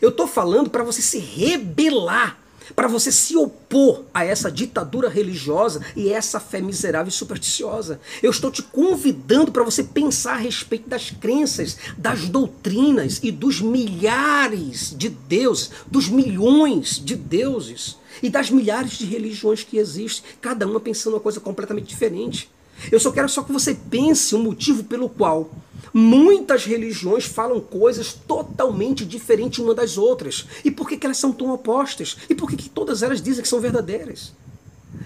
Eu 0.00 0.10
estou 0.10 0.26
falando 0.26 0.68
para 0.68 0.84
você 0.84 1.00
se 1.00 1.18
rebelar 1.18 2.38
para 2.74 2.88
você 2.88 3.12
se 3.12 3.36
opor 3.36 4.04
a 4.12 4.24
essa 4.24 4.50
ditadura 4.50 5.08
religiosa 5.08 5.80
e 5.94 6.12
essa 6.12 6.40
fé 6.40 6.60
miserável 6.60 7.08
e 7.08 7.12
supersticiosa. 7.12 8.00
Eu 8.22 8.30
estou 8.30 8.50
te 8.50 8.62
convidando 8.62 9.52
para 9.52 9.64
você 9.64 9.84
pensar 9.84 10.34
a 10.34 10.38
respeito 10.38 10.88
das 10.88 11.10
crenças, 11.10 11.76
das 11.96 12.28
doutrinas 12.28 13.20
e 13.22 13.30
dos 13.30 13.60
milhares 13.60 14.94
de 14.96 15.08
deuses, 15.08 15.70
dos 15.86 16.08
milhões 16.08 17.02
de 17.02 17.14
deuses 17.14 17.96
e 18.22 18.30
das 18.30 18.50
milhares 18.50 18.92
de 18.92 19.04
religiões 19.04 19.62
que 19.62 19.78
existem, 19.78 20.24
cada 20.40 20.66
uma 20.66 20.80
pensando 20.80 21.14
uma 21.14 21.20
coisa 21.20 21.40
completamente 21.40 21.86
diferente. 21.86 22.50
Eu 22.90 23.00
só 23.00 23.10
quero 23.10 23.28
só 23.28 23.42
que 23.42 23.52
você 23.52 23.74
pense 23.74 24.34
o 24.34 24.38
motivo 24.38 24.84
pelo 24.84 25.08
qual 25.08 25.50
Muitas 25.92 26.64
religiões 26.64 27.24
falam 27.24 27.60
coisas 27.60 28.12
totalmente 28.12 29.04
diferentes 29.04 29.58
uma 29.58 29.74
das 29.74 29.96
outras. 29.96 30.46
E 30.64 30.70
por 30.70 30.88
que, 30.88 30.96
que 30.96 31.06
elas 31.06 31.18
são 31.18 31.32
tão 31.32 31.50
opostas? 31.50 32.16
E 32.28 32.34
por 32.34 32.48
que, 32.48 32.56
que 32.56 32.68
todas 32.68 33.02
elas 33.02 33.22
dizem 33.22 33.42
que 33.42 33.48
são 33.48 33.60
verdadeiras? 33.60 34.32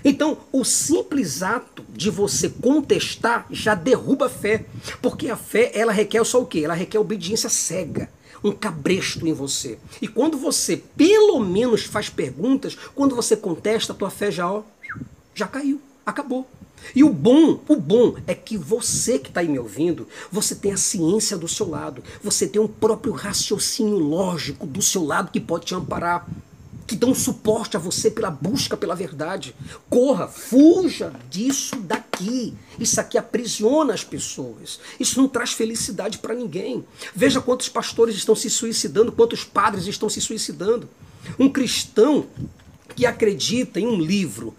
Então, 0.04 0.38
o 0.52 0.64
simples 0.64 1.42
ato 1.42 1.84
de 1.92 2.10
você 2.10 2.48
contestar 2.48 3.46
já 3.50 3.74
derruba 3.74 4.26
a 4.26 4.30
fé. 4.30 4.64
Porque 5.02 5.28
a 5.28 5.36
fé, 5.36 5.70
ela 5.74 5.92
requer 5.92 6.24
só 6.24 6.40
o 6.40 6.46
quê? 6.46 6.60
Ela 6.60 6.74
requer 6.74 6.98
obediência 6.98 7.48
cega. 7.48 8.10
Um 8.42 8.52
cabresto 8.52 9.26
em 9.26 9.32
você. 9.34 9.78
E 10.00 10.08
quando 10.08 10.38
você, 10.38 10.82
pelo 10.96 11.40
menos, 11.40 11.84
faz 11.84 12.08
perguntas, 12.08 12.76
quando 12.94 13.14
você 13.14 13.36
contesta, 13.36 13.92
a 13.92 13.96
tua 13.96 14.08
fé 14.08 14.30
já, 14.30 14.50
ó, 14.50 14.62
já 15.34 15.46
caiu. 15.46 15.80
Acabou. 16.06 16.48
E 16.94 17.04
o 17.04 17.10
bom, 17.10 17.60
o 17.68 17.76
bom 17.76 18.16
é 18.26 18.34
que 18.34 18.56
você 18.56 19.18
que 19.18 19.28
está 19.28 19.40
aí 19.40 19.48
me 19.48 19.58
ouvindo, 19.58 20.08
você 20.30 20.54
tem 20.54 20.72
a 20.72 20.76
ciência 20.76 21.36
do 21.36 21.48
seu 21.48 21.68
lado, 21.68 22.02
você 22.22 22.46
tem 22.46 22.60
um 22.60 22.68
próprio 22.68 23.12
raciocínio 23.12 23.98
lógico 23.98 24.66
do 24.66 24.82
seu 24.82 25.04
lado 25.04 25.30
que 25.30 25.40
pode 25.40 25.66
te 25.66 25.74
amparar, 25.74 26.26
que 26.86 26.96
dão 26.96 27.14
suporte 27.14 27.76
a 27.76 27.80
você 27.80 28.10
pela 28.10 28.32
busca 28.32 28.76
pela 28.76 28.96
verdade. 28.96 29.54
Corra, 29.88 30.26
fuja 30.26 31.12
disso 31.30 31.76
daqui. 31.76 32.52
Isso 32.80 33.00
aqui 33.00 33.16
aprisiona 33.16 33.94
as 33.94 34.02
pessoas. 34.02 34.80
Isso 34.98 35.20
não 35.20 35.28
traz 35.28 35.52
felicidade 35.52 36.18
para 36.18 36.34
ninguém. 36.34 36.84
Veja 37.14 37.40
quantos 37.40 37.68
pastores 37.68 38.16
estão 38.16 38.34
se 38.34 38.50
suicidando, 38.50 39.12
quantos 39.12 39.44
padres 39.44 39.86
estão 39.86 40.08
se 40.08 40.20
suicidando. 40.20 40.88
Um 41.38 41.48
cristão 41.48 42.26
que 42.96 43.06
acredita 43.06 43.78
em 43.78 43.86
um 43.86 44.00
livro 44.00 44.52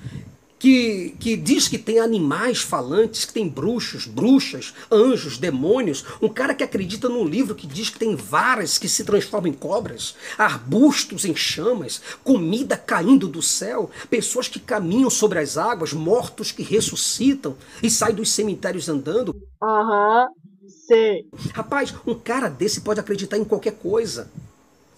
que, 0.61 1.15
que 1.19 1.35
diz 1.35 1.67
que 1.67 1.79
tem 1.79 1.99
animais 1.99 2.61
falantes, 2.61 3.25
que 3.25 3.33
tem 3.33 3.49
bruxos, 3.49 4.05
bruxas, 4.05 4.75
anjos, 4.91 5.39
demônios. 5.39 6.05
Um 6.21 6.29
cara 6.29 6.53
que 6.53 6.63
acredita 6.63 7.09
num 7.09 7.25
livro 7.25 7.55
que 7.55 7.65
diz 7.65 7.89
que 7.89 7.97
tem 7.97 8.15
varas 8.15 8.77
que 8.77 8.87
se 8.87 9.03
transformam 9.03 9.49
em 9.49 9.55
cobras, 9.55 10.15
arbustos 10.37 11.25
em 11.25 11.35
chamas, 11.35 11.99
comida 12.23 12.77
caindo 12.77 13.27
do 13.27 13.41
céu, 13.41 13.89
pessoas 14.07 14.47
que 14.47 14.59
caminham 14.59 15.09
sobre 15.09 15.39
as 15.39 15.57
águas, 15.57 15.93
mortos 15.93 16.51
que 16.51 16.61
ressuscitam 16.61 17.57
e 17.81 17.89
saem 17.89 18.13
dos 18.13 18.29
cemitérios 18.29 18.87
andando. 18.87 19.35
Aham, 19.63 20.27
uhum, 20.27 20.69
sei. 20.87 21.25
Rapaz, 21.55 21.91
um 22.05 22.13
cara 22.13 22.49
desse 22.49 22.81
pode 22.81 22.99
acreditar 22.99 23.39
em 23.39 23.43
qualquer 23.43 23.73
coisa. 23.73 24.29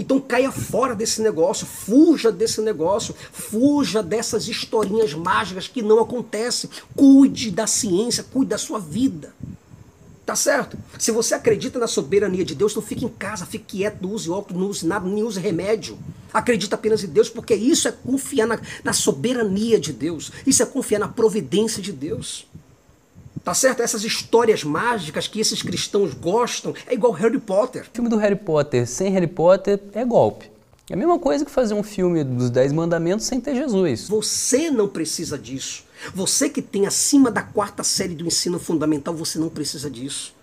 Então 0.03 0.19
caia 0.19 0.51
fora 0.51 0.93
desse 0.93 1.21
negócio, 1.21 1.65
fuja 1.65 2.29
desse 2.29 2.59
negócio, 2.59 3.15
fuja 3.31 4.03
dessas 4.03 4.49
historinhas 4.49 5.13
mágicas 5.13 5.69
que 5.69 5.81
não 5.81 5.97
acontecem. 5.97 6.69
Cuide 6.93 7.49
da 7.49 7.65
ciência, 7.65 8.21
cuide 8.21 8.49
da 8.49 8.57
sua 8.57 8.79
vida. 8.79 9.33
Tá 10.25 10.35
certo? 10.35 10.77
Se 10.99 11.09
você 11.09 11.35
acredita 11.35 11.79
na 11.79 11.87
soberania 11.87 12.43
de 12.43 12.53
Deus, 12.53 12.75
não 12.75 12.81
fique 12.81 13.05
em 13.05 13.09
casa, 13.09 13.45
fique 13.45 13.77
quieto, 13.77 14.01
não 14.01 14.11
use 14.11 14.29
óculos, 14.29 14.61
não 14.61 14.69
use 14.69 14.85
nada, 14.85 15.07
nem 15.07 15.23
use 15.23 15.39
remédio. 15.39 15.97
Acredita 16.33 16.75
apenas 16.75 17.01
em 17.01 17.07
Deus, 17.07 17.29
porque 17.29 17.55
isso 17.55 17.87
é 17.87 17.91
confiar 17.91 18.45
na, 18.45 18.59
na 18.83 18.91
soberania 18.91 19.79
de 19.79 19.93
Deus. 19.93 20.33
Isso 20.45 20.61
é 20.61 20.65
confiar 20.65 20.99
na 20.99 21.07
providência 21.07 21.81
de 21.81 21.93
Deus. 21.93 22.45
Tá 23.43 23.53
certo? 23.53 23.81
Essas 23.81 24.05
histórias 24.05 24.63
mágicas 24.63 25.27
que 25.27 25.39
esses 25.39 25.61
cristãos 25.61 26.13
gostam 26.13 26.73
é 26.87 26.93
igual 26.93 27.11
Harry 27.11 27.39
Potter. 27.39 27.83
O 27.91 27.95
filme 27.95 28.09
do 28.09 28.17
Harry 28.17 28.37
Potter 28.37 28.87
sem 28.87 29.11
Harry 29.11 29.27
Potter 29.27 29.81
é 29.93 30.05
golpe. 30.05 30.49
É 30.89 30.93
a 30.93 30.97
mesma 30.97 31.19
coisa 31.19 31.43
que 31.43 31.51
fazer 31.51 31.73
um 31.73 31.83
filme 31.83 32.23
dos 32.23 32.49
Dez 32.49 32.71
Mandamentos 32.71 33.25
sem 33.25 33.41
ter 33.41 33.55
Jesus. 33.55 34.07
Você 34.07 34.69
não 34.69 34.87
precisa 34.87 35.37
disso. 35.37 35.83
Você 36.13 36.49
que 36.49 36.61
tem 36.61 36.85
acima 36.85 37.31
da 37.31 37.41
quarta 37.41 37.83
série 37.83 38.13
do 38.13 38.25
ensino 38.25 38.59
fundamental, 38.59 39.13
você 39.13 39.39
não 39.39 39.49
precisa 39.49 39.89
disso. 39.89 40.33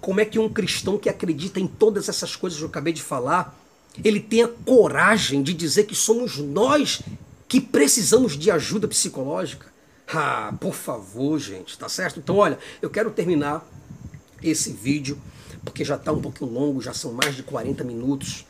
Como 0.00 0.20
é 0.20 0.24
que 0.24 0.38
um 0.38 0.48
cristão 0.48 0.98
que 0.98 1.08
acredita 1.08 1.58
em 1.60 1.66
todas 1.66 2.08
essas 2.08 2.34
coisas 2.36 2.58
que 2.58 2.64
eu 2.64 2.68
acabei 2.68 2.92
de 2.92 3.02
falar, 3.02 3.56
ele 4.04 4.20
tem 4.20 4.42
a 4.44 4.48
coragem 4.48 5.42
de 5.42 5.52
dizer 5.52 5.84
que 5.84 5.94
somos 5.94 6.38
nós 6.38 7.02
que 7.48 7.60
precisamos 7.60 8.38
de 8.38 8.50
ajuda 8.50 8.86
psicológica? 8.86 9.66
Ah, 10.12 10.54
por 10.58 10.74
favor, 10.74 11.38
gente, 11.38 11.78
tá 11.78 11.88
certo? 11.88 12.18
Então, 12.18 12.36
olha, 12.36 12.58
eu 12.80 12.88
quero 12.88 13.10
terminar 13.10 13.66
esse 14.42 14.72
vídeo, 14.72 15.20
porque 15.64 15.84
já 15.84 15.96
está 15.96 16.12
um 16.12 16.20
pouquinho 16.20 16.50
longo, 16.50 16.80
já 16.80 16.94
são 16.94 17.12
mais 17.12 17.36
de 17.36 17.42
40 17.42 17.84
minutos. 17.84 18.46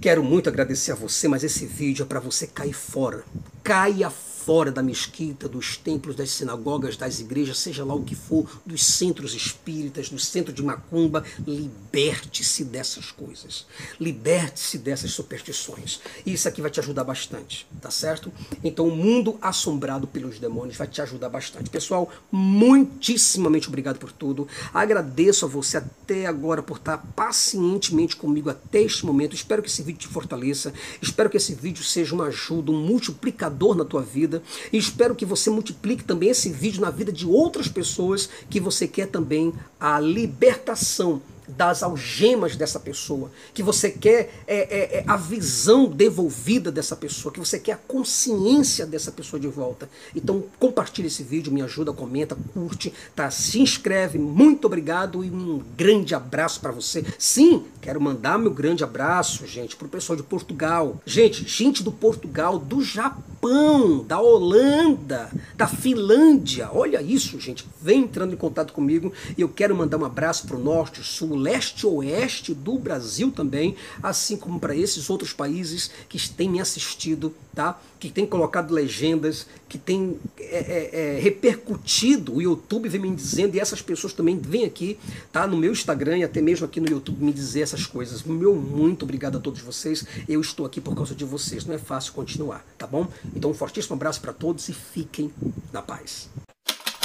Quero 0.00 0.22
muito 0.22 0.48
agradecer 0.48 0.92
a 0.92 0.94
você, 0.94 1.26
mas 1.28 1.42
esse 1.42 1.64
vídeo 1.64 2.02
é 2.02 2.06
para 2.06 2.20
você 2.20 2.46
cair 2.46 2.74
fora. 2.74 3.24
Caia 3.62 4.10
fora 4.10 4.33
fora 4.44 4.70
da 4.70 4.82
mesquita, 4.82 5.48
dos 5.48 5.78
templos, 5.78 6.14
das 6.14 6.30
sinagogas, 6.30 6.98
das 6.98 7.18
igrejas, 7.18 7.58
seja 7.58 7.82
lá 7.82 7.94
o 7.94 8.02
que 8.02 8.14
for, 8.14 8.46
dos 8.66 8.84
centros 8.84 9.34
espíritas, 9.34 10.10
do 10.10 10.18
centro 10.18 10.52
de 10.52 10.62
macumba, 10.62 11.24
liberte-se 11.46 12.62
dessas 12.62 13.10
coisas. 13.10 13.66
Liberte-se 13.98 14.76
dessas 14.76 15.12
superstições. 15.12 16.00
Isso 16.26 16.46
aqui 16.46 16.60
vai 16.60 16.70
te 16.70 16.78
ajudar 16.78 17.04
bastante, 17.04 17.66
tá 17.80 17.90
certo? 17.90 18.30
Então, 18.62 18.86
o 18.86 18.94
mundo 18.94 19.38
assombrado 19.40 20.06
pelos 20.06 20.38
demônios 20.38 20.76
vai 20.76 20.88
te 20.88 21.00
ajudar 21.00 21.30
bastante. 21.30 21.70
Pessoal, 21.70 22.10
muitíssimamente 22.30 23.68
obrigado 23.68 23.98
por 23.98 24.12
tudo. 24.12 24.46
Agradeço 24.74 25.46
a 25.46 25.48
você 25.48 25.78
até 25.78 26.26
agora 26.26 26.62
por 26.62 26.76
estar 26.76 26.98
pacientemente 27.16 28.14
comigo 28.14 28.50
até 28.50 28.82
este 28.82 29.06
momento. 29.06 29.34
Espero 29.34 29.62
que 29.62 29.68
esse 29.68 29.82
vídeo 29.82 30.00
te 30.00 30.08
fortaleça. 30.08 30.74
Espero 31.00 31.30
que 31.30 31.38
esse 31.38 31.54
vídeo 31.54 31.82
seja 31.82 32.14
uma 32.14 32.26
ajuda, 32.26 32.70
um 32.70 32.86
multiplicador 32.86 33.74
na 33.74 33.86
tua 33.86 34.02
vida 34.02 34.33
vida. 34.34 34.42
E 34.72 34.78
espero 34.78 35.14
que 35.14 35.24
você 35.24 35.50
multiplique 35.50 36.04
também 36.04 36.30
esse 36.30 36.50
vídeo 36.50 36.80
na 36.80 36.90
vida 36.90 37.12
de 37.12 37.26
outras 37.26 37.68
pessoas 37.68 38.28
que 38.48 38.60
você 38.60 38.88
quer 38.88 39.08
também 39.08 39.52
a 39.78 40.00
libertação 40.00 41.22
das 41.46 41.82
algemas 41.82 42.56
dessa 42.56 42.80
pessoa, 42.80 43.30
que 43.52 43.62
você 43.62 43.90
quer 43.90 44.42
é, 44.46 44.56
é, 44.56 44.98
é, 44.98 45.04
a 45.06 45.16
visão 45.16 45.86
devolvida 45.86 46.70
dessa 46.72 46.96
pessoa, 46.96 47.32
que 47.32 47.38
você 47.38 47.58
quer 47.58 47.72
a 47.72 47.76
consciência 47.76 48.86
dessa 48.86 49.12
pessoa 49.12 49.38
de 49.38 49.48
volta. 49.48 49.88
Então 50.14 50.44
compartilhe 50.58 51.08
esse 51.08 51.22
vídeo, 51.22 51.52
me 51.52 51.62
ajuda, 51.62 51.92
comenta, 51.92 52.36
curte, 52.52 52.92
tá? 53.14 53.30
Se 53.30 53.60
inscreve. 53.60 54.18
Muito 54.18 54.66
obrigado 54.66 55.24
e 55.24 55.30
um 55.30 55.62
grande 55.76 56.14
abraço 56.14 56.60
para 56.60 56.72
você. 56.72 57.04
Sim, 57.18 57.64
quero 57.80 58.00
mandar 58.00 58.38
meu 58.38 58.50
grande 58.50 58.84
abraço, 58.84 59.46
gente, 59.46 59.76
pro 59.76 59.88
pessoal 59.88 60.16
de 60.16 60.22
Portugal. 60.22 61.00
Gente, 61.04 61.46
gente 61.46 61.82
do 61.82 61.92
Portugal, 61.92 62.58
do 62.58 62.82
Japão, 62.82 64.04
da 64.04 64.20
Holanda, 64.20 65.30
da 65.56 65.66
Finlândia. 65.66 66.70
Olha 66.72 67.02
isso, 67.02 67.38
gente. 67.38 67.66
Vem 67.80 68.02
entrando 68.02 68.32
em 68.32 68.36
contato 68.36 68.72
comigo 68.72 69.12
e 69.36 69.42
eu 69.42 69.48
quero 69.48 69.74
mandar 69.74 69.98
um 69.98 70.04
abraço 70.04 70.46
pro 70.46 70.58
norte, 70.58 71.02
sul, 71.02 71.33
leste-oeste 71.34 72.54
do 72.54 72.78
Brasil 72.78 73.30
também, 73.30 73.76
assim 74.02 74.36
como 74.36 74.58
para 74.58 74.74
esses 74.74 75.08
outros 75.10 75.32
países 75.32 75.90
que 76.08 76.18
têm 76.30 76.48
me 76.48 76.60
assistido, 76.60 77.34
tá? 77.54 77.80
que 77.98 78.10
têm 78.10 78.26
colocado 78.26 78.70
legendas, 78.70 79.46
que 79.66 79.78
têm 79.78 80.18
é, 80.38 80.42
é, 80.42 81.16
é, 81.16 81.20
repercutido, 81.20 82.34
o 82.34 82.42
YouTube 82.42 82.86
vem 82.88 83.00
me 83.00 83.16
dizendo, 83.16 83.54
e 83.54 83.60
essas 83.60 83.80
pessoas 83.80 84.12
também 84.12 84.38
vêm 84.38 84.66
aqui, 84.66 84.98
tá? 85.32 85.46
no 85.46 85.56
meu 85.56 85.72
Instagram 85.72 86.18
e 86.18 86.24
até 86.24 86.42
mesmo 86.42 86.66
aqui 86.66 86.80
no 86.80 86.88
YouTube 86.88 87.24
me 87.24 87.32
dizer 87.32 87.62
essas 87.62 87.86
coisas. 87.86 88.22
Meu 88.22 88.54
muito 88.54 89.04
obrigado 89.04 89.38
a 89.38 89.40
todos 89.40 89.62
vocês, 89.62 90.04
eu 90.28 90.40
estou 90.40 90.66
aqui 90.66 90.80
por 90.80 90.94
causa 90.94 91.14
de 91.14 91.24
vocês, 91.24 91.64
não 91.64 91.74
é 91.74 91.78
fácil 91.78 92.12
continuar, 92.12 92.62
tá 92.76 92.86
bom? 92.86 93.08
Então 93.34 93.50
um 93.50 93.54
fortíssimo 93.54 93.94
abraço 93.94 94.20
para 94.20 94.32
todos 94.34 94.68
e 94.68 94.74
fiquem 94.74 95.32
na 95.72 95.80
paz. 95.80 96.28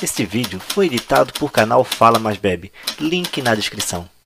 Este 0.02 0.26
vídeo 0.26 0.60
foi 0.60 0.86
editado 0.86 1.34
por 1.34 1.52
canal 1.52 1.84
Fala 1.84 2.20
Mais 2.20 2.38
Bebe, 2.38 2.72
link 3.00 3.42
na 3.42 3.54
descrição. 3.54 4.19